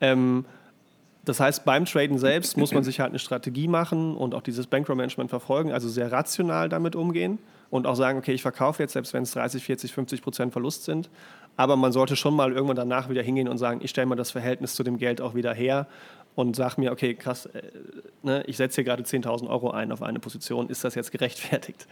Ähm, 0.00 0.44
das 1.24 1.38
heißt, 1.38 1.64
beim 1.64 1.84
Traden 1.84 2.18
selbst 2.18 2.56
muss 2.56 2.72
man 2.72 2.82
sich 2.82 2.98
halt 2.98 3.10
eine 3.10 3.20
Strategie 3.20 3.68
machen 3.68 4.16
und 4.16 4.34
auch 4.34 4.42
dieses 4.42 4.66
Bankroll-Management 4.66 5.30
verfolgen, 5.30 5.70
also 5.70 5.88
sehr 5.88 6.10
rational 6.10 6.68
damit 6.68 6.96
umgehen 6.96 7.38
und 7.70 7.86
auch 7.86 7.94
sagen, 7.94 8.18
okay, 8.18 8.32
ich 8.32 8.42
verkaufe 8.42 8.82
jetzt, 8.82 8.92
selbst 8.92 9.14
wenn 9.14 9.22
es 9.22 9.30
30, 9.32 9.62
40, 9.62 9.92
50 9.92 10.22
Prozent 10.22 10.52
Verlust 10.52 10.84
sind. 10.84 11.10
Aber 11.56 11.76
man 11.76 11.92
sollte 11.92 12.16
schon 12.16 12.34
mal 12.34 12.52
irgendwann 12.52 12.76
danach 12.76 13.08
wieder 13.08 13.22
hingehen 13.22 13.48
und 13.48 13.58
sagen, 13.58 13.80
ich 13.82 13.90
stelle 13.90 14.06
mal 14.06 14.16
das 14.16 14.30
Verhältnis 14.30 14.74
zu 14.74 14.82
dem 14.82 14.98
Geld 14.98 15.20
auch 15.20 15.34
wieder 15.34 15.52
her 15.52 15.86
und 16.34 16.56
sage 16.56 16.80
mir, 16.80 16.92
okay, 16.92 17.14
krass, 17.14 17.46
äh, 17.46 17.62
ne, 18.22 18.42
ich 18.46 18.56
setze 18.56 18.76
hier 18.76 18.84
gerade 18.84 19.02
10.000 19.02 19.48
Euro 19.48 19.70
ein 19.70 19.92
auf 19.92 20.02
eine 20.02 20.18
Position, 20.18 20.68
ist 20.68 20.84
das 20.84 20.94
jetzt 20.94 21.12
gerechtfertigt? 21.12 21.86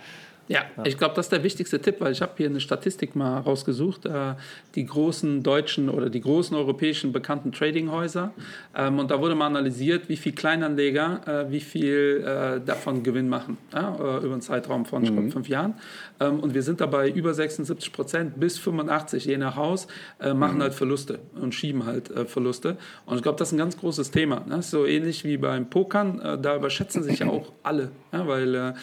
Ja, 0.50 0.62
ja. 0.76 0.84
ich 0.84 0.98
glaube, 0.98 1.14
das 1.14 1.26
ist 1.26 1.32
der 1.32 1.44
wichtigste 1.44 1.80
Tipp, 1.80 2.00
weil 2.00 2.10
ich 2.10 2.22
habe 2.22 2.32
hier 2.36 2.48
eine 2.48 2.58
Statistik 2.58 3.14
mal 3.14 3.38
rausgesucht. 3.38 4.06
Äh, 4.06 4.34
die 4.74 4.84
großen 4.84 5.44
deutschen 5.44 5.88
oder 5.88 6.10
die 6.10 6.20
großen 6.20 6.56
europäischen 6.56 7.12
bekannten 7.12 7.52
Tradinghäuser. 7.52 8.32
Ähm, 8.74 8.98
und 8.98 9.12
da 9.12 9.20
wurde 9.20 9.36
mal 9.36 9.46
analysiert, 9.46 10.08
wie 10.08 10.16
viele 10.16 10.34
Kleinanleger, 10.34 11.46
äh, 11.46 11.52
wie 11.52 11.60
viel 11.60 12.24
äh, 12.26 12.60
davon 12.66 13.04
Gewinn 13.04 13.28
machen 13.28 13.58
äh, 13.72 13.78
über 13.78 14.32
einen 14.32 14.40
Zeitraum 14.40 14.86
von 14.86 15.04
mhm. 15.04 15.30
fünf 15.30 15.48
Jahren. 15.48 15.74
Ähm, 16.18 16.40
und 16.40 16.52
wir 16.52 16.64
sind 16.64 16.80
dabei 16.80 17.08
über 17.10 17.32
76 17.32 17.92
Prozent 17.92 18.40
bis 18.40 18.58
85, 18.58 19.26
je 19.26 19.36
nach 19.38 19.49
Haus, 19.56 19.86
äh, 20.20 20.34
machen 20.34 20.58
mhm. 20.58 20.62
halt 20.62 20.74
Verluste 20.74 21.18
und 21.40 21.54
schieben 21.54 21.86
halt 21.86 22.10
äh, 22.10 22.24
Verluste. 22.24 22.76
Und 23.06 23.16
ich 23.16 23.22
glaube, 23.22 23.38
das 23.38 23.48
ist 23.48 23.52
ein 23.52 23.58
ganz 23.58 23.76
großes 23.76 24.10
Thema. 24.10 24.44
Ne? 24.46 24.62
So 24.62 24.86
ähnlich 24.86 25.24
wie 25.24 25.36
beim 25.36 25.68
Pokern, 25.68 26.40
da 26.42 26.56
überschätzen 26.56 27.02
sich 27.02 27.20
ja 27.20 27.28
auch 27.28 27.52
alle, 27.62 27.90
ja, 28.12 28.26
weil 28.26 28.74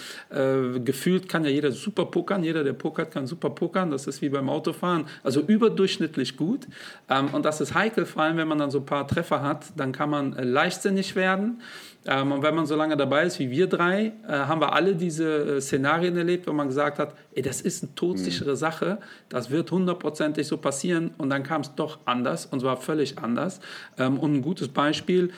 gefühlt 0.83 1.29
kann 1.29 1.43
ja 1.43 1.49
jeder 1.49 1.71
super 1.71 2.05
pokern, 2.05 2.43
jeder, 2.43 2.63
der 2.63 2.73
pokert, 2.73 3.11
kann 3.11 3.27
super 3.27 3.49
pokern. 3.49 3.91
Das 3.91 4.07
ist 4.07 4.21
wie 4.21 4.29
beim 4.29 4.49
Autofahren, 4.49 5.05
also 5.23 5.41
überdurchschnittlich 5.41 6.37
gut. 6.37 6.67
Ähm, 7.09 7.29
und 7.33 7.45
das 7.45 7.61
ist 7.61 7.73
heikel, 7.73 8.05
vor 8.05 8.23
allem 8.23 8.37
wenn 8.37 8.47
man 8.47 8.57
dann 8.57 8.71
so 8.71 8.79
ein 8.79 8.85
paar 8.85 9.07
Treffer 9.07 9.41
hat, 9.41 9.65
dann 9.75 9.91
kann 9.91 10.09
man 10.09 10.33
äh, 10.33 10.43
leichtsinnig 10.43 11.15
werden. 11.15 11.61
Ähm, 12.05 12.31
und 12.31 12.43
wenn 12.43 12.55
man 12.55 12.65
so 12.65 12.75
lange 12.75 12.95
dabei 12.95 13.25
ist 13.25 13.39
wie 13.39 13.49
wir 13.49 13.67
drei, 13.67 14.13
äh, 14.27 14.31
haben 14.31 14.61
wir 14.61 14.73
alle 14.73 14.95
diese 14.95 15.57
äh, 15.57 15.61
Szenarien 15.61 16.15
erlebt, 16.15 16.47
wo 16.47 16.53
man 16.53 16.67
gesagt 16.67 16.99
hat, 16.99 17.15
ey, 17.33 17.41
das 17.41 17.61
ist 17.61 17.83
eine 17.83 17.95
todsichere 17.95 18.51
mhm. 18.51 18.55
Sache, 18.55 18.97
das 19.29 19.49
wird 19.49 19.71
hundertprozentig 19.71 20.47
so 20.47 20.57
passieren. 20.57 21.11
Und 21.17 21.29
dann 21.29 21.43
kam 21.43 21.61
es 21.61 21.75
doch 21.75 21.99
anders, 22.05 22.45
und 22.45 22.61
zwar 22.61 22.77
völlig 22.77 23.17
anders. 23.17 23.59
Ähm, 23.97 24.19
und 24.19 24.35
ein 24.35 24.41
gutes 24.41 24.69
Beispiel, 24.69 25.31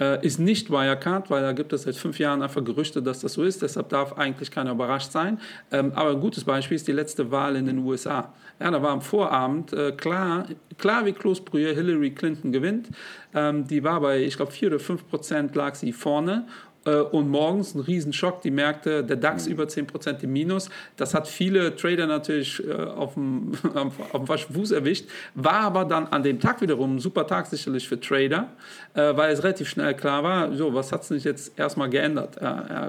äh, 0.00 0.24
ist 0.26 0.38
nicht 0.38 0.70
Wirecard, 0.70 1.30
weil 1.30 1.42
da 1.42 1.52
gibt 1.52 1.72
es 1.72 1.82
seit 1.82 1.96
fünf 1.96 2.18
Jahren 2.18 2.42
einfach 2.42 2.62
Gerüchte, 2.62 3.02
dass 3.02 3.20
das 3.20 3.34
so 3.34 3.44
ist. 3.44 3.62
Deshalb 3.62 3.88
darf 3.88 4.12
eigentlich 4.18 4.50
keiner 4.50 4.72
überrascht 4.72 5.10
sein. 5.12 5.40
Ähm, 5.72 5.92
aber 5.94 6.10
ein 6.10 6.20
gutes 6.20 6.44
Beispiel 6.44 6.76
ist 6.76 6.86
die 6.86 6.92
letzte 6.92 7.30
Wahl 7.30 7.56
in 7.56 7.66
den 7.66 7.78
USA. 7.78 8.32
Ja, 8.58 8.70
da 8.70 8.82
war 8.82 8.90
am 8.90 9.02
Vorabend 9.02 9.72
äh, 9.74 9.92
klar, 9.92 10.46
klar 10.78 11.04
wie 11.04 11.12
Kloßbrühe, 11.12 11.74
Hillary 11.74 12.12
Clinton 12.12 12.52
gewinnt. 12.52 12.88
Ähm, 13.34 13.66
die 13.66 13.84
war 13.84 14.00
bei, 14.00 14.22
ich 14.22 14.36
glaube, 14.36 14.52
vier 14.52 14.68
oder 14.68 14.78
fünf 14.78 15.06
Prozent 15.08 15.54
lag 15.54 15.74
sie 15.74 15.92
vorne 15.92 16.46
und 16.90 17.28
morgens 17.28 17.74
ein 17.74 17.80
Riesenschock, 17.80 18.42
die 18.42 18.50
Märkte, 18.50 19.04
der 19.04 19.16
DAX 19.16 19.46
mhm. 19.46 19.52
über 19.52 19.64
10% 19.64 20.22
im 20.22 20.32
Minus. 20.32 20.68
Das 20.96 21.14
hat 21.14 21.28
viele 21.28 21.74
Trader 21.76 22.06
natürlich 22.06 22.62
äh, 22.66 22.72
auf 22.72 23.14
dem, 23.14 23.52
auf 24.12 24.24
dem 24.24 24.54
Fuß 24.54 24.70
erwischt, 24.70 25.06
war 25.34 25.60
aber 25.60 25.84
dann 25.84 26.06
an 26.06 26.22
dem 26.22 26.40
Tag 26.40 26.60
wiederum 26.60 26.96
ein 26.96 26.98
super 26.98 27.26
Tag 27.26 27.46
sicherlich 27.46 27.88
für 27.88 28.00
Trader, 28.00 28.48
äh, 28.94 29.16
weil 29.16 29.32
es 29.32 29.42
relativ 29.42 29.68
schnell 29.68 29.94
klar 29.94 30.22
war, 30.22 30.54
so, 30.54 30.74
was 30.74 30.92
hat 30.92 31.04
sich 31.04 31.24
jetzt 31.24 31.58
erstmal 31.58 31.90
geändert? 31.90 32.36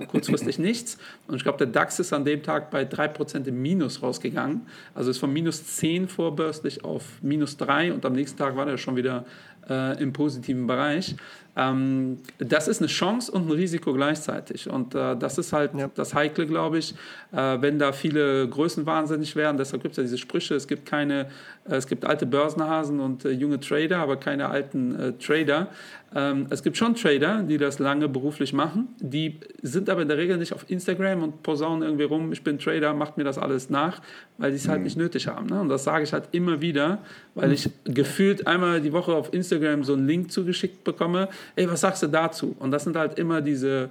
kurzfristig 0.08 0.60
nichts. 0.60 0.98
Und 1.28 1.36
ich 1.36 1.44
glaube, 1.44 1.58
der 1.58 1.68
DAX 1.68 2.00
ist 2.00 2.14
an 2.14 2.26
dem 2.26 2.44
Tag 2.44 2.72
bei 2.72 2.84
3% 2.84 3.46
im 3.48 3.62
Minus 3.62 4.02
rausgegangen. 4.02 4.62
Also 4.94 5.12
ist 5.12 5.20
von 5.20 5.32
minus 5.32 5.66
10 5.66 6.08
vorbörslich 6.08 6.84
auf 6.84 7.04
minus 7.22 7.58
3 7.58 7.94
und 7.94 8.06
am 8.06 8.14
nächsten 8.14 8.38
Tag 8.38 8.56
war 8.56 8.68
er 8.68 8.78
schon 8.78 8.96
wieder 8.96 9.26
äh, 9.70 10.02
im 10.02 10.14
positiven 10.14 10.68
Bereich. 10.68 11.16
Ähm, 11.58 12.20
das 12.38 12.68
ist 12.68 12.82
eine 12.82 12.88
Chance 12.88 13.32
und 13.32 13.48
ein 13.48 13.52
Risiko 13.52 13.92
gleichzeitig. 13.92 14.70
Und 14.70 14.94
äh, 14.94 15.18
das 15.18 15.40
ist 15.40 15.54
halt 15.54 15.72
ja. 15.76 15.90
das 15.96 16.14
Heikle, 16.14 16.46
glaube 16.46 16.78
ich, 16.78 16.94
äh, 17.32 17.58
wenn 17.60 17.80
da 17.80 17.92
viele 17.92 18.48
Größen 18.48 18.86
wahnsinnig 18.86 19.36
werden. 19.36 19.58
Deshalb 19.58 19.82
gibt 19.82 19.94
es 19.94 19.98
ja 19.98 20.04
diese 20.04 20.20
Sprüche, 20.20 20.54
es 20.54 20.68
gibt 20.68 20.86
keine, 20.86 21.28
äh, 21.68 21.76
es 21.76 21.88
gibt 21.88 22.06
alte 22.06 22.28
Börsenhasen 22.28 23.00
und 23.00 23.26
äh, 23.26 23.32
junge 23.32 23.60
Trader, 23.60 23.98
aber 23.98 24.18
keine 24.18 24.50
alten 24.50 24.96
äh, 25.00 25.14
Trader. 25.14 25.70
Ähm, 26.16 26.48
es 26.50 26.64
gibt 26.64 26.78
schon 26.78 26.96
Trader, 26.96 27.44
die 27.44 27.58
das 27.58 27.80
lange 27.80 28.08
beruflich 28.08 28.54
machen. 28.54 28.88
Die 29.00 29.40
sind 29.62 29.90
aber 29.90 30.04
in 30.04 30.08
der 30.08 30.18
Regel 30.18 30.38
nicht 30.38 30.54
auf 30.54 30.70
Instagram 30.70 31.22
und 31.22 31.44
posaunen 31.44 31.84
irgendwie 31.84 32.06
rum, 32.06 32.32
ich 32.32 32.44
bin 32.44 32.60
Trader, 32.60 32.94
macht 32.94 33.18
mir 33.18 33.26
das 33.26 33.38
alles 33.38 33.70
nach, 33.70 34.02
weil 34.38 34.52
die 34.52 34.58
es 34.58 34.70
halt 34.70 34.80
mhm. 34.80 34.84
nicht 34.86 34.98
nötig 34.98 35.28
haben. 35.28 35.48
Ne? 35.48 35.60
Und 35.60 35.70
das 35.70 35.84
sage 35.84 36.04
ich 36.04 36.14
halt 36.14 36.30
immer 36.32 36.62
wieder, 36.62 37.00
weil 37.36 37.52
ich 37.52 37.70
gefühlt 37.84 38.48
einmal 38.48 38.80
die 38.80 38.94
Woche 38.94 39.14
auf 39.14 39.34
Instagram 39.34 39.84
so 39.84 39.94
einen 39.94 40.08
Link 40.08 40.32
zugeschickt 40.32 40.84
bekomme. 40.86 41.28
Ey, 41.56 41.70
was 41.70 41.82
sagst 41.82 42.04
du 42.04 42.08
dazu? 42.08 42.56
Und 42.60 42.72
das 42.72 42.84
sind 42.84 42.96
halt 42.96 43.18
immer 43.18 43.42
diese 43.42 43.90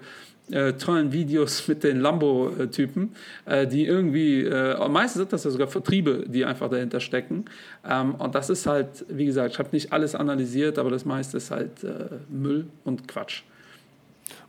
äh, 0.51 0.75
tollen 0.75 1.13
Videos 1.13 1.67
mit 1.69 1.83
den 1.83 2.01
Lambo-Typen, 2.01 3.15
äh, 3.47 3.67
die 3.67 3.87
irgendwie, 3.87 4.45
äh, 4.45 4.89
meistens 4.89 5.21
sind 5.21 5.33
das 5.33 5.45
ja 5.45 5.51
sogar 5.51 5.69
Vertriebe, 5.69 6.25
die 6.27 6.45
einfach 6.45 6.71
dahinter 6.71 7.01
stecken. 7.01 7.47
Ähm, 7.89 8.15
und 8.15 8.35
das 8.35 8.51
ist 8.51 8.67
halt, 8.67 9.05
wie 9.09 9.27
gesagt, 9.27 9.53
ich 9.53 9.59
habe 9.59 9.71
nicht 9.73 9.93
alles 9.93 10.15
analysiert, 10.15 10.79
aber 10.79 10.91
das 10.91 11.05
meiste 11.05 11.37
ist 11.37 11.51
halt 11.51 11.83
äh, 11.85 12.09
Müll 12.29 12.67
und 12.85 13.09
Quatsch. 13.09 13.43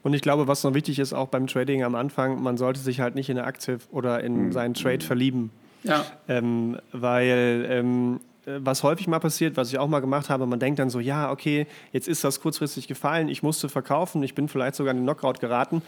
Und 0.03 0.13
ich 0.13 0.21
glaube, 0.21 0.47
was 0.47 0.63
noch 0.63 0.73
wichtig 0.73 0.99
ist, 0.99 1.13
auch 1.13 1.27
beim 1.27 1.47
Trading 1.47 1.83
am 1.83 1.95
Anfang, 1.95 2.41
man 2.41 2.57
sollte 2.57 2.79
sich 2.79 2.99
halt 2.99 3.15
nicht 3.15 3.29
in 3.29 3.37
eine 3.37 3.47
Aktie 3.47 3.77
oder 3.91 4.23
in 4.23 4.47
mhm. 4.47 4.51
seinen 4.51 4.73
Trade 4.73 5.03
verlieben. 5.03 5.51
Ja. 5.83 6.05
Ähm, 6.27 6.77
weil 6.91 7.65
ähm, 7.69 8.15
äh, 8.15 8.26
was 8.59 8.83
häufig 8.83 9.07
mal 9.07 9.19
passiert, 9.19 9.57
was 9.57 9.69
ich 9.69 9.77
auch 9.77 9.87
mal 9.87 9.99
gemacht 9.99 10.29
habe, 10.29 10.45
man 10.45 10.59
denkt 10.59 10.79
dann 10.79 10.89
so, 10.89 10.99
ja, 10.99 11.31
okay, 11.31 11.67
jetzt 11.91 12.07
ist 12.07 12.23
das 12.23 12.41
kurzfristig 12.41 12.87
gefallen, 12.87 13.29
ich 13.29 13.43
musste 13.43 13.69
verkaufen, 13.69 14.23
ich 14.23 14.35
bin 14.35 14.47
vielleicht 14.47 14.75
sogar 14.75 14.91
in 14.91 14.97
den 14.97 15.05
Knockout 15.05 15.39
geraten. 15.39 15.81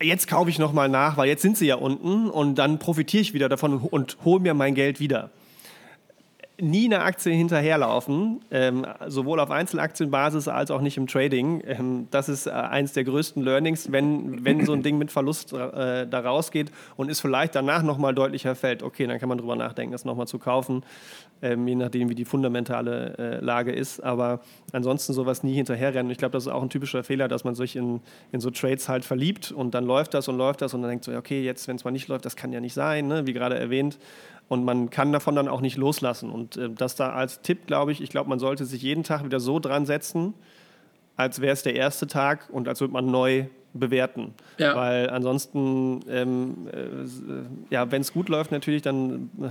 Jetzt 0.00 0.28
kaufe 0.28 0.50
ich 0.50 0.58
nochmal 0.58 0.88
nach, 0.88 1.16
weil 1.16 1.28
jetzt 1.28 1.42
sind 1.42 1.56
sie 1.56 1.66
ja 1.66 1.76
unten 1.76 2.28
und 2.28 2.56
dann 2.56 2.78
profitiere 2.78 3.22
ich 3.22 3.34
wieder 3.34 3.48
davon 3.48 3.74
und, 3.74 3.92
und 3.92 4.16
hole 4.24 4.40
mir 4.40 4.54
mein 4.54 4.74
Geld 4.74 5.00
wieder 5.00 5.30
nie 6.60 6.86
eine 6.86 7.02
Aktie 7.02 7.32
hinterherlaufen, 7.32 8.40
ähm, 8.50 8.86
sowohl 9.06 9.40
auf 9.40 9.50
Einzelaktienbasis 9.50 10.48
als 10.48 10.70
auch 10.70 10.80
nicht 10.80 10.96
im 10.96 11.06
Trading. 11.06 11.62
Ähm, 11.66 12.08
das 12.10 12.28
ist 12.28 12.46
äh, 12.46 12.50
eins 12.50 12.92
der 12.94 13.04
größten 13.04 13.42
Learnings, 13.42 13.92
wenn, 13.92 14.44
wenn 14.44 14.64
so 14.64 14.72
ein 14.72 14.82
Ding 14.82 14.96
mit 14.96 15.10
Verlust 15.10 15.52
äh, 15.52 16.06
da 16.06 16.20
rausgeht 16.20 16.70
und 16.96 17.10
es 17.10 17.20
vielleicht 17.20 17.54
danach 17.54 17.82
nochmal 17.82 18.14
deutlicher 18.14 18.54
fällt, 18.54 18.82
okay, 18.82 19.06
dann 19.06 19.18
kann 19.18 19.28
man 19.28 19.38
drüber 19.38 19.56
nachdenken, 19.56 19.92
das 19.92 20.04
nochmal 20.04 20.26
zu 20.26 20.38
kaufen, 20.38 20.82
ähm, 21.42 21.68
je 21.68 21.74
nachdem, 21.74 22.08
wie 22.08 22.14
die 22.14 22.24
fundamentale 22.24 23.18
äh, 23.18 23.44
Lage 23.44 23.72
ist. 23.72 24.00
Aber 24.00 24.40
ansonsten 24.72 25.12
sowas 25.12 25.42
nie 25.42 25.54
hinterherrennen. 25.54 26.10
Ich 26.10 26.18
glaube, 26.18 26.32
das 26.32 26.44
ist 26.44 26.52
auch 26.52 26.62
ein 26.62 26.70
typischer 26.70 27.04
Fehler, 27.04 27.28
dass 27.28 27.44
man 27.44 27.54
sich 27.54 27.76
in, 27.76 28.00
in 28.32 28.40
so 28.40 28.50
Trades 28.50 28.88
halt 28.88 29.04
verliebt 29.04 29.52
und 29.52 29.74
dann 29.74 29.84
läuft 29.84 30.14
das 30.14 30.28
und 30.28 30.38
läuft 30.38 30.62
das 30.62 30.72
und 30.72 30.80
dann 30.80 30.90
denkt 30.90 31.04
so, 31.04 31.14
okay, 31.14 31.42
jetzt, 31.42 31.68
wenn 31.68 31.76
es 31.76 31.84
mal 31.84 31.90
nicht 31.90 32.08
läuft, 32.08 32.24
das 32.24 32.36
kann 32.36 32.52
ja 32.52 32.60
nicht 32.60 32.74
sein, 32.74 33.08
ne? 33.08 33.26
wie 33.26 33.34
gerade 33.34 33.58
erwähnt. 33.58 33.98
Und 34.48 34.64
man 34.64 34.90
kann 34.90 35.12
davon 35.12 35.34
dann 35.34 35.48
auch 35.48 35.60
nicht 35.60 35.76
loslassen. 35.76 36.30
Und 36.30 36.56
äh, 36.56 36.70
das 36.70 36.94
da 36.94 37.12
als 37.12 37.42
Tipp, 37.42 37.66
glaube 37.66 37.92
ich, 37.92 38.00
ich 38.00 38.10
glaube, 38.10 38.28
man 38.28 38.38
sollte 38.38 38.64
sich 38.64 38.82
jeden 38.82 39.02
Tag 39.02 39.24
wieder 39.24 39.40
so 39.40 39.58
dran 39.58 39.86
setzen, 39.86 40.34
als 41.16 41.40
wäre 41.40 41.52
es 41.52 41.62
der 41.62 41.74
erste 41.74 42.06
Tag 42.06 42.48
und 42.50 42.68
als 42.68 42.80
würde 42.80 42.92
man 42.92 43.10
neu 43.10 43.46
bewerten. 43.78 44.34
Ja. 44.58 44.74
Weil 44.74 45.10
ansonsten, 45.10 46.00
ähm, 46.08 46.68
äh, 46.72 47.74
ja, 47.74 47.90
wenn 47.90 48.00
es 48.00 48.12
gut 48.12 48.28
läuft 48.28 48.52
natürlich, 48.52 48.82
dann 48.82 49.30
äh, 49.40 49.48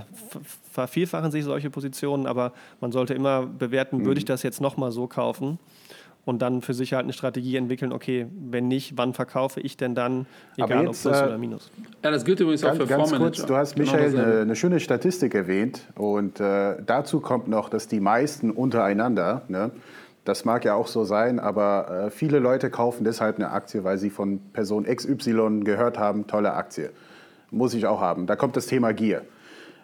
vervielfachen 0.70 1.30
sich 1.30 1.44
solche 1.44 1.70
Positionen, 1.70 2.26
aber 2.26 2.52
man 2.80 2.92
sollte 2.92 3.14
immer 3.14 3.46
bewerten, 3.46 3.98
mhm. 3.98 4.06
würde 4.06 4.18
ich 4.18 4.24
das 4.24 4.42
jetzt 4.42 4.60
nochmal 4.60 4.90
so 4.90 5.06
kaufen? 5.06 5.58
Und 6.26 6.42
dann 6.42 6.60
für 6.60 6.74
sich 6.74 6.92
halt 6.92 7.04
eine 7.04 7.12
Strategie 7.12 7.56
entwickeln, 7.56 7.92
okay, 7.92 8.26
wenn 8.32 8.66
nicht, 8.66 8.98
wann 8.98 9.14
verkaufe 9.14 9.60
ich 9.60 9.76
denn 9.76 9.94
dann, 9.94 10.26
egal 10.56 10.86
jetzt, 10.86 11.06
ob 11.06 11.12
Plus 11.12 11.22
äh, 11.22 11.24
oder 11.24 11.38
Minus. 11.38 11.70
Ja, 12.02 12.10
das 12.10 12.24
gilt 12.24 12.40
übrigens 12.40 12.62
ganz, 12.62 12.78
auch 12.78 12.82
für 12.82 12.88
ganz 12.88 13.12
kurz, 13.14 13.46
Du 13.46 13.54
hast, 13.56 13.76
genau 13.76 13.92
Michael, 13.92 14.18
eine, 14.18 14.40
eine, 14.40 14.56
schöne 14.56 14.80
Statistik 14.80 15.36
erwähnt 15.36 15.86
und 15.94 16.40
äh, 16.40 16.82
dazu 16.84 17.20
kommt 17.20 17.46
noch, 17.46 17.68
dass 17.68 17.86
die 17.86 18.00
meisten 18.00 18.50
untereinander, 18.50 19.42
ne, 19.48 19.70
das 20.24 20.44
mag 20.44 20.64
ja 20.64 20.74
auch 20.74 20.88
so 20.88 21.04
sein, 21.04 21.38
aber 21.38 22.06
äh, 22.06 22.10
viele 22.10 22.40
Leute 22.40 22.70
kaufen 22.70 23.04
deshalb 23.04 23.36
eine 23.36 23.50
Aktie, 23.52 23.84
weil 23.84 23.96
sie 23.96 24.10
von 24.10 24.40
Person 24.52 24.84
XY 24.84 25.60
gehört 25.62 25.96
haben, 25.96 26.26
tolle 26.26 26.54
Aktie. 26.54 26.90
Muss 27.52 27.72
ich 27.74 27.86
auch 27.86 28.00
haben. 28.00 28.26
Da 28.26 28.34
kommt 28.34 28.56
das 28.56 28.66
Thema 28.66 28.92
Gier. 28.92 29.22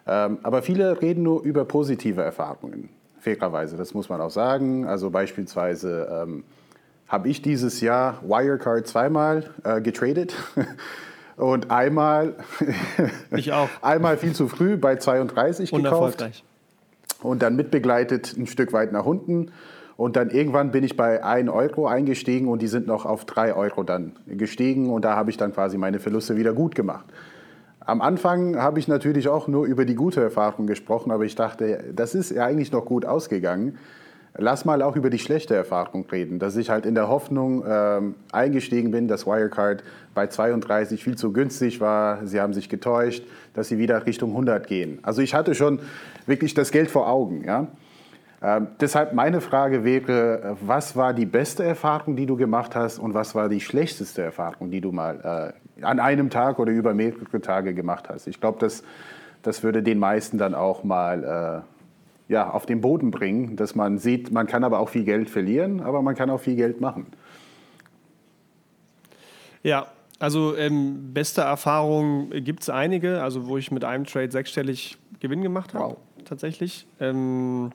Ähm, 0.05 0.39
aber 0.43 0.61
viele 0.61 1.01
reden 1.01 1.23
nur 1.23 1.41
über 1.43 1.63
positive 1.63 2.21
Erfahrungen 2.21 2.89
fairerweise, 3.23 3.77
das 3.77 3.93
muss 3.93 4.09
man 4.09 4.21
auch 4.21 4.29
sagen. 4.29 4.85
Also 4.85 5.09
beispielsweise 5.09 6.07
ähm, 6.11 6.43
habe 7.07 7.29
ich 7.29 7.41
dieses 7.41 7.81
Jahr 7.81 8.21
Wirecard 8.23 8.85
zweimal 8.85 9.49
äh, 9.63 9.81
getradet 9.81 10.35
und 11.37 11.71
einmal, 11.71 12.35
ich 13.31 13.53
auch. 13.53 13.69
einmal 13.81 14.17
viel 14.17 14.33
zu 14.33 14.47
früh 14.47 14.77
bei 14.77 14.97
32 14.97 15.71
gekauft 15.71 16.43
und 17.21 17.41
dann 17.41 17.55
mitbegleitet 17.55 18.35
ein 18.37 18.47
Stück 18.47 18.73
weit 18.73 18.91
nach 18.91 19.05
unten 19.05 19.51
Und 19.95 20.15
dann 20.15 20.31
irgendwann 20.31 20.71
bin 20.71 20.83
ich 20.83 20.97
bei 20.97 21.23
1 21.23 21.49
Euro 21.49 21.87
eingestiegen 21.87 22.47
und 22.47 22.61
die 22.61 22.67
sind 22.67 22.87
noch 22.87 23.05
auf 23.05 23.25
3 23.25 23.53
Euro 23.53 23.83
dann 23.83 24.13
gestiegen 24.27 24.89
und 24.89 25.05
da 25.05 25.15
habe 25.15 25.29
ich 25.29 25.37
dann 25.37 25.53
quasi 25.53 25.77
meine 25.77 25.99
Verluste 25.99 26.35
wieder 26.35 26.53
gut 26.53 26.75
gemacht. 26.75 27.05
Am 27.85 28.01
Anfang 28.01 28.57
habe 28.57 28.79
ich 28.79 28.87
natürlich 28.87 29.27
auch 29.27 29.47
nur 29.47 29.65
über 29.65 29.83
die 29.83 29.95
gute 29.95 30.21
Erfahrung 30.21 30.67
gesprochen, 30.67 31.11
aber 31.11 31.25
ich 31.25 31.35
dachte, 31.35 31.83
das 31.93 32.15
ist 32.15 32.31
ja 32.31 32.45
eigentlich 32.45 32.71
noch 32.71 32.85
gut 32.85 33.05
ausgegangen. 33.05 33.77
Lass 34.35 34.65
mal 34.65 34.81
auch 34.81 34.95
über 34.95 35.09
die 35.09 35.19
schlechte 35.19 35.53
Erfahrung 35.53 36.05
reden, 36.11 36.39
dass 36.39 36.55
ich 36.55 36.69
halt 36.69 36.85
in 36.85 36.95
der 36.95 37.07
Hoffnung 37.07 37.63
ähm, 37.67 38.15
eingestiegen 38.31 38.89
bin, 38.89 39.07
dass 39.07 39.27
Wirecard 39.27 39.83
bei 40.15 40.27
32 40.27 41.03
viel 41.03 41.15
zu 41.17 41.31
günstig 41.33 41.81
war. 41.81 42.25
Sie 42.25 42.41
haben 42.41 42.53
sich 42.53 42.67
getäuscht, 42.67 43.23
dass 43.53 43.67
sie 43.67 43.77
wieder 43.77 44.05
Richtung 44.07 44.31
100 44.31 44.65
gehen. 44.65 44.99
Also 45.03 45.21
ich 45.21 45.35
hatte 45.35 45.53
schon 45.53 45.79
wirklich 46.25 46.55
das 46.55 46.71
Geld 46.71 46.89
vor 46.89 47.07
Augen. 47.07 47.43
Ja? 47.43 47.67
Ähm, 48.41 48.67
deshalb 48.79 49.13
meine 49.13 49.39
Frage 49.39 49.83
wäre, 49.83 50.57
was 50.61 50.95
war 50.95 51.13
die 51.13 51.27
beste 51.27 51.63
Erfahrung, 51.63 52.15
die 52.15 52.25
du 52.25 52.35
gemacht 52.35 52.75
hast 52.75 52.97
und 52.97 53.13
was 53.13 53.35
war 53.35 53.49
die 53.49 53.61
schlechteste 53.61 54.23
Erfahrung, 54.23 54.71
die 54.71 54.81
du 54.81 54.91
mal 54.91 55.53
äh, 55.53 55.62
an 55.83 55.99
einem 55.99 56.29
Tag 56.29 56.59
oder 56.59 56.71
über 56.71 56.93
mehrere 56.93 57.41
Tage 57.41 57.73
gemacht 57.73 58.09
hast? 58.09 58.27
Ich 58.27 58.39
glaube, 58.39 58.59
das, 58.59 58.83
das 59.41 59.63
würde 59.63 59.83
den 59.83 59.99
meisten 59.99 60.37
dann 60.37 60.55
auch 60.55 60.83
mal 60.83 61.63
äh, 62.29 62.31
ja, 62.31 62.49
auf 62.49 62.65
den 62.65 62.81
Boden 62.81 63.11
bringen, 63.11 63.55
dass 63.55 63.75
man 63.75 63.97
sieht, 63.97 64.31
man 64.31 64.47
kann 64.47 64.63
aber 64.63 64.79
auch 64.79 64.89
viel 64.89 65.03
Geld 65.03 65.29
verlieren, 65.29 65.81
aber 65.81 66.01
man 66.01 66.15
kann 66.15 66.29
auch 66.29 66.39
viel 66.39 66.55
Geld 66.55 66.81
machen. 66.81 67.07
Ja, 69.61 69.87
also 70.19 70.55
ähm, 70.55 71.13
beste 71.13 71.41
Erfahrung 71.41 72.29
gibt 72.31 72.63
es 72.63 72.69
einige, 72.69 73.21
also 73.21 73.47
wo 73.47 73.57
ich 73.57 73.71
mit 73.71 73.83
einem 73.83 74.05
Trade 74.05 74.31
sechsstellig 74.31 74.97
Gewinn 75.19 75.41
gemacht 75.41 75.73
habe, 75.73 75.83
wow. 75.83 75.97
tatsächlich. 76.25 76.87
Ähm, 76.99 77.71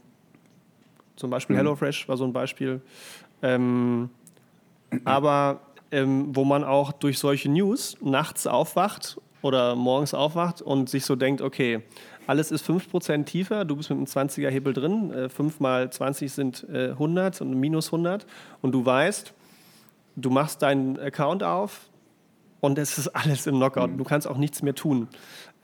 zum 1.16 1.30
Beispiel 1.30 1.54
mhm. 1.54 1.58
HelloFresh 1.58 2.08
war 2.08 2.16
so 2.16 2.24
ein 2.24 2.32
Beispiel. 2.32 2.80
Ähm, 3.42 4.10
aber 5.04 5.60
ähm, 5.90 6.34
wo 6.34 6.44
man 6.44 6.64
auch 6.64 6.92
durch 6.92 7.18
solche 7.18 7.50
News 7.50 7.96
nachts 8.00 8.46
aufwacht 8.46 9.18
oder 9.42 9.74
morgens 9.76 10.14
aufwacht 10.14 10.62
und 10.62 10.88
sich 10.88 11.04
so 11.04 11.16
denkt, 11.16 11.40
okay, 11.40 11.82
alles 12.26 12.50
ist 12.50 12.68
5% 12.68 13.24
tiefer, 13.24 13.64
du 13.64 13.76
bist 13.76 13.88
mit 13.90 13.96
einem 13.96 14.06
20er 14.06 14.50
Hebel 14.50 14.74
drin, 14.74 15.12
äh, 15.12 15.28
5 15.28 15.60
mal 15.60 15.90
20 15.90 16.30
sind 16.30 16.66
äh, 16.70 16.90
100 16.90 17.40
und 17.40 17.54
minus 17.54 17.86
100 17.86 18.26
und 18.60 18.72
du 18.72 18.84
weißt, 18.84 19.32
du 20.16 20.30
machst 20.30 20.62
deinen 20.62 20.98
Account 20.98 21.42
auf 21.42 21.88
und 22.60 22.78
es 22.78 22.98
ist 22.98 23.08
alles 23.08 23.46
im 23.46 23.56
Knockout, 23.56 23.92
mhm. 23.92 23.98
du 23.98 24.04
kannst 24.04 24.26
auch 24.26 24.36
nichts 24.36 24.62
mehr 24.62 24.74
tun. 24.74 25.08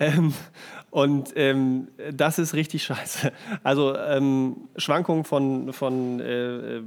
Ähm, 0.01 0.33
und 0.91 1.33
ähm, 1.37 1.89
das 2.13 2.39
ist 2.39 2.55
richtig 2.55 2.83
scheiße. 2.85 3.33
Also 3.63 3.97
ähm, 3.97 4.69
Schwankungen 4.77 5.25
von, 5.25 5.73
von 5.73 6.21
äh, 6.21 6.83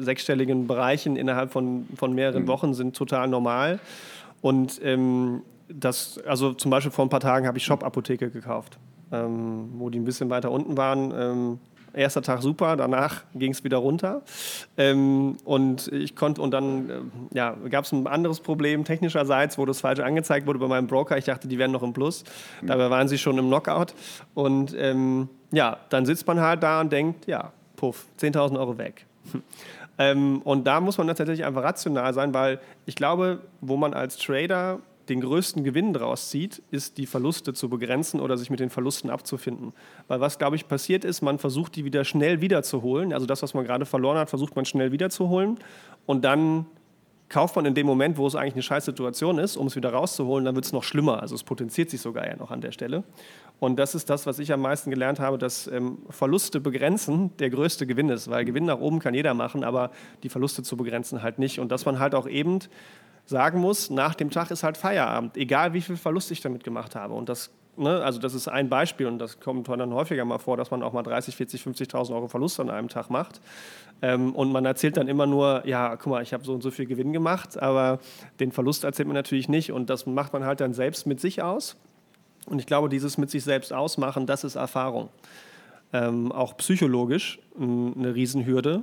sechsstelligen 0.00 0.66
Bereichen 0.66 1.16
innerhalb 1.16 1.52
von, 1.52 1.86
von 1.96 2.14
mehreren 2.14 2.42
mhm. 2.42 2.48
Wochen 2.48 2.74
sind 2.74 2.96
total 2.96 3.28
normal. 3.28 3.80
Und 4.40 4.80
ähm, 4.82 5.42
das, 5.68 6.20
also 6.26 6.52
zum 6.52 6.70
Beispiel 6.70 6.92
vor 6.92 7.04
ein 7.04 7.08
paar 7.08 7.20
Tagen 7.20 7.46
habe 7.46 7.58
ich 7.58 7.64
Shop-Apotheke 7.64 8.30
gekauft, 8.30 8.78
ähm, 9.12 9.70
wo 9.78 9.90
die 9.90 9.98
ein 9.98 10.04
bisschen 10.04 10.30
weiter 10.30 10.50
unten 10.50 10.76
waren 10.76 11.12
ähm, 11.16 11.58
Erster 11.96 12.20
Tag 12.20 12.42
super, 12.42 12.76
danach 12.76 13.24
ging 13.34 13.52
es 13.52 13.64
wieder 13.64 13.78
runter. 13.78 14.20
Ähm, 14.76 15.38
und 15.46 15.88
ich 15.88 16.14
konnte, 16.14 16.42
und 16.42 16.50
dann 16.50 16.90
äh, 16.90 16.94
ja, 17.32 17.56
gab 17.70 17.86
es 17.86 17.92
ein 17.92 18.06
anderes 18.06 18.40
Problem 18.40 18.84
technischerseits, 18.84 19.56
wo 19.56 19.64
das 19.64 19.80
falsch 19.80 20.00
angezeigt 20.00 20.46
wurde 20.46 20.58
bei 20.58 20.68
meinem 20.68 20.88
Broker. 20.88 21.16
Ich 21.16 21.24
dachte, 21.24 21.48
die 21.48 21.58
wären 21.58 21.70
noch 21.70 21.82
im 21.82 21.94
Plus. 21.94 22.24
Dabei 22.60 22.90
waren 22.90 23.08
sie 23.08 23.16
schon 23.16 23.38
im 23.38 23.46
Knockout. 23.46 23.94
Und 24.34 24.76
ähm, 24.78 25.30
ja, 25.52 25.78
dann 25.88 26.04
sitzt 26.04 26.26
man 26.26 26.38
halt 26.38 26.62
da 26.62 26.82
und 26.82 26.92
denkt, 26.92 27.26
ja, 27.26 27.52
puff, 27.76 28.04
10.000 28.20 28.58
Euro 28.58 28.76
weg. 28.76 29.06
ähm, 29.98 30.42
und 30.42 30.66
da 30.66 30.80
muss 30.80 30.98
man 30.98 31.06
tatsächlich 31.06 31.44
einfach 31.44 31.62
rational 31.62 32.12
sein, 32.14 32.34
weil 32.34 32.60
ich 32.84 32.96
glaube, 32.96 33.40
wo 33.60 33.76
man 33.76 33.94
als 33.94 34.16
Trader 34.16 34.80
den 35.08 35.20
größten 35.20 35.64
Gewinn 35.64 35.92
daraus 35.92 36.30
zieht, 36.30 36.62
ist 36.70 36.98
die 36.98 37.06
Verluste 37.06 37.52
zu 37.52 37.68
begrenzen 37.68 38.20
oder 38.20 38.36
sich 38.36 38.50
mit 38.50 38.60
den 38.60 38.70
Verlusten 38.70 39.10
abzufinden. 39.10 39.72
Weil 40.08 40.20
was, 40.20 40.38
glaube 40.38 40.56
ich, 40.56 40.68
passiert 40.68 41.04
ist, 41.04 41.22
man 41.22 41.38
versucht 41.38 41.76
die 41.76 41.84
wieder 41.84 42.04
schnell 42.04 42.40
wiederzuholen. 42.40 43.12
Also 43.12 43.26
das, 43.26 43.42
was 43.42 43.54
man 43.54 43.64
gerade 43.64 43.86
verloren 43.86 44.18
hat, 44.18 44.30
versucht 44.30 44.56
man 44.56 44.64
schnell 44.64 44.92
wiederzuholen. 44.92 45.58
Und 46.06 46.24
dann 46.24 46.66
kauft 47.28 47.56
man 47.56 47.66
in 47.66 47.74
dem 47.74 47.86
Moment, 47.86 48.18
wo 48.18 48.26
es 48.26 48.34
eigentlich 48.34 48.54
eine 48.54 48.62
scheiß 48.62 48.84
Situation 48.84 49.38
ist, 49.38 49.56
um 49.56 49.66
es 49.66 49.76
wieder 49.76 49.92
rauszuholen, 49.92 50.44
dann 50.44 50.54
wird 50.54 50.64
es 50.64 50.72
noch 50.72 50.84
schlimmer. 50.84 51.20
Also 51.20 51.34
es 51.34 51.42
potenziert 51.42 51.90
sich 51.90 52.00
sogar 52.00 52.26
ja 52.26 52.36
noch 52.36 52.50
an 52.50 52.60
der 52.60 52.72
Stelle. 52.72 53.02
Und 53.58 53.78
das 53.78 53.94
ist 53.94 54.10
das, 54.10 54.26
was 54.26 54.38
ich 54.38 54.52
am 54.52 54.60
meisten 54.60 54.90
gelernt 54.90 55.18
habe, 55.18 55.38
dass 55.38 55.66
ähm, 55.66 55.98
Verluste 56.10 56.60
begrenzen 56.60 57.36
der 57.38 57.50
größte 57.50 57.86
Gewinn 57.86 58.10
ist. 58.10 58.30
Weil 58.30 58.44
Gewinn 58.44 58.66
nach 58.66 58.78
oben 58.78 58.98
kann 58.98 59.14
jeder 59.14 59.34
machen, 59.34 59.64
aber 59.64 59.90
die 60.22 60.28
Verluste 60.28 60.62
zu 60.62 60.76
begrenzen 60.76 61.22
halt 61.22 61.38
nicht. 61.38 61.58
Und 61.58 61.72
dass 61.72 61.84
man 61.84 61.98
halt 61.98 62.14
auch 62.14 62.28
eben 62.28 62.58
sagen 63.24 63.60
muss, 63.60 63.90
nach 63.90 64.14
dem 64.14 64.30
Tag 64.30 64.50
ist 64.50 64.62
halt 64.62 64.76
Feierabend, 64.76 65.36
egal 65.36 65.72
wie 65.72 65.80
viel 65.80 65.96
Verlust 65.96 66.30
ich 66.30 66.40
damit 66.42 66.64
gemacht 66.64 66.94
habe. 66.94 67.14
Und 67.14 67.28
das, 67.28 67.50
ne, 67.76 68.02
also 68.02 68.18
das 68.18 68.34
ist 68.34 68.48
ein 68.48 68.68
Beispiel 68.68 69.06
und 69.06 69.18
das 69.18 69.40
kommt 69.40 69.68
dann 69.68 69.92
häufiger 69.92 70.24
mal 70.24 70.38
vor, 70.38 70.56
dass 70.56 70.70
man 70.70 70.82
auch 70.82 70.92
mal 70.92 71.02
30, 71.02 71.36
40, 71.36 71.62
50.000 71.62 72.14
Euro 72.14 72.28
Verlust 72.28 72.60
an 72.60 72.70
einem 72.70 72.88
Tag 72.88 73.10
macht. 73.10 73.40
Ähm, 74.02 74.34
und 74.34 74.52
man 74.52 74.64
erzählt 74.64 74.96
dann 74.96 75.08
immer 75.08 75.26
nur, 75.26 75.66
ja, 75.66 75.96
guck 75.96 76.12
mal, 76.12 76.22
ich 76.22 76.32
habe 76.32 76.44
so 76.44 76.52
und 76.52 76.62
so 76.62 76.70
viel 76.70 76.86
Gewinn 76.86 77.12
gemacht, 77.12 77.60
aber 77.60 77.98
den 78.40 78.52
Verlust 78.52 78.84
erzählt 78.84 79.08
man 79.08 79.14
natürlich 79.14 79.48
nicht 79.48 79.72
und 79.72 79.88
das 79.88 80.06
macht 80.06 80.32
man 80.32 80.44
halt 80.44 80.60
dann 80.60 80.74
selbst 80.74 81.06
mit 81.06 81.20
sich 81.20 81.42
aus. 81.42 81.76
Und 82.46 82.58
ich 82.58 82.66
glaube, 82.66 82.88
dieses 82.88 83.18
mit 83.18 83.30
sich 83.30 83.42
selbst 83.42 83.72
ausmachen, 83.72 84.26
das 84.26 84.44
ist 84.44 84.54
Erfahrung. 84.54 85.08
Ähm, 85.92 86.30
auch 86.30 86.56
psychologisch 86.58 87.38
eine 87.58 88.14
Riesenhürde, 88.14 88.82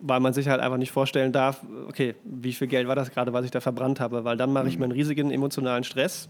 weil 0.00 0.20
man 0.20 0.32
sich 0.32 0.48
halt 0.48 0.60
einfach 0.60 0.76
nicht 0.76 0.90
vorstellen 0.90 1.32
darf, 1.32 1.60
okay, 1.88 2.14
wie 2.24 2.52
viel 2.52 2.66
Geld 2.66 2.88
war 2.88 2.96
das 2.96 3.10
gerade, 3.10 3.32
was 3.32 3.44
ich 3.44 3.50
da 3.50 3.60
verbrannt 3.60 4.00
habe, 4.00 4.24
weil 4.24 4.36
dann 4.36 4.52
mache 4.52 4.68
ich 4.68 4.74
mhm. 4.74 4.80
mir 4.80 4.84
einen 4.86 4.92
riesigen 4.92 5.30
emotionalen 5.30 5.84
Stress 5.84 6.28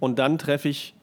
und 0.00 0.18
dann 0.18 0.38
treffe 0.38 0.68
ich 0.68 0.94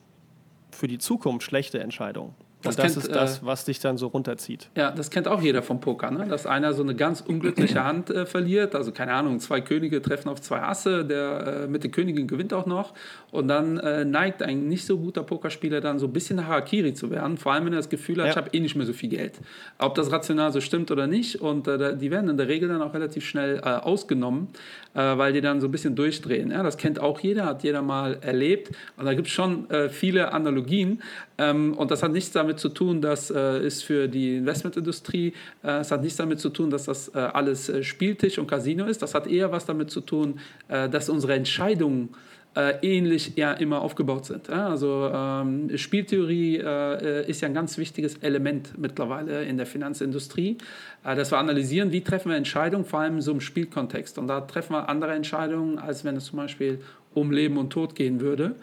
für 0.71 0.87
die 0.87 0.97
Zukunft 0.97 1.45
schlechte 1.45 1.79
Entscheidungen. 1.79 2.35
Das, 2.61 2.75
das 2.75 2.93
kennt, 2.93 2.97
ist 3.05 3.15
das, 3.15 3.39
äh, 3.39 3.45
was 3.45 3.65
dich 3.65 3.79
dann 3.79 3.97
so 3.97 4.07
runterzieht. 4.07 4.69
Ja, 4.75 4.91
das 4.91 5.09
kennt 5.09 5.27
auch 5.27 5.41
jeder 5.41 5.63
vom 5.63 5.79
Poker, 5.79 6.11
ne? 6.11 6.27
dass 6.27 6.45
einer 6.45 6.73
so 6.73 6.83
eine 6.83 6.95
ganz 6.95 7.21
unglückliche 7.21 7.83
Hand 7.83 8.09
äh, 8.09 8.25
verliert. 8.25 8.75
Also 8.75 8.91
keine 8.91 9.13
Ahnung, 9.13 9.39
zwei 9.39 9.61
Könige 9.61 10.01
treffen 10.01 10.29
auf 10.29 10.41
zwei 10.41 10.61
Asse, 10.61 11.03
der 11.03 11.63
äh, 11.63 11.67
mit 11.67 11.83
der 11.83 11.91
Königin 11.91 12.27
gewinnt 12.27 12.53
auch 12.53 12.65
noch. 12.65 12.93
Und 13.31 13.47
dann 13.47 13.77
äh, 13.77 14.05
neigt 14.05 14.43
ein 14.43 14.67
nicht 14.67 14.85
so 14.85 14.97
guter 14.97 15.23
Pokerspieler 15.23 15.81
dann 15.81 15.97
so 15.97 16.07
ein 16.07 16.13
bisschen 16.13 16.45
Harakiri 16.45 16.93
zu 16.93 17.09
werden. 17.09 17.37
Vor 17.37 17.53
allem, 17.53 17.65
wenn 17.65 17.73
er 17.73 17.77
das 17.77 17.89
Gefühl 17.89 18.17
hat, 18.17 18.25
ja. 18.25 18.31
ich 18.31 18.37
habe 18.37 18.49
eh 18.53 18.59
nicht 18.59 18.75
mehr 18.75 18.85
so 18.85 18.93
viel 18.93 19.09
Geld. 19.09 19.39
Ob 19.79 19.95
das 19.95 20.11
rational 20.11 20.51
so 20.51 20.61
stimmt 20.61 20.91
oder 20.91 21.07
nicht. 21.07 21.41
Und 21.41 21.67
äh, 21.67 21.97
die 21.97 22.11
werden 22.11 22.29
in 22.29 22.37
der 22.37 22.47
Regel 22.47 22.69
dann 22.69 22.81
auch 22.81 22.93
relativ 22.93 23.25
schnell 23.25 23.57
äh, 23.57 23.61
ausgenommen, 23.61 24.49
weil 24.93 25.31
die 25.31 25.39
dann 25.39 25.61
so 25.61 25.69
ein 25.69 25.71
bisschen 25.71 25.95
durchdrehen. 25.95 26.51
Ja? 26.51 26.63
Das 26.63 26.75
kennt 26.75 26.99
auch 26.99 27.21
jeder, 27.21 27.45
hat 27.45 27.63
jeder 27.63 27.81
mal 27.81 28.17
erlebt. 28.19 28.75
Und 28.97 29.05
da 29.05 29.13
gibt 29.13 29.27
es 29.27 29.33
schon 29.33 29.67
viele 29.89 30.33
Analogien. 30.33 31.01
Ähm, 31.41 31.73
und 31.73 31.91
das 31.91 32.03
hat 32.03 32.11
nichts 32.11 32.31
damit 32.31 32.50
zu 32.59 32.69
tun, 32.69 33.01
das 33.01 33.31
äh, 33.31 33.65
ist 33.65 33.83
für 33.83 34.07
die 34.07 34.37
Investmentindustrie, 34.37 35.33
äh, 35.63 35.79
es 35.79 35.91
hat 35.91 36.01
nichts 36.01 36.17
damit 36.17 36.39
zu 36.39 36.49
tun, 36.49 36.69
dass 36.69 36.85
das 36.85 37.09
äh, 37.09 37.19
alles 37.19 37.69
äh, 37.69 37.83
Spieltisch 37.83 38.37
und 38.37 38.47
Casino 38.47 38.85
ist. 38.85 39.01
Das 39.01 39.13
hat 39.13 39.27
eher 39.27 39.51
was 39.51 39.65
damit 39.65 39.91
zu 39.91 40.01
tun, 40.01 40.39
äh, 40.67 40.89
dass 40.89 41.09
unsere 41.09 41.33
Entscheidungen 41.33 42.09
äh, 42.55 42.73
ähnlich 42.81 43.33
ja 43.37 43.53
immer 43.53 43.81
aufgebaut 43.81 44.25
sind. 44.25 44.49
Also 44.49 45.09
ähm, 45.13 45.77
Spieltheorie 45.77 46.57
äh, 46.57 47.29
ist 47.29 47.41
ja 47.41 47.47
ein 47.47 47.53
ganz 47.53 47.77
wichtiges 47.77 48.17
Element 48.17 48.77
mittlerweile 48.77 49.43
in 49.43 49.57
der 49.57 49.65
Finanzindustrie, 49.65 50.57
äh, 51.05 51.15
dass 51.15 51.31
wir 51.31 51.37
analysieren, 51.37 51.91
wie 51.91 52.01
treffen 52.01 52.29
wir 52.29 52.35
Entscheidungen, 52.35 52.83
vor 52.83 52.99
allem 52.99 53.15
in 53.15 53.21
so 53.21 53.31
einem 53.31 53.41
Spielkontext. 53.41 54.17
Und 54.17 54.27
da 54.27 54.41
treffen 54.41 54.73
wir 54.73 54.89
andere 54.89 55.13
Entscheidungen, 55.13 55.79
als 55.79 56.03
wenn 56.03 56.17
es 56.17 56.25
zum 56.25 56.37
Beispiel 56.37 56.79
um 57.13 57.31
Leben 57.31 57.57
und 57.57 57.71
Tod 57.71 57.95
gehen 57.95 58.21
würde. 58.21 58.55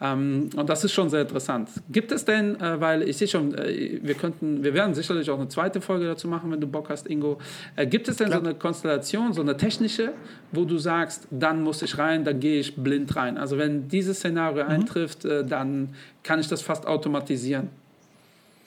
Ähm, 0.00 0.50
und 0.54 0.68
das 0.68 0.84
ist 0.84 0.92
schon 0.92 1.10
sehr 1.10 1.22
interessant. 1.22 1.70
Gibt 1.90 2.12
es 2.12 2.24
denn, 2.24 2.60
äh, 2.60 2.80
weil 2.80 3.02
ich 3.02 3.16
sehe 3.16 3.26
schon, 3.26 3.54
äh, 3.54 3.98
wir 4.02 4.14
könnten, 4.14 4.62
wir 4.62 4.74
werden 4.74 4.94
sicherlich 4.94 5.30
auch 5.30 5.38
eine 5.38 5.48
zweite 5.48 5.80
Folge 5.80 6.06
dazu 6.06 6.28
machen, 6.28 6.50
wenn 6.50 6.60
du 6.60 6.66
Bock 6.66 6.88
hast, 6.88 7.08
Ingo. 7.08 7.38
Äh, 7.74 7.86
gibt 7.86 8.08
es 8.08 8.16
denn 8.16 8.28
Klar. 8.28 8.40
so 8.40 8.46
eine 8.46 8.54
Konstellation, 8.54 9.32
so 9.32 9.42
eine 9.42 9.56
technische, 9.56 10.12
wo 10.52 10.64
du 10.64 10.78
sagst, 10.78 11.26
dann 11.30 11.62
muss 11.62 11.82
ich 11.82 11.98
rein, 11.98 12.24
dann 12.24 12.38
gehe 12.38 12.60
ich 12.60 12.76
blind 12.76 13.16
rein? 13.16 13.38
Also 13.38 13.58
wenn 13.58 13.88
dieses 13.88 14.18
Szenario 14.18 14.64
mhm. 14.64 14.70
eintrifft, 14.70 15.24
äh, 15.24 15.44
dann 15.44 15.94
kann 16.22 16.38
ich 16.38 16.48
das 16.48 16.62
fast 16.62 16.86
automatisieren. 16.86 17.70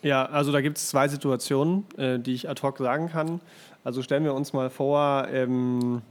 Ja, 0.01 0.25
also 0.25 0.51
da 0.51 0.61
gibt 0.61 0.77
es 0.77 0.89
zwei 0.89 1.07
Situationen, 1.07 1.85
äh, 1.97 2.19
die 2.19 2.33
ich 2.33 2.49
ad 2.49 2.61
hoc 2.61 2.77
sagen 2.77 3.09
kann. 3.09 3.41
Also 3.83 4.01
stellen 4.01 4.23
wir 4.23 4.33
uns 4.33 4.53
mal 4.53 4.69
vor, 4.69 5.27
ähm, 5.31 6.01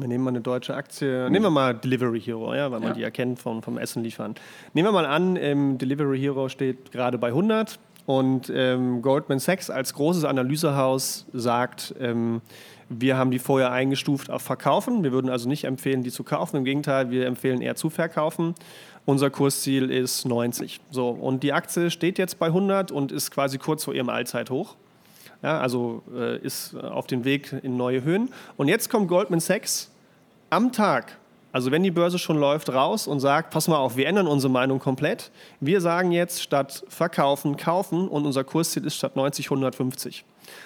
wir 0.00 0.08
nehmen 0.08 0.24
mal 0.24 0.30
eine 0.30 0.40
deutsche 0.40 0.74
Aktie, 0.74 1.30
nehmen 1.30 1.44
wir 1.44 1.50
mal 1.50 1.74
Delivery 1.74 2.20
Hero, 2.20 2.54
ja, 2.54 2.70
weil 2.70 2.80
man 2.80 2.90
ja. 2.90 2.94
die 2.94 3.02
erkennt 3.02 3.38
vom, 3.38 3.62
vom 3.62 3.78
Essen 3.78 4.02
liefern. 4.02 4.34
Nehmen 4.74 4.88
wir 4.88 4.92
mal 4.92 5.06
an, 5.06 5.36
ähm, 5.36 5.78
Delivery 5.78 6.18
Hero 6.18 6.48
steht 6.48 6.92
gerade 6.92 7.18
bei 7.18 7.28
100 7.28 7.78
und 8.06 8.52
ähm, 8.54 9.02
Goldman 9.02 9.40
Sachs 9.40 9.68
als 9.68 9.92
großes 9.94 10.24
Analysehaus 10.24 11.26
sagt, 11.32 11.94
ähm, 12.00 12.40
wir 12.88 13.16
haben 13.16 13.32
die 13.32 13.40
vorher 13.40 13.72
eingestuft 13.72 14.30
auf 14.30 14.42
Verkaufen. 14.42 15.02
Wir 15.02 15.10
würden 15.10 15.28
also 15.28 15.48
nicht 15.48 15.64
empfehlen, 15.64 16.04
die 16.04 16.12
zu 16.12 16.22
kaufen. 16.22 16.58
Im 16.58 16.64
Gegenteil, 16.64 17.10
wir 17.10 17.26
empfehlen 17.26 17.60
eher 17.60 17.74
zu 17.74 17.90
verkaufen. 17.90 18.54
Unser 19.04 19.30
Kursziel 19.30 19.90
ist 19.90 20.24
90. 20.24 20.80
So, 20.90 21.08
und 21.10 21.42
die 21.42 21.52
Aktie 21.52 21.90
steht 21.90 22.18
jetzt 22.18 22.38
bei 22.38 22.46
100 22.46 22.92
und 22.92 23.10
ist 23.10 23.32
quasi 23.32 23.58
kurz 23.58 23.84
vor 23.84 23.94
ihrem 23.94 24.08
Allzeithoch. 24.08 24.76
Ja, 25.42 25.60
also 25.60 26.02
äh, 26.14 26.38
ist 26.38 26.74
auf 26.76 27.06
dem 27.06 27.24
Weg 27.24 27.54
in 27.62 27.76
neue 27.76 28.02
Höhen. 28.02 28.30
Und 28.56 28.68
jetzt 28.68 28.90
kommt 28.90 29.08
Goldman 29.08 29.40
Sachs 29.40 29.90
am 30.50 30.72
Tag, 30.72 31.18
also 31.56 31.70
wenn 31.70 31.82
die 31.82 31.90
Börse 31.90 32.18
schon 32.18 32.38
läuft, 32.38 32.68
raus 32.68 33.06
und 33.06 33.20
sagt, 33.20 33.50
pass 33.50 33.66
mal 33.66 33.78
auf, 33.78 33.96
wir 33.96 34.06
ändern 34.06 34.26
unsere 34.26 34.52
Meinung 34.52 34.78
komplett. 34.78 35.30
Wir 35.60 35.80
sagen 35.80 36.12
jetzt 36.12 36.42
statt 36.42 36.84
verkaufen, 36.88 37.56
kaufen 37.56 38.08
und 38.08 38.26
unser 38.26 38.44
Kursziel 38.44 38.84
ist 38.84 38.96
statt 38.96 39.16
90 39.16 39.46
150. 39.46 40.24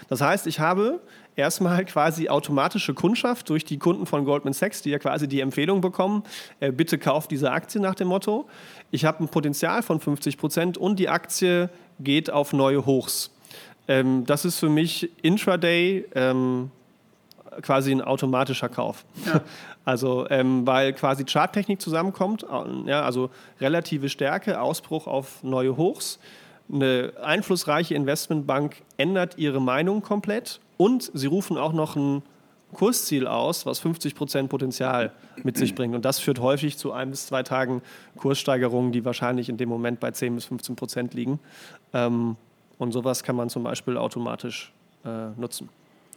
Das 0.09 0.21
heißt, 0.21 0.49
ich 0.49 0.59
habe 0.59 1.01
erstmal 1.37 1.85
quasi 1.85 2.29
automatische 2.29 2.93
Kundschaft 2.93 3.49
durch 3.51 3.65
die 3.65 3.79
Kunden 3.79 4.05
von 4.05 4.25
Goldman 4.25 4.53
Sachs, 4.53 4.83
die 4.83 4.91
ja 4.91 4.99
quasi 4.99 5.29
die 5.29 5.41
Empfehlung 5.41 5.81
bekommen, 5.81 6.25
äh, 6.59 6.73
bitte 6.73 6.99
kauft 6.99 7.31
diese 7.31 7.53
Aktie 7.53 7.81
nach 7.81 7.95
dem 7.95 8.09
Motto. 8.09 8.49
Ich 8.91 9.05
habe 9.05 9.23
ein 9.23 9.29
Potenzial 9.29 9.83
von 9.83 10.01
50 10.01 10.39
Prozent 10.39 10.77
und 10.77 10.99
die 10.99 11.09
Aktie 11.09 11.71
geht 12.01 12.31
auf 12.31 12.53
neue 12.53 12.85
Hochs. 12.85 13.31
Ähm, 13.91 14.25
das 14.25 14.45
ist 14.45 14.61
für 14.61 14.69
mich 14.69 15.11
Intraday 15.21 16.07
ähm, 16.15 16.71
quasi 17.61 17.91
ein 17.91 18.01
automatischer 18.01 18.71
Kauf. 18.71 19.05
Ja. 19.27 19.43
Also, 19.87 20.29
ähm, 20.29 20.67
weil 20.67 20.93
quasi 20.93 21.25
Charttechnik 21.25 21.81
zusammenkommt, 21.81 22.45
ja, 22.85 23.03
also 23.03 23.31
relative 23.63 24.11
Stärke, 24.11 24.61
Ausbruch 24.61 25.07
auf 25.07 25.43
neue 25.43 25.79
Hochs. 25.79 26.21
Eine 26.71 27.15
einflussreiche 27.21 27.95
Investmentbank 27.95 28.83
ändert 28.99 29.39
ihre 29.39 29.61
Meinung 29.61 30.03
komplett 30.03 30.61
und 30.77 31.11
sie 31.15 31.27
rufen 31.27 31.57
auch 31.57 31.73
noch 31.73 31.97
ein 31.97 32.23
Kursziel 32.75 33.27
aus, 33.27 33.65
was 33.65 33.79
50 33.81 34.15
Prozent 34.15 34.51
Potenzial 34.51 35.13
mit 35.43 35.57
sich 35.57 35.75
bringt. 35.75 35.95
Und 35.95 36.05
das 36.05 36.19
führt 36.21 36.41
häufig 36.41 36.77
zu 36.77 36.93
ein 36.93 37.11
bis 37.11 37.27
zwei 37.27 37.43
Tagen 37.43 37.81
Kurssteigerungen, 38.17 38.93
die 38.93 39.07
wahrscheinlich 39.07 39.49
in 39.49 39.57
dem 39.57 39.71
Moment 39.71 39.99
bei 39.99 40.11
10 40.11 40.35
bis 40.35 40.45
15 40.45 40.77
Prozent 40.77 41.15
liegen. 41.15 41.41
Ähm, 41.95 42.37
und 42.81 42.93
sowas 42.93 43.23
kann 43.23 43.37
man 43.37 43.51
zum 43.51 43.63
Beispiel 43.63 43.97
automatisch 43.97 44.73
äh, 45.05 45.39
nutzen. 45.39 45.69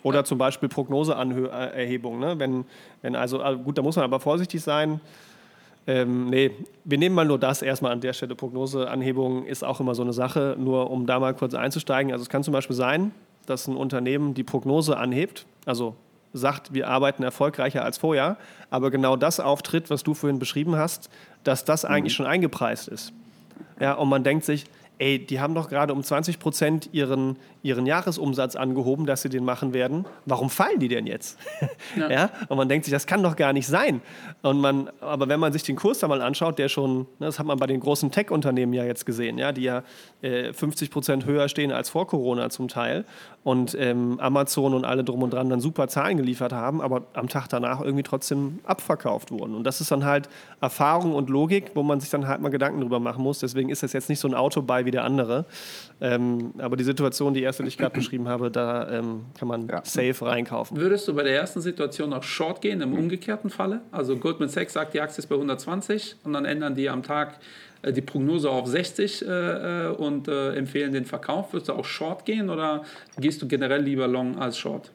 Oder 0.01 0.23
zum 0.23 0.37
Beispiel 0.37 0.69
Prognoseerhebung. 0.69 2.19
Ne? 2.19 2.39
Wenn, 2.39 2.65
wenn 3.01 3.15
also, 3.15 3.43
ah, 3.43 3.53
gut, 3.53 3.77
da 3.77 3.81
muss 3.81 3.95
man 3.95 4.05
aber 4.05 4.19
vorsichtig 4.19 4.61
sein. 4.61 5.01
Ähm, 5.85 6.29
nee, 6.29 6.51
wir 6.85 6.97
nehmen 6.97 7.15
mal 7.15 7.25
nur 7.25 7.37
das 7.37 7.61
erstmal 7.61 7.91
an 7.91 7.99
der 7.99 8.13
Stelle. 8.13 8.35
Prognoseanhebung 8.35 9.45
ist 9.45 9.63
auch 9.63 9.81
immer 9.81 9.93
so 9.93 10.03
eine 10.03 10.13
Sache, 10.13 10.55
nur 10.57 10.89
um 10.89 11.05
da 11.05 11.19
mal 11.19 11.33
kurz 11.33 11.53
einzusteigen. 11.53 12.13
Also 12.13 12.23
es 12.23 12.29
kann 12.29 12.43
zum 12.43 12.53
Beispiel 12.53 12.75
sein, 12.75 13.11
dass 13.45 13.67
ein 13.67 13.75
Unternehmen 13.75 14.33
die 14.33 14.43
Prognose 14.43 14.97
anhebt, 14.97 15.45
also 15.65 15.95
sagt, 16.31 16.73
wir 16.73 16.87
arbeiten 16.87 17.23
erfolgreicher 17.23 17.83
als 17.83 17.97
vorher, 17.97 18.37
aber 18.69 18.89
genau 18.89 19.17
das 19.17 19.41
auftritt, 19.41 19.89
was 19.89 20.03
du 20.03 20.13
vorhin 20.13 20.39
beschrieben 20.39 20.77
hast, 20.77 21.09
dass 21.43 21.65
das 21.65 21.83
eigentlich 21.83 22.13
mhm. 22.13 22.15
schon 22.15 22.25
eingepreist 22.25 22.87
ist. 22.87 23.11
Ja, 23.79 23.93
und 23.93 24.07
man 24.07 24.23
denkt 24.23 24.45
sich, 24.45 24.65
ey, 24.99 25.19
die 25.19 25.39
haben 25.39 25.55
doch 25.55 25.69
gerade 25.69 25.93
um 25.93 26.03
20 26.03 26.39
Prozent 26.39 26.89
ihren, 26.91 27.37
ihren 27.61 27.85
Jahresumsatz 27.85 28.55
angehoben, 28.55 29.05
dass 29.05 29.21
sie 29.21 29.29
den 29.29 29.43
machen 29.43 29.73
werden. 29.73 30.05
Warum 30.25 30.49
fallen 30.49 30.79
die 30.79 30.87
denn 30.87 31.07
jetzt? 31.07 31.37
Ja. 31.95 32.09
ja. 32.09 32.29
Und 32.47 32.57
man 32.57 32.69
denkt 32.69 32.85
sich, 32.85 32.91
das 32.91 33.05
kann 33.05 33.21
doch 33.21 33.35
gar 33.35 33.53
nicht 33.53 33.67
sein. 33.67 34.01
Und 34.41 34.59
man, 34.59 34.89
aber 34.99 35.27
wenn 35.27 35.39
man 35.39 35.53
sich 35.53 35.61
den 35.61 35.75
Kurs 35.75 35.99
da 35.99 36.07
mal 36.07 36.21
anschaut, 36.21 36.57
der 36.57 36.69
schon, 36.69 37.01
ne, 37.19 37.27
das 37.27 37.37
hat 37.37 37.45
man 37.45 37.59
bei 37.59 37.67
den 37.67 37.79
großen 37.79 38.09
Tech-Unternehmen 38.09 38.73
ja 38.73 38.83
jetzt 38.83 39.05
gesehen, 39.05 39.37
ja, 39.37 39.51
die 39.51 39.63
ja 39.63 39.83
äh, 40.21 40.53
50 40.53 40.89
Prozent 40.89 41.25
höher 41.25 41.49
stehen 41.49 41.71
als 41.71 41.89
vor 41.89 42.07
Corona 42.07 42.49
zum 42.49 42.67
Teil 42.67 43.05
und 43.43 43.75
ähm, 43.77 44.19
Amazon 44.19 44.73
und 44.73 44.85
alle 44.85 45.03
drum 45.03 45.21
und 45.21 45.33
dran 45.33 45.49
dann 45.49 45.59
super 45.59 45.87
Zahlen 45.87 46.17
geliefert 46.17 46.53
haben, 46.53 46.81
aber 46.81 47.03
am 47.13 47.27
Tag 47.27 47.47
danach 47.49 47.81
irgendwie 47.81 48.03
trotzdem 48.03 48.59
abverkauft 48.63 49.31
wurden. 49.31 49.53
Und 49.53 49.65
das 49.65 49.81
ist 49.81 49.91
dann 49.91 50.05
halt 50.05 50.29
Erfahrung 50.61 51.13
und 51.13 51.29
Logik, 51.29 51.71
wo 51.73 51.83
man 51.83 51.99
sich 51.99 52.09
dann 52.09 52.27
halt 52.27 52.41
mal 52.41 52.49
Gedanken 52.49 52.79
drüber 52.79 52.99
machen 52.99 53.21
muss. 53.21 53.39
Deswegen 53.39 53.69
ist 53.69 53.83
das 53.83 53.91
jetzt 53.91 54.07
nicht 54.09 54.19
so 54.19 54.27
ein 54.27 54.33
Auto 54.33 54.61
bei 54.61 54.85
wie 54.85 54.91
der 54.91 55.03
andere. 55.03 55.45
Ähm, 55.99 56.53
aber 56.57 56.77
die 56.77 56.85
Situation, 56.85 57.33
die 57.33 57.43
erste, 57.43 57.63
die 57.63 57.69
ich 57.69 57.77
gerade 57.77 57.95
beschrieben 57.95 58.29
habe, 58.29 58.49
da 58.49 58.89
ähm, 58.89 59.25
kann 59.37 59.47
man 59.47 59.67
ja. 59.67 59.81
safe 59.83 60.25
reinkaufen. 60.25 60.77
Würdest 60.77 61.07
du 61.07 61.13
bei 61.13 61.23
der 61.23 61.35
ersten 61.35 61.59
Situation 61.59 62.13
auch 62.13 62.23
Short 62.23 62.61
gehen 62.61 62.79
im 62.81 62.93
umgekehrten 62.93 63.49
Falle? 63.49 63.81
Also 63.91 64.15
Goldman 64.15 64.49
Sachs 64.49 64.73
sagt, 64.73 64.93
die 64.93 65.01
Aktie 65.01 65.19
ist 65.19 65.27
bei 65.27 65.35
120 65.35 66.15
und 66.23 66.33
dann 66.33 66.45
ändern 66.45 66.75
die 66.75 66.89
am 66.89 67.03
Tag 67.03 67.39
die 67.91 68.01
Prognose 68.01 68.49
auf 68.49 68.67
60 68.67 69.21
äh, 69.21 69.27
äh, 69.27 69.87
und 69.89 70.27
äh, 70.27 70.55
empfehlen 70.55 70.93
den 70.93 71.05
Verkauf. 71.05 71.53
Würdest 71.53 71.69
du 71.69 71.73
auch 71.73 71.85
Short 71.85 72.25
gehen 72.25 72.49
oder 72.49 72.83
gehst 73.17 73.41
du 73.41 73.47
generell 73.47 73.81
lieber 73.81 74.07
Long 74.07 74.37
als 74.37 74.57
Short? 74.57 74.91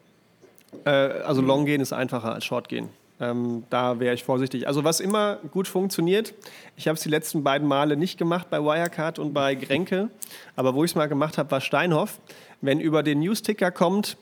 Äh, 0.84 0.90
also 0.90 1.42
Long 1.42 1.66
gehen 1.66 1.80
ist 1.80 1.92
einfacher 1.92 2.32
als 2.32 2.44
Short 2.44 2.68
gehen. 2.68 2.88
Ähm, 3.20 3.64
da 3.68 3.98
wäre 3.98 4.14
ich 4.14 4.22
vorsichtig. 4.22 4.68
Also 4.68 4.84
was 4.84 5.00
immer 5.00 5.38
gut 5.50 5.66
funktioniert, 5.66 6.34
ich 6.76 6.86
habe 6.86 6.94
es 6.94 7.02
die 7.02 7.08
letzten 7.08 7.42
beiden 7.42 7.66
Male 7.66 7.96
nicht 7.96 8.16
gemacht 8.16 8.48
bei 8.48 8.60
Wirecard 8.60 9.18
und 9.18 9.34
bei 9.34 9.54
Grenke, 9.56 10.08
aber 10.54 10.74
wo 10.74 10.84
ich 10.84 10.92
es 10.92 10.94
mal 10.94 11.08
gemacht 11.08 11.36
habe, 11.36 11.50
war 11.50 11.60
Steinhoff. 11.60 12.20
Wenn 12.60 12.80
über 12.80 13.02
den 13.02 13.20
News-Ticker 13.20 13.70
kommt, 13.70 14.16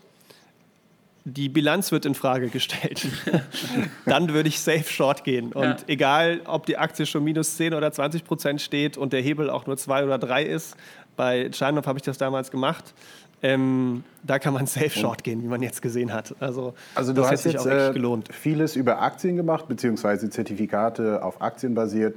die 1.29 1.49
Bilanz 1.49 1.91
wird 1.91 2.07
in 2.07 2.15
Frage 2.15 2.49
gestellt, 2.49 3.05
dann 4.07 4.33
würde 4.33 4.49
ich 4.49 4.61
safe 4.61 4.85
short 4.85 5.25
gehen. 5.25 5.53
Und 5.53 5.65
ja. 5.65 5.77
egal, 5.89 6.41
ob 6.45 6.67
die 6.67 6.79
Aktie 6.79 7.05
schon 7.05 7.25
minus 7.25 7.57
10 7.57 7.75
oder 7.75 7.91
20 7.91 8.25
Prozent 8.25 8.61
steht 8.61 8.97
und 8.97 9.13
der 9.13 9.21
Hebel 9.23 9.51
auch 9.51 9.67
nur 9.67 9.77
2 9.77 10.05
oder 10.05 10.19
3 10.19 10.45
ist, 10.45 10.77
bei 11.17 11.51
Steinhoff 11.53 11.87
habe 11.87 11.99
ich 11.99 12.05
das 12.05 12.17
damals 12.17 12.53
gemacht, 12.53 12.95
ähm, 13.43 14.05
da 14.23 14.39
kann 14.39 14.55
man 14.55 14.67
safe 14.67 14.91
short 14.91 15.25
gehen, 15.25 15.43
wie 15.43 15.49
man 15.49 15.63
jetzt 15.63 15.83
gesehen 15.83 16.13
hat. 16.13 16.35
Also, 16.39 16.75
also 16.95 17.13
du 17.13 17.23
das 17.23 17.33
hast 17.33 17.45
jetzt 17.45 17.67
äh, 17.67 17.91
gelohnt. 17.93 18.29
vieles 18.33 18.77
über 18.77 19.03
Aktien 19.03 19.37
gemacht, 19.37 19.67
beziehungsweise 19.67 20.31
Zertifikate 20.31 21.25
auf 21.25 21.43
Aktien 21.43 21.75
basiert. 21.75 22.17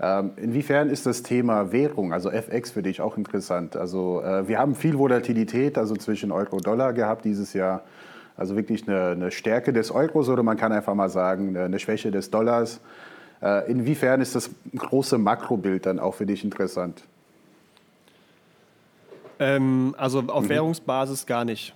Ähm, 0.00 0.30
inwiefern 0.36 0.88
ist 0.88 1.04
das 1.04 1.22
Thema 1.22 1.72
Währung, 1.72 2.14
also 2.14 2.30
FX 2.30 2.70
für 2.70 2.82
dich 2.82 3.02
auch 3.02 3.18
interessant? 3.18 3.76
Also 3.76 4.22
äh, 4.22 4.48
wir 4.48 4.58
haben 4.58 4.74
viel 4.74 4.96
Volatilität, 4.96 5.76
also 5.76 5.94
zwischen 5.94 6.32
Euro 6.32 6.56
und 6.56 6.66
Dollar 6.66 6.94
gehabt 6.94 7.26
dieses 7.26 7.52
Jahr. 7.52 7.82
Also 8.40 8.56
wirklich 8.56 8.88
eine, 8.88 9.08
eine, 9.08 9.30
Stärke 9.30 9.70
des 9.70 9.90
Euros 9.90 10.30
oder 10.30 10.42
man 10.42 10.56
kann 10.56 10.72
einfach 10.72 10.94
mal 10.94 11.10
sagen, 11.10 11.54
eine 11.58 11.78
Schwäche 11.78 12.10
des 12.10 12.30
Dollars. 12.30 12.80
Äh, 13.42 13.70
inwiefern 13.70 14.22
ist 14.22 14.34
das 14.34 14.48
große 14.74 15.18
Makrobild 15.18 15.84
dann 15.84 15.98
auch 15.98 16.14
für 16.14 16.24
dich 16.24 16.42
interessant? 16.42 17.02
Ähm, 19.38 19.94
also 19.98 20.20
auf 20.20 20.44
mhm. 20.44 20.48
Währungsbasis 20.48 21.26
gar 21.26 21.44
nicht. 21.44 21.74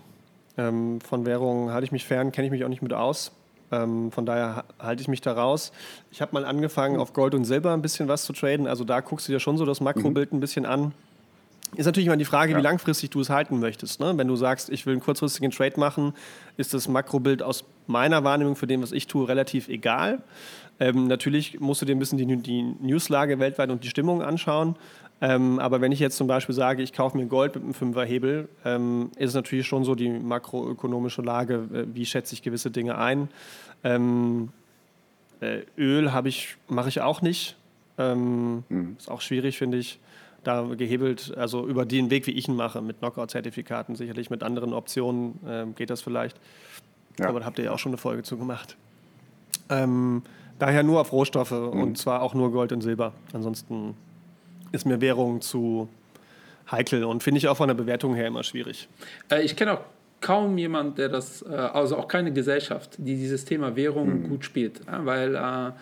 Ähm, 0.56 1.02
von 1.02 1.26
Währungen 1.26 1.70
halte 1.70 1.84
ich 1.84 1.92
mich 1.92 2.06
fern, 2.06 2.32
kenne 2.32 2.46
ich 2.46 2.50
mich 2.50 2.64
auch 2.64 2.70
nicht 2.70 2.80
mit 2.80 2.94
aus. 2.94 3.32
Ähm, 3.70 4.10
von 4.10 4.24
daher 4.24 4.64
halte 4.78 5.02
ich 5.02 5.08
mich 5.08 5.20
da 5.20 5.32
raus. 5.34 5.70
Ich 6.10 6.22
habe 6.22 6.32
mal 6.32 6.46
angefangen, 6.46 6.94
mhm. 6.94 7.02
auf 7.02 7.12
Gold 7.12 7.34
und 7.34 7.44
Silber 7.44 7.74
ein 7.74 7.82
bisschen 7.82 8.08
was 8.08 8.24
zu 8.24 8.32
traden. 8.32 8.66
Also 8.66 8.84
da 8.84 9.00
guckst 9.00 9.28
du 9.28 9.32
dir 9.32 9.40
schon 9.40 9.58
so 9.58 9.66
das 9.66 9.82
Makrobild 9.82 10.32
mhm. 10.32 10.38
ein 10.38 10.40
bisschen 10.40 10.64
an. 10.64 10.94
Ist 11.76 11.86
natürlich 11.86 12.06
immer 12.06 12.16
die 12.16 12.24
Frage, 12.24 12.52
ja. 12.52 12.58
wie 12.58 12.62
langfristig 12.62 13.10
du 13.10 13.20
es 13.20 13.30
halten 13.30 13.60
möchtest. 13.60 14.00
Ne? 14.00 14.12
Wenn 14.16 14.28
du 14.28 14.36
sagst, 14.36 14.70
ich 14.70 14.86
will 14.86 14.92
einen 14.92 15.02
kurzfristigen 15.02 15.50
Trade 15.50 15.78
machen, 15.78 16.12
ist 16.56 16.74
das 16.74 16.88
Makrobild 16.88 17.42
aus 17.42 17.64
meiner 17.86 18.24
Wahrnehmung 18.24 18.56
für 18.56 18.66
dem, 18.66 18.82
was 18.82 18.92
ich 18.92 19.06
tue, 19.06 19.28
relativ 19.28 19.68
egal. 19.68 20.22
Ähm, 20.80 21.06
natürlich 21.06 21.60
musst 21.60 21.82
du 21.82 21.86
dir 21.86 21.94
ein 21.94 21.98
bisschen 21.98 22.18
die, 22.18 22.36
die 22.36 22.62
Newslage 22.62 23.38
weltweit 23.38 23.70
und 23.70 23.84
die 23.84 23.88
Stimmung 23.88 24.22
anschauen. 24.22 24.76
Ähm, 25.20 25.58
aber 25.58 25.80
wenn 25.80 25.92
ich 25.92 26.00
jetzt 26.00 26.16
zum 26.16 26.26
Beispiel 26.26 26.54
sage, 26.54 26.82
ich 26.82 26.92
kaufe 26.92 27.16
mir 27.16 27.26
Gold 27.26 27.54
mit 27.54 27.64
einem 27.64 27.74
Fünferhebel, 27.74 28.48
ähm, 28.64 29.10
ist 29.16 29.30
es 29.30 29.34
natürlich 29.34 29.66
schon 29.66 29.84
so 29.84 29.94
die 29.94 30.10
makroökonomische 30.10 31.22
Lage, 31.22 31.68
äh, 31.72 31.84
wie 31.94 32.04
schätze 32.04 32.34
ich 32.34 32.42
gewisse 32.42 32.70
Dinge 32.70 32.98
ein. 32.98 33.28
Ähm, 33.84 34.50
äh, 35.40 35.60
Öl 35.78 36.10
ich, 36.24 36.56
mache 36.68 36.88
ich 36.88 37.00
auch 37.00 37.22
nicht. 37.22 37.56
Ähm, 37.96 38.64
mhm. 38.68 38.96
Ist 38.98 39.10
auch 39.10 39.20
schwierig, 39.20 39.58
finde 39.58 39.78
ich. 39.78 40.00
Da 40.44 40.62
gehebelt, 40.76 41.36
also 41.36 41.66
über 41.66 41.84
den 41.84 42.10
Weg, 42.10 42.26
wie 42.26 42.32
ich 42.32 42.48
ihn 42.48 42.56
mache, 42.56 42.80
mit 42.82 42.98
Knockout-Zertifikaten, 42.98 43.96
sicherlich 43.96 44.30
mit 44.30 44.42
anderen 44.42 44.72
Optionen 44.72 45.40
äh, 45.46 45.66
geht 45.74 45.90
das 45.90 46.02
vielleicht. 46.02 46.38
Ja. 47.18 47.28
Aber 47.28 47.40
da 47.40 47.46
habt 47.46 47.58
ihr 47.58 47.66
ja 47.66 47.72
auch 47.72 47.78
schon 47.78 47.90
eine 47.90 47.98
Folge 47.98 48.22
zu 48.22 48.36
gemacht. 48.36 48.76
Ähm, 49.70 50.22
daher 50.58 50.82
nur 50.82 51.00
auf 51.00 51.12
Rohstoffe 51.12 51.50
mhm. 51.50 51.80
und 51.80 51.98
zwar 51.98 52.22
auch 52.22 52.34
nur 52.34 52.52
Gold 52.52 52.72
und 52.72 52.82
Silber. 52.82 53.12
Ansonsten 53.32 53.94
ist 54.72 54.86
mir 54.86 55.00
Währung 55.00 55.40
zu 55.40 55.88
heikel 56.70 57.04
und 57.04 57.22
finde 57.22 57.38
ich 57.38 57.48
auch 57.48 57.56
von 57.56 57.68
der 57.68 57.74
Bewertung 57.74 58.14
her 58.14 58.26
immer 58.26 58.42
schwierig. 58.42 58.88
Äh, 59.30 59.42
ich 59.42 59.56
kenne 59.56 59.74
auch 59.74 59.80
kaum 60.20 60.56
jemand, 60.58 60.98
der 60.98 61.08
das, 61.08 61.42
äh, 61.42 61.54
also 61.54 61.96
auch 61.96 62.08
keine 62.08 62.32
Gesellschaft, 62.32 62.96
die 62.98 63.16
dieses 63.16 63.44
Thema 63.44 63.76
Währung 63.76 64.22
mhm. 64.22 64.28
gut 64.30 64.44
spielt, 64.44 64.80
weil 64.86 65.34
äh, 65.34 65.38
äh, 65.68 65.72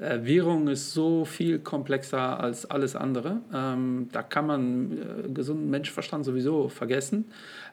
Währung 0.00 0.68
ist 0.68 0.94
so 0.94 1.26
viel 1.26 1.58
komplexer 1.58 2.40
als 2.40 2.64
alles 2.64 2.96
andere. 2.96 3.42
Ähm, 3.52 4.08
da 4.12 4.22
kann 4.22 4.46
man 4.46 4.92
äh, 4.92 5.28
gesunden 5.28 5.68
Menschenverstand 5.68 6.24
sowieso 6.24 6.68
vergessen. 6.68 7.26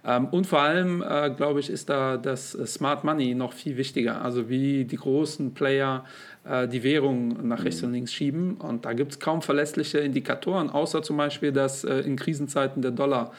Ähm, 0.05 0.28
und 0.28 0.45
vor 0.45 0.59
allem, 0.59 1.01
äh, 1.01 1.30
glaube 1.30 1.61
ich, 1.61 1.69
ist 1.69 1.89
da 1.89 2.17
das 2.17 2.51
Smart 2.51 3.05
Money 3.05 3.34
noch 3.34 3.53
viel 3.53 3.78
wichtiger. 3.78 4.21
Also 4.21 4.49
wie 4.49 4.84
die 4.84 4.97
großen 4.97 5.53
Player 5.53 6.03
äh, 6.43 6.67
die 6.67 6.84
Währung 6.84 7.47
nach 7.47 7.63
rechts 7.63 7.82
und 7.84 7.93
links 7.93 8.13
schieben. 8.13 8.55
Und 8.55 8.86
da 8.86 8.93
gibt 8.93 9.13
es 9.13 9.19
kaum 9.19 9.41
verlässliche 9.41 9.99
Indikatoren, 9.99 10.69
außer 10.69 11.03
zum 11.03 11.17
Beispiel, 11.17 11.51
dass 11.51 11.84
äh, 11.84 11.99
in 11.99 12.15
Krisenzeiten 12.15 12.82
der 12.82 12.91
Dollar 12.91 13.32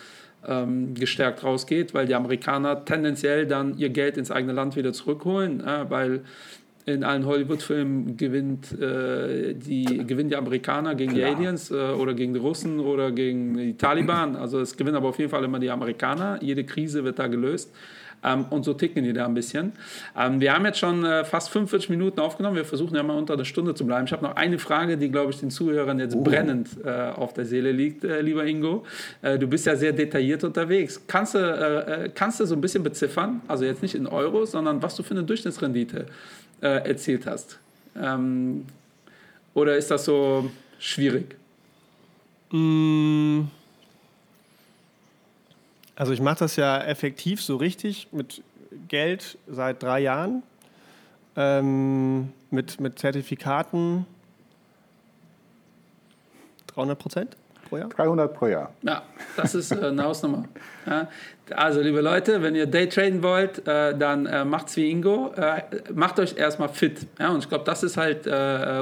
ähm, 0.47 0.95
gestärkt 0.95 1.43
rausgeht, 1.43 1.95
weil 1.95 2.07
die 2.07 2.15
Amerikaner 2.15 2.85
tendenziell 2.85 3.47
dann 3.47 3.77
ihr 3.77 3.91
Geld 3.91 4.17
ins 4.17 4.31
eigene 4.31 4.53
Land 4.53 4.77
wieder 4.77 4.93
zurückholen, 4.93 5.61
äh, 5.61 5.91
weil 5.91 6.23
in 6.95 7.05
allen 7.05 7.27
Hollywood-Filmen 7.27 8.17
gewinnt, 8.17 8.73
äh, 8.81 9.55
die, 9.55 9.85
gewinnen 10.07 10.31
die 10.31 10.37
Amerikaner 10.37 10.95
gegen 10.95 11.15
Klar. 11.15 11.31
die 11.31 11.37
Aliens 11.37 11.71
äh, 11.71 11.75
oder 11.75 12.15
gegen 12.15 12.33
die 12.33 12.41
Russen 12.41 12.81
oder 12.81 13.13
gegen 13.13 13.57
die 13.57 13.77
Taliban. 13.77 14.37
Also 14.37 14.61
es 14.61 14.77
gewinnen 14.77 14.97
aber 14.97 15.09
auf 15.09 15.19
jeden 15.19 15.31
Fall 15.31 15.45
immer 15.45 15.59
die 15.59 15.71
Amerikaner. 15.71 16.39
Jede 16.43 16.65
Krise 16.65 17.05
wird 17.05 17.19
da 17.19 17.27
gelöst. 17.27 17.71
Ähm, 18.25 18.47
und 18.51 18.65
so 18.65 18.75
ticken 18.75 19.05
die 19.05 19.13
da 19.13 19.27
ein 19.27 19.35
bisschen. 19.35 19.73
Ähm, 20.17 20.41
wir 20.41 20.53
haben 20.53 20.65
jetzt 20.65 20.79
schon 20.79 21.05
äh, 21.05 21.25
fast 21.25 21.51
45 21.51 21.91
Minuten 21.91 22.19
aufgenommen. 22.21 22.57
Wir 22.57 22.65
versuchen 22.65 22.97
ja 22.97 23.03
mal 23.03 23.17
unter 23.17 23.35
einer 23.35 23.45
Stunde 23.45 23.75
zu 23.75 23.87
bleiben. 23.87 24.07
Ich 24.07 24.13
habe 24.13 24.25
noch 24.25 24.35
eine 24.35 24.59
Frage, 24.59 24.97
die, 24.97 25.11
glaube 25.11 25.31
ich, 25.31 25.39
den 25.39 25.51
Zuhörern 25.51 26.01
jetzt 26.01 26.17
uh. 26.17 26.23
brennend 26.23 26.69
äh, 26.85 27.11
auf 27.15 27.33
der 27.33 27.45
Seele 27.45 27.71
liegt, 27.71 28.05
äh, 28.05 28.21
lieber 28.21 28.45
Ingo. 28.45 28.85
Äh, 29.23 29.39
du 29.39 29.47
bist 29.47 29.67
ja 29.67 29.77
sehr 29.77 29.93
detailliert 29.93 30.43
unterwegs. 30.43 31.03
Kannst 31.07 31.35
du, 31.35 31.39
äh, 31.39 32.07
äh, 32.07 32.11
kannst 32.13 32.41
du 32.41 32.47
so 32.47 32.55
ein 32.55 32.61
bisschen 32.61 32.83
beziffern, 32.83 33.41
also 33.47 33.65
jetzt 33.65 33.83
nicht 33.83 33.95
in 33.95 34.07
Euro, 34.07 34.45
sondern 34.47 34.83
was 34.83 34.97
du 34.97 35.03
für 35.03 35.13
eine 35.13 35.23
Durchschnittsrendite 35.23 36.07
erzielt 36.67 37.27
hast? 37.27 37.59
Ähm, 37.97 38.67
oder 39.55 39.77
ist 39.77 39.91
das 39.91 40.05
so 40.05 40.51
schwierig? 40.79 41.37
Mmh. 42.51 43.47
Also 45.97 46.13
ich 46.13 46.21
mache 46.21 46.39
das 46.39 46.57
ja 46.57 46.79
effektiv 46.85 47.43
so 47.43 47.57
richtig 47.57 48.09
mit 48.13 48.43
Geld 48.87 49.37
seit 49.49 49.83
drei 49.83 50.01
Jahren, 50.01 50.43
ähm, 51.35 52.33
mit, 52.51 52.81
mit 52.81 52.99
Zertifikaten 52.99 54.07
300 56.69 56.99
Prozent 56.99 57.37
pro 57.69 57.77
Jahr? 57.77 57.89
300 57.89 58.35
pro 58.35 58.47
Jahr. 58.47 58.73
Ja, 58.83 59.03
das 59.37 59.55
ist 59.55 59.73
äh, 59.73 59.87
eine 59.87 60.05
Hausnummer. 60.05 60.45
Ja. 60.87 61.09
Also 61.51 61.81
liebe 61.81 62.01
Leute, 62.01 62.43
wenn 62.43 62.55
ihr 62.55 62.67
Daytraden 62.67 63.23
wollt, 63.23 63.67
äh, 63.67 63.97
dann 63.97 64.27
äh, 64.27 64.45
macht's 64.45 64.77
wie 64.77 64.91
Ingo, 64.91 65.33
äh, 65.35 65.63
macht 65.95 66.21
euch 66.21 66.37
erstmal 66.37 66.69
fit. 66.69 67.07
Ja, 67.19 67.31
und 67.31 67.39
ich 67.39 67.49
glaube, 67.49 67.65
das 67.65 67.83
ist 67.83 67.97
halt 67.97 68.27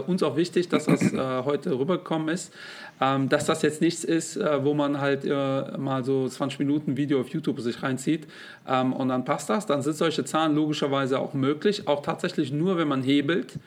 uns 0.06 0.22
auch 0.22 0.36
wichtig, 0.36 0.68
dass 0.68 0.86
das 0.86 1.12
heute 1.44 1.78
rübergekommen 1.78 2.28
ist. 2.28 2.52
Ähm, 2.98 3.28
dass 3.28 3.44
das 3.44 3.60
jetzt 3.60 3.82
nichts 3.82 4.04
ist, 4.04 4.38
wo 4.38 4.72
man 4.72 5.00
halt 5.00 5.26
mal 5.26 6.02
so 6.02 6.26
20 6.26 6.58
Minuten 6.60 6.96
Video 6.96 7.20
auf 7.20 7.28
YouTube 7.28 7.60
sich 7.60 7.82
reinzieht 7.82 8.26
ähm, 8.66 8.94
und 8.94 9.08
dann 9.08 9.24
passt 9.24 9.50
das. 9.50 9.66
Dann 9.66 9.82
sind 9.82 9.96
solche 9.96 10.24
Zahlen 10.24 10.54
logischerweise 10.54 11.18
auch 11.18 11.34
möglich, 11.34 11.86
auch 11.88 12.00
tatsächlich 12.00 12.52
nur, 12.52 12.78
wenn 12.78 12.88
man 12.88 13.02
hebelt. 13.02 13.58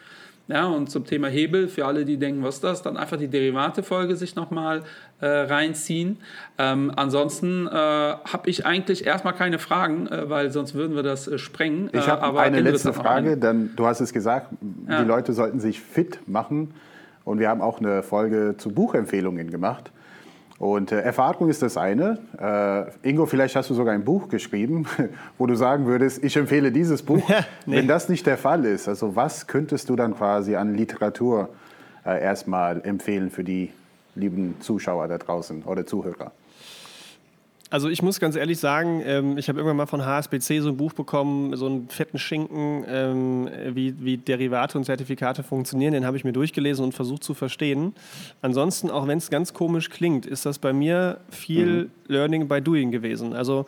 Ja, 0.50 0.66
und 0.66 0.90
zum 0.90 1.06
Thema 1.06 1.28
Hebel, 1.28 1.68
für 1.68 1.86
alle, 1.86 2.06
die 2.06 2.18
denken, 2.18 2.44
was 2.44 2.56
ist 2.56 2.64
das, 2.64 2.82
dann 2.82 2.98
einfach 2.98 3.18
die 3.18 3.28
Derivate-Folge 3.28 4.16
sich 4.16 4.36
nochmal 4.36 4.82
äh, 5.22 5.28
reinziehen. 5.28 6.18
Ähm, 6.58 6.92
ansonsten 6.96 7.68
äh, 7.68 7.70
habe 7.70 8.50
ich 8.50 8.66
eigentlich 8.66 9.06
erstmal 9.06 9.36
keine 9.36 9.60
Fragen, 9.60 10.08
äh, 10.08 10.28
weil 10.28 10.50
sonst 10.50 10.74
würden 10.74 10.96
wir 10.96 11.04
das 11.04 11.28
äh, 11.28 11.38
sprengen. 11.38 11.92
Ich 11.94 12.08
habe 12.08 12.40
eine 12.40 12.62
letzte 12.62 12.94
Frage, 12.94 13.38
denn 13.38 13.70
du 13.76 13.86
hast 13.86 14.00
es 14.00 14.12
gesagt, 14.12 14.48
ja. 14.88 15.04
die 15.04 15.08
Leute 15.08 15.34
sollten 15.34 15.60
sich 15.60 15.80
fit 15.82 16.28
machen. 16.28 16.74
Und 17.26 17.38
wir 17.38 17.48
haben 17.48 17.62
auch 17.62 17.80
eine 17.80 18.02
Folge 18.02 18.56
zu 18.58 18.72
Buchempfehlungen 18.72 19.52
gemacht. 19.52 19.92
Und 20.60 20.92
äh, 20.92 21.00
Erfahrung 21.00 21.50
ist 21.50 21.62
das 21.62 21.78
eine. 21.78 22.20
Äh, 22.38 23.10
Ingo, 23.10 23.26
vielleicht 23.26 23.56
hast 23.56 23.70
du 23.70 23.74
sogar 23.74 23.94
ein 23.94 24.04
Buch 24.04 24.28
geschrieben, 24.28 24.86
wo 25.38 25.48
du 25.48 25.56
sagen 25.56 25.86
würdest, 25.86 26.22
ich 26.24 26.36
empfehle 26.36 26.72
dieses 26.72 27.02
Buch. 27.02 27.20
Ja, 27.30 27.46
nee. 27.66 27.78
Wenn 27.78 27.88
das 27.88 28.10
nicht 28.10 28.26
der 28.26 28.38
Fall 28.38 28.66
ist, 28.66 28.88
also 28.88 29.16
was 29.16 29.46
könntest 29.46 29.90
du 29.90 29.96
dann 29.96 30.16
quasi 30.16 30.56
an 30.56 30.74
Literatur 30.74 31.50
äh, 32.06 32.22
erstmal 32.22 32.82
empfehlen 32.84 33.30
für 33.30 33.44
die 33.44 33.72
lieben 34.16 34.56
Zuschauer 34.62 35.08
da 35.08 35.18
draußen 35.18 35.64
oder 35.64 35.86
Zuhörer? 35.86 36.32
Also 37.72 37.88
ich 37.88 38.02
muss 38.02 38.20
ganz 38.20 38.36
ehrlich 38.36 38.58
sagen, 38.58 39.02
ähm, 39.06 39.38
ich 39.38 39.48
habe 39.48 39.60
irgendwann 39.60 39.78
mal 39.78 39.86
von 39.86 40.04
HSBC 40.04 40.62
so 40.62 40.70
ein 40.70 40.78
Buch 40.78 40.94
bekommen, 40.94 41.56
so 41.56 41.68
einen 41.68 41.88
fetten 41.90 42.18
Schinken, 42.18 42.84
ähm, 42.88 43.50
wie, 43.74 43.94
wie 44.00 44.18
Derivate 44.18 44.78
und 44.78 44.86
Zertifikate 44.86 45.44
funktionieren. 45.44 45.94
Den 45.94 46.06
habe 46.06 46.18
ich 46.18 46.24
mir 46.24 46.34
durchgelesen 46.34 46.84
und 46.84 46.94
versucht 46.94 47.24
zu 47.24 47.36
verstehen. 47.36 47.94
Ansonsten, 48.42 48.90
auch 48.90 49.06
wenn 49.08 49.20
es 49.20 49.30
ganz 49.30 49.54
komisch 49.54 49.90
klingt, 49.90 50.26
ist 50.26 50.48
das 50.48 50.58
bei 50.58 50.74
mir 50.74 51.20
viel 51.30 51.84
mhm. 51.84 51.92
Learning 52.08 52.48
by 52.48 52.60
Doing 52.60 52.90
gewesen. 52.92 53.34
Also 53.34 53.68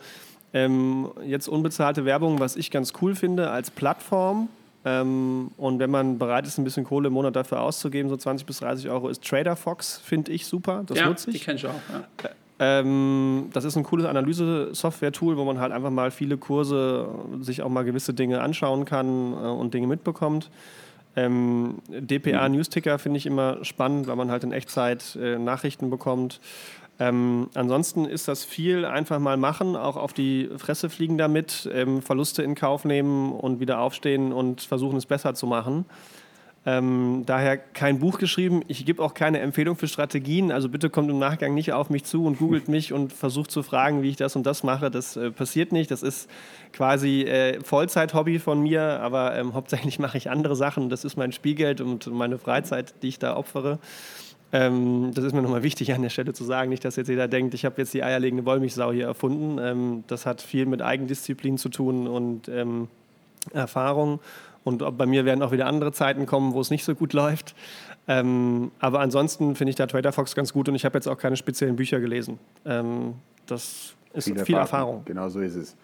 ähm, 0.52 1.08
jetzt 1.24 1.48
unbezahlte 1.48 2.04
Werbung, 2.04 2.40
was 2.40 2.56
ich 2.56 2.72
ganz 2.72 2.92
cool 3.00 3.14
finde 3.14 3.50
als 3.50 3.70
Plattform. 3.70 4.48
Ähm, 4.84 5.52
und 5.56 5.78
wenn 5.78 5.90
man 5.90 6.18
bereit 6.18 6.44
ist, 6.44 6.58
ein 6.58 6.64
bisschen 6.64 6.82
Kohle 6.82 7.06
im 7.06 7.12
Monat 7.14 7.36
dafür 7.36 7.60
auszugeben, 7.60 8.08
so 8.08 8.16
20 8.16 8.46
bis 8.46 8.58
30 8.58 8.90
Euro, 8.90 9.08
ist 9.08 9.22
Trader 9.22 9.54
Fox, 9.54 9.98
finde 9.98 10.32
ich 10.32 10.44
super. 10.46 10.82
Das 10.86 10.98
ja, 10.98 11.06
nutze 11.06 11.30
ich. 11.30 11.38
Die 11.38 11.44
kenne 11.44 11.56
ich 11.56 11.66
auch. 11.66 11.74
Ja. 11.92 12.30
Ähm, 12.64 13.48
das 13.52 13.64
ist 13.64 13.76
ein 13.76 13.82
cooles 13.82 14.06
Analyse-Software-Tool, 14.06 15.36
wo 15.36 15.42
man 15.42 15.58
halt 15.58 15.72
einfach 15.72 15.90
mal 15.90 16.12
viele 16.12 16.36
Kurse 16.36 17.08
sich 17.40 17.60
auch 17.60 17.68
mal 17.68 17.82
gewisse 17.82 18.14
Dinge 18.14 18.40
anschauen 18.40 18.84
kann 18.84 19.32
äh, 19.32 19.36
und 19.48 19.74
Dinge 19.74 19.88
mitbekommt. 19.88 20.48
Ähm, 21.16 21.78
DPA 21.88 22.48
mhm. 22.48 22.54
Newsticker 22.54 23.00
finde 23.00 23.18
ich 23.18 23.26
immer 23.26 23.64
spannend, 23.64 24.06
weil 24.06 24.14
man 24.14 24.30
halt 24.30 24.44
in 24.44 24.52
Echtzeit 24.52 25.18
äh, 25.20 25.38
Nachrichten 25.40 25.90
bekommt. 25.90 26.40
Ähm, 27.00 27.48
ansonsten 27.54 28.04
ist 28.04 28.28
das 28.28 28.44
viel 28.44 28.84
einfach 28.84 29.18
mal 29.18 29.36
machen, 29.36 29.74
auch 29.74 29.96
auf 29.96 30.12
die 30.12 30.48
Fresse 30.56 30.88
fliegen 30.88 31.18
damit, 31.18 31.68
ähm, 31.74 32.00
Verluste 32.00 32.44
in 32.44 32.54
Kauf 32.54 32.84
nehmen 32.84 33.32
und 33.32 33.58
wieder 33.58 33.80
aufstehen 33.80 34.32
und 34.32 34.60
versuchen 34.60 34.98
es 34.98 35.06
besser 35.06 35.34
zu 35.34 35.48
machen. 35.48 35.84
Ähm, 36.64 37.24
daher 37.26 37.56
kein 37.56 37.98
Buch 37.98 38.18
geschrieben. 38.18 38.62
Ich 38.68 38.86
gebe 38.86 39.02
auch 39.02 39.14
keine 39.14 39.40
Empfehlung 39.40 39.76
für 39.76 39.88
Strategien. 39.88 40.52
Also 40.52 40.68
bitte 40.68 40.90
kommt 40.90 41.10
im 41.10 41.18
Nachgang 41.18 41.54
nicht 41.54 41.72
auf 41.72 41.90
mich 41.90 42.04
zu 42.04 42.24
und 42.24 42.38
googelt 42.38 42.68
mich 42.68 42.92
und 42.92 43.12
versucht 43.12 43.50
zu 43.50 43.64
fragen, 43.64 44.02
wie 44.02 44.10
ich 44.10 44.16
das 44.16 44.36
und 44.36 44.46
das 44.46 44.62
mache. 44.62 44.88
Das 44.90 45.16
äh, 45.16 45.32
passiert 45.32 45.72
nicht. 45.72 45.90
Das 45.90 46.04
ist 46.04 46.30
quasi 46.72 47.22
äh, 47.22 47.60
Vollzeit-Hobby 47.64 48.38
von 48.38 48.62
mir, 48.62 49.00
aber 49.00 49.36
ähm, 49.36 49.54
hauptsächlich 49.54 49.98
mache 49.98 50.16
ich 50.18 50.30
andere 50.30 50.54
Sachen. 50.54 50.88
Das 50.88 51.04
ist 51.04 51.16
mein 51.16 51.32
Spielgeld 51.32 51.80
und 51.80 52.06
meine 52.06 52.38
Freizeit, 52.38 52.94
die 53.02 53.08
ich 53.08 53.18
da 53.18 53.36
opfere. 53.36 53.80
Ähm, 54.52 55.10
das 55.14 55.24
ist 55.24 55.32
mir 55.32 55.42
nochmal 55.42 55.64
wichtig 55.64 55.92
an 55.92 56.02
der 56.02 56.10
Stelle 56.10 56.32
zu 56.32 56.44
sagen. 56.44 56.68
Nicht, 56.68 56.84
dass 56.84 56.94
jetzt 56.94 57.08
jeder 57.08 57.26
denkt, 57.26 57.54
ich 57.54 57.64
habe 57.64 57.80
jetzt 57.80 57.92
die 57.92 58.04
eierlegende 58.04 58.44
Wollmilchsau 58.44 58.92
hier 58.92 59.06
erfunden. 59.06 59.58
Ähm, 59.58 60.04
das 60.06 60.26
hat 60.26 60.40
viel 60.40 60.66
mit 60.66 60.80
Eigendisziplin 60.80 61.58
zu 61.58 61.70
tun 61.70 62.06
und 62.06 62.48
ähm, 62.48 62.86
Erfahrung. 63.52 64.20
Und 64.64 64.96
bei 64.96 65.06
mir 65.06 65.24
werden 65.24 65.42
auch 65.42 65.52
wieder 65.52 65.66
andere 65.66 65.92
Zeiten 65.92 66.26
kommen, 66.26 66.52
wo 66.54 66.60
es 66.60 66.70
nicht 66.70 66.84
so 66.84 66.94
gut 66.94 67.12
läuft. 67.12 67.54
Ähm, 68.08 68.72
aber 68.78 69.00
ansonsten 69.00 69.54
finde 69.54 69.70
ich 69.70 69.76
da 69.76 69.86
Trader 69.86 70.12
Fox 70.12 70.34
ganz 70.34 70.52
gut 70.52 70.68
und 70.68 70.74
ich 70.74 70.84
habe 70.84 70.96
jetzt 70.96 71.06
auch 71.06 71.18
keine 71.18 71.36
speziellen 71.36 71.76
Bücher 71.76 72.00
gelesen. 72.00 72.38
Ähm, 72.64 73.14
das 73.46 73.94
ist 74.12 74.24
viel, 74.24 74.44
viel 74.44 74.56
Erfahrung. 74.56 74.60
Erfahrung. 74.60 75.04
Genau 75.04 75.28
so 75.28 75.40
ist 75.40 75.54
es. 75.54 75.76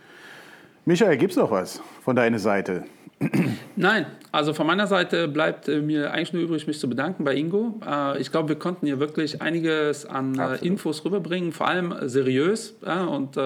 Michael, 0.84 1.16
gibt 1.16 1.32
es 1.32 1.36
noch 1.36 1.50
was 1.50 1.80
von 2.02 2.16
deiner 2.16 2.38
Seite? 2.38 2.84
Nein, 3.76 4.06
also 4.30 4.54
von 4.54 4.66
meiner 4.66 4.86
Seite 4.86 5.26
bleibt 5.26 5.68
äh, 5.68 5.80
mir 5.80 6.12
eigentlich 6.12 6.32
nur 6.32 6.42
übrig, 6.42 6.66
mich 6.66 6.78
zu 6.78 6.88
bedanken 6.88 7.24
bei 7.24 7.34
Ingo. 7.34 7.80
Äh, 7.84 8.20
ich 8.20 8.30
glaube, 8.30 8.48
wir 8.50 8.56
konnten 8.56 8.86
hier 8.86 9.00
wirklich 9.00 9.42
einiges 9.42 10.06
an 10.06 10.38
äh, 10.38 10.64
Infos 10.64 11.04
rüberbringen, 11.04 11.52
vor 11.52 11.66
allem 11.66 11.94
seriös. 12.02 12.74
Und 13.10 13.36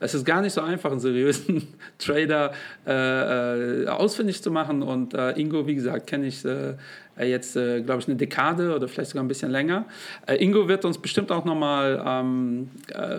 es 0.00 0.14
ist 0.14 0.24
gar 0.24 0.40
nicht 0.40 0.52
so 0.52 0.60
einfach, 0.60 0.90
einen 0.90 1.00
seriösen 1.00 1.68
Trader 1.98 2.52
ausfindig 2.86 4.42
zu 4.42 4.50
machen. 4.50 4.82
Und 4.82 5.14
Ingo, 5.14 5.66
wie 5.66 5.74
gesagt, 5.74 6.06
kenne 6.06 6.26
ich 6.26 6.44
jetzt, 7.24 7.56
äh, 7.56 7.82
glaube 7.82 8.00
ich, 8.00 8.08
eine 8.08 8.16
Dekade 8.16 8.74
oder 8.74 8.88
vielleicht 8.88 9.10
sogar 9.10 9.24
ein 9.24 9.28
bisschen 9.28 9.50
länger. 9.50 9.84
Äh, 10.26 10.36
Ingo 10.36 10.68
wird 10.68 10.84
uns 10.84 10.98
bestimmt 10.98 11.32
auch 11.32 11.44
nochmal 11.44 12.02
ähm, 12.06 12.70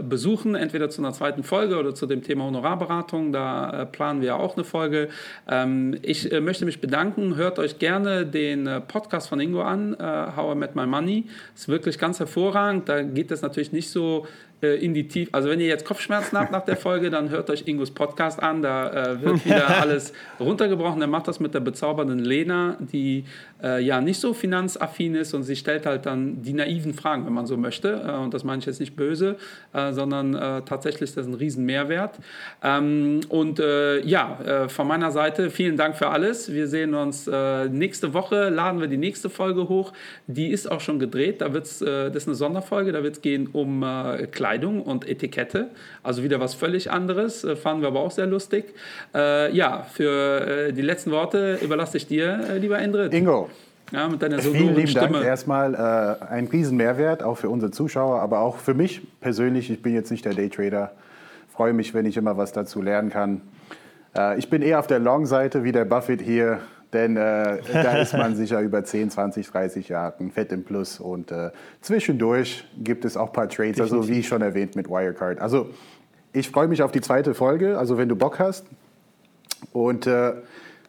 besuchen, 0.07 0.55
entweder 0.55 0.89
zu 0.89 1.01
einer 1.01 1.13
zweiten 1.13 1.43
Folge 1.43 1.77
oder 1.77 1.93
zu 1.95 2.05
dem 2.05 2.23
Thema 2.23 2.45
Honorarberatung. 2.45 3.31
Da 3.31 3.85
planen 3.91 4.21
wir 4.21 4.35
auch 4.35 4.55
eine 4.55 4.63
Folge. 4.63 5.09
Ähm, 5.47 5.97
ich 6.01 6.31
möchte 6.41 6.65
mich 6.65 6.81
bedanken. 6.81 7.35
Hört 7.35 7.59
euch 7.59 7.79
gerne 7.79 8.25
den 8.25 8.69
Podcast 8.87 9.29
von 9.29 9.39
Ingo 9.39 9.61
an, 9.61 9.95
How 9.99 10.55
I 10.55 10.57
Met 10.57 10.75
My 10.75 10.85
Money. 10.85 11.25
Ist 11.55 11.67
wirklich 11.67 11.97
ganz 11.97 12.19
hervorragend. 12.19 12.89
Da 12.89 13.01
geht 13.01 13.31
es 13.31 13.41
natürlich 13.41 13.71
nicht 13.71 13.89
so 13.89 14.25
äh, 14.25 14.48
in 14.61 14.93
die 14.93 15.07
Tiefe. 15.07 15.33
Also 15.33 15.49
wenn 15.49 15.59
ihr 15.59 15.67
jetzt 15.67 15.85
Kopfschmerzen 15.85 16.37
habt 16.37 16.51
nach 16.51 16.65
der 16.65 16.75
Folge, 16.75 17.09
dann 17.09 17.29
hört 17.29 17.49
euch 17.49 17.67
Ingos 17.67 17.91
Podcast 17.91 18.41
an. 18.41 18.61
Da 18.61 19.13
äh, 19.13 19.21
wird 19.21 19.45
wieder 19.45 19.79
alles 19.81 20.13
runtergebrochen. 20.39 21.01
Er 21.01 21.07
macht 21.07 21.27
das 21.27 21.39
mit 21.39 21.53
der 21.53 21.61
bezaubernden 21.61 22.19
Lena, 22.19 22.77
die 22.79 23.23
äh, 23.63 23.81
ja 23.81 24.01
nicht 24.01 24.19
so 24.19 24.33
finanzaffin 24.33 25.15
ist 25.15 25.33
und 25.33 25.43
sie 25.43 25.55
stellt 25.55 25.85
halt 25.85 26.05
dann 26.05 26.41
die 26.41 26.53
naiven 26.53 26.93
Fragen, 26.93 27.25
wenn 27.25 27.33
man 27.33 27.45
so 27.45 27.57
möchte. 27.57 28.01
Äh, 28.05 28.11
und 28.17 28.33
das 28.33 28.43
meine 28.43 28.59
ich 28.59 28.65
jetzt 28.65 28.79
nicht 28.79 28.95
böse, 28.95 29.37
äh, 29.73 29.91
sondern 29.93 30.33
äh, 30.35 30.61
tatsächlich 30.63 31.03
ist 31.03 31.17
das 31.17 31.27
ein 31.27 31.33
riesen 31.33 31.65
Mehrwert. 31.65 32.17
Ähm, 32.63 33.21
und 33.29 33.59
ja, 34.03 34.67
von 34.67 34.87
meiner 34.87 35.11
Seite 35.11 35.49
vielen 35.49 35.75
Dank 35.75 35.95
für 35.95 36.09
alles. 36.09 36.51
Wir 36.51 36.67
sehen 36.67 36.93
uns 36.93 37.29
nächste 37.69 38.13
Woche, 38.13 38.49
laden 38.49 38.79
wir 38.79 38.87
die 38.87 38.97
nächste 38.97 39.29
Folge 39.29 39.67
hoch. 39.67 39.91
Die 40.27 40.47
ist 40.47 40.69
auch 40.69 40.79
schon 40.79 40.99
gedreht. 40.99 41.41
Da 41.41 41.53
wird's, 41.53 41.79
das 41.79 42.15
ist 42.15 42.27
eine 42.27 42.35
Sonderfolge. 42.35 42.91
Da 42.91 43.03
wird 43.03 43.15
es 43.15 43.21
gehen 43.21 43.47
um 43.51 43.85
Kleidung. 44.31 44.48
Kleidung 44.49 44.81
und 44.81 45.07
Etikette. 45.07 45.67
Also 46.01 46.23
wieder 46.23 46.39
was 46.39 46.55
völlig 46.55 46.89
anderes, 46.89 47.43
äh, 47.43 47.55
fanden 47.55 47.83
wir 47.83 47.89
aber 47.89 47.99
auch 47.99 48.09
sehr 48.09 48.25
lustig. 48.25 48.73
Äh, 49.13 49.55
ja, 49.55 49.85
für 49.93 50.69
äh, 50.69 50.73
die 50.73 50.81
letzten 50.81 51.11
Worte 51.11 51.59
überlasse 51.61 51.97
ich 51.97 52.07
dir, 52.07 52.39
äh, 52.49 52.57
lieber 52.57 52.79
Endrit. 52.79 53.13
Ingo. 53.13 53.49
Ja, 53.91 54.07
mit 54.07 54.23
deiner 54.23 54.39
so 54.39 54.51
Vielen 54.51 54.75
lieben 54.75 54.87
Stimme. 54.87 55.13
Dank 55.13 55.25
erstmal. 55.25 55.75
Äh, 55.75 56.25
ein 56.33 56.47
Riesenmehrwert, 56.47 57.21
auch 57.21 57.37
für 57.37 57.49
unsere 57.49 57.71
Zuschauer, 57.71 58.21
aber 58.21 58.39
auch 58.39 58.57
für 58.57 58.73
mich 58.73 59.01
persönlich. 59.21 59.69
Ich 59.69 59.83
bin 59.83 59.93
jetzt 59.93 60.09
nicht 60.09 60.25
der 60.25 60.33
Daytrader. 60.33 60.93
Freue 61.53 61.73
mich, 61.73 61.93
wenn 61.93 62.07
ich 62.07 62.17
immer 62.17 62.37
was 62.37 62.51
dazu 62.51 62.81
lernen 62.81 63.11
kann. 63.11 63.41
Äh, 64.17 64.39
ich 64.39 64.49
bin 64.49 64.63
eher 64.63 64.79
auf 64.79 64.87
der 64.87 64.99
Long-Seite 64.99 65.63
wie 65.63 65.71
der 65.71 65.85
Buffett 65.85 66.21
hier. 66.21 66.59
Denn 66.93 67.17
äh, 67.17 67.59
da 67.71 67.97
ist 67.97 68.13
man 68.13 68.35
sicher 68.35 68.61
über 68.61 68.83
10, 68.83 69.11
20, 69.11 69.47
30 69.47 69.89
Jahre 69.89 70.13
fett 70.33 70.51
im 70.51 70.63
Plus. 70.63 70.99
Und 70.99 71.31
äh, 71.31 71.51
zwischendurch 71.81 72.65
gibt 72.77 73.05
es 73.05 73.15
auch 73.15 73.27
ein 73.27 73.33
paar 73.33 73.47
Trades, 73.47 73.79
also 73.79 74.07
wie 74.07 74.23
schon 74.23 74.41
erwähnt 74.41 74.75
mit 74.75 74.89
Wirecard. 74.89 75.39
Also 75.39 75.69
ich 76.33 76.49
freue 76.49 76.67
mich 76.67 76.81
auf 76.81 76.91
die 76.91 77.01
zweite 77.01 77.33
Folge, 77.33 77.77
also 77.77 77.97
wenn 77.97 78.09
du 78.09 78.15
Bock 78.15 78.39
hast. 78.39 78.65
Und 79.71 80.07
äh, 80.07 80.33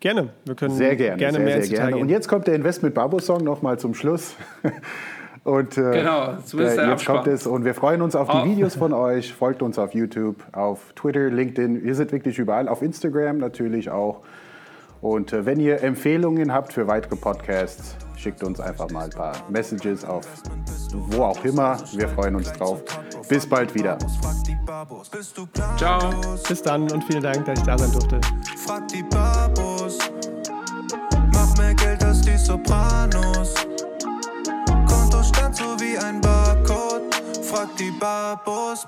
gerne, 0.01 0.30
wir 0.46 0.55
können 0.55 0.74
sehr 0.74 0.96
gerne, 0.96 1.18
gerne 1.18 1.36
sehr, 1.36 1.44
mehr 1.44 1.62
sehr 1.62 1.78
gerne. 1.78 1.96
Und 1.98 2.09
jetzt 2.09 2.28
kommt 2.28 2.46
der 2.46 2.55
Investment 2.55 2.94
Babo 2.94 3.18
Song 3.18 3.44
nochmal 3.44 3.78
zum 3.78 3.94
Schluss. 3.94 4.36
Und 5.42 5.78
äh, 5.78 5.92
genau, 5.92 6.32
äh, 6.59 6.90
jetzt 6.90 7.07
kommt 7.07 7.26
es 7.26 7.46
und 7.46 7.64
wir 7.64 7.72
freuen 7.74 8.03
uns 8.03 8.14
auf 8.14 8.28
die 8.28 8.36
oh. 8.36 8.44
Videos 8.44 8.76
von 8.76 8.92
euch. 8.92 9.32
Folgt 9.32 9.62
uns 9.62 9.78
auf 9.78 9.94
YouTube, 9.94 10.36
auf 10.53 10.92
Twitter, 10.94 11.30
LinkedIn. 11.30 11.82
Wir 11.82 11.94
sind 11.94 12.12
wirklich 12.12 12.38
überall, 12.38 12.68
auf 12.68 12.82
Instagram 12.82 13.38
natürlich 13.38 13.90
auch. 13.90 14.20
Und 15.01 15.32
äh, 15.32 15.46
wenn 15.46 15.61
ihr 15.61 15.82
Empfehlungen 15.82 16.53
habt 16.53 16.72
für 16.72 16.86
weitere 16.86 17.16
Podcasts, 17.16 17.96
schickt 18.16 18.42
uns 18.42 18.61
einfach 18.61 18.90
mal 18.90 19.05
ein 19.05 19.11
paar 19.11 19.34
Messages 19.48 20.05
auf 20.05 20.26
wo 20.92 21.24
auch 21.24 21.44
immer. 21.44 21.78
Wir 21.92 22.09
freuen 22.09 22.36
uns 22.36 22.53
drauf. 22.53 22.82
Bis 23.28 23.46
bald 23.46 23.74
wieder. 23.74 23.98
Ciao. 25.76 26.11
Bis 26.48 26.62
dann 26.62 26.90
und 26.90 27.05
vielen 27.05 27.22
Dank, 27.22 27.44
dass 27.44 27.59
ich 27.59 27.64
da 27.64 27.78
sein 27.78 27.92
durfte. 27.92 28.20
Frag 28.57 28.88
die 28.88 29.03
Babos. 29.03 29.98
Mach 31.32 31.57
mehr 31.59 31.74
Geld 31.74 32.03
als 32.05 32.20
die 32.22 32.36
Sopranos. 32.36 33.55
Kontostand 34.86 35.57
so 35.57 35.78
wie 35.80 35.98
ein 35.98 36.20
Barcode. 36.20 37.14
Frag 37.42 37.68
die 37.76 37.92
Babos. 37.98 38.86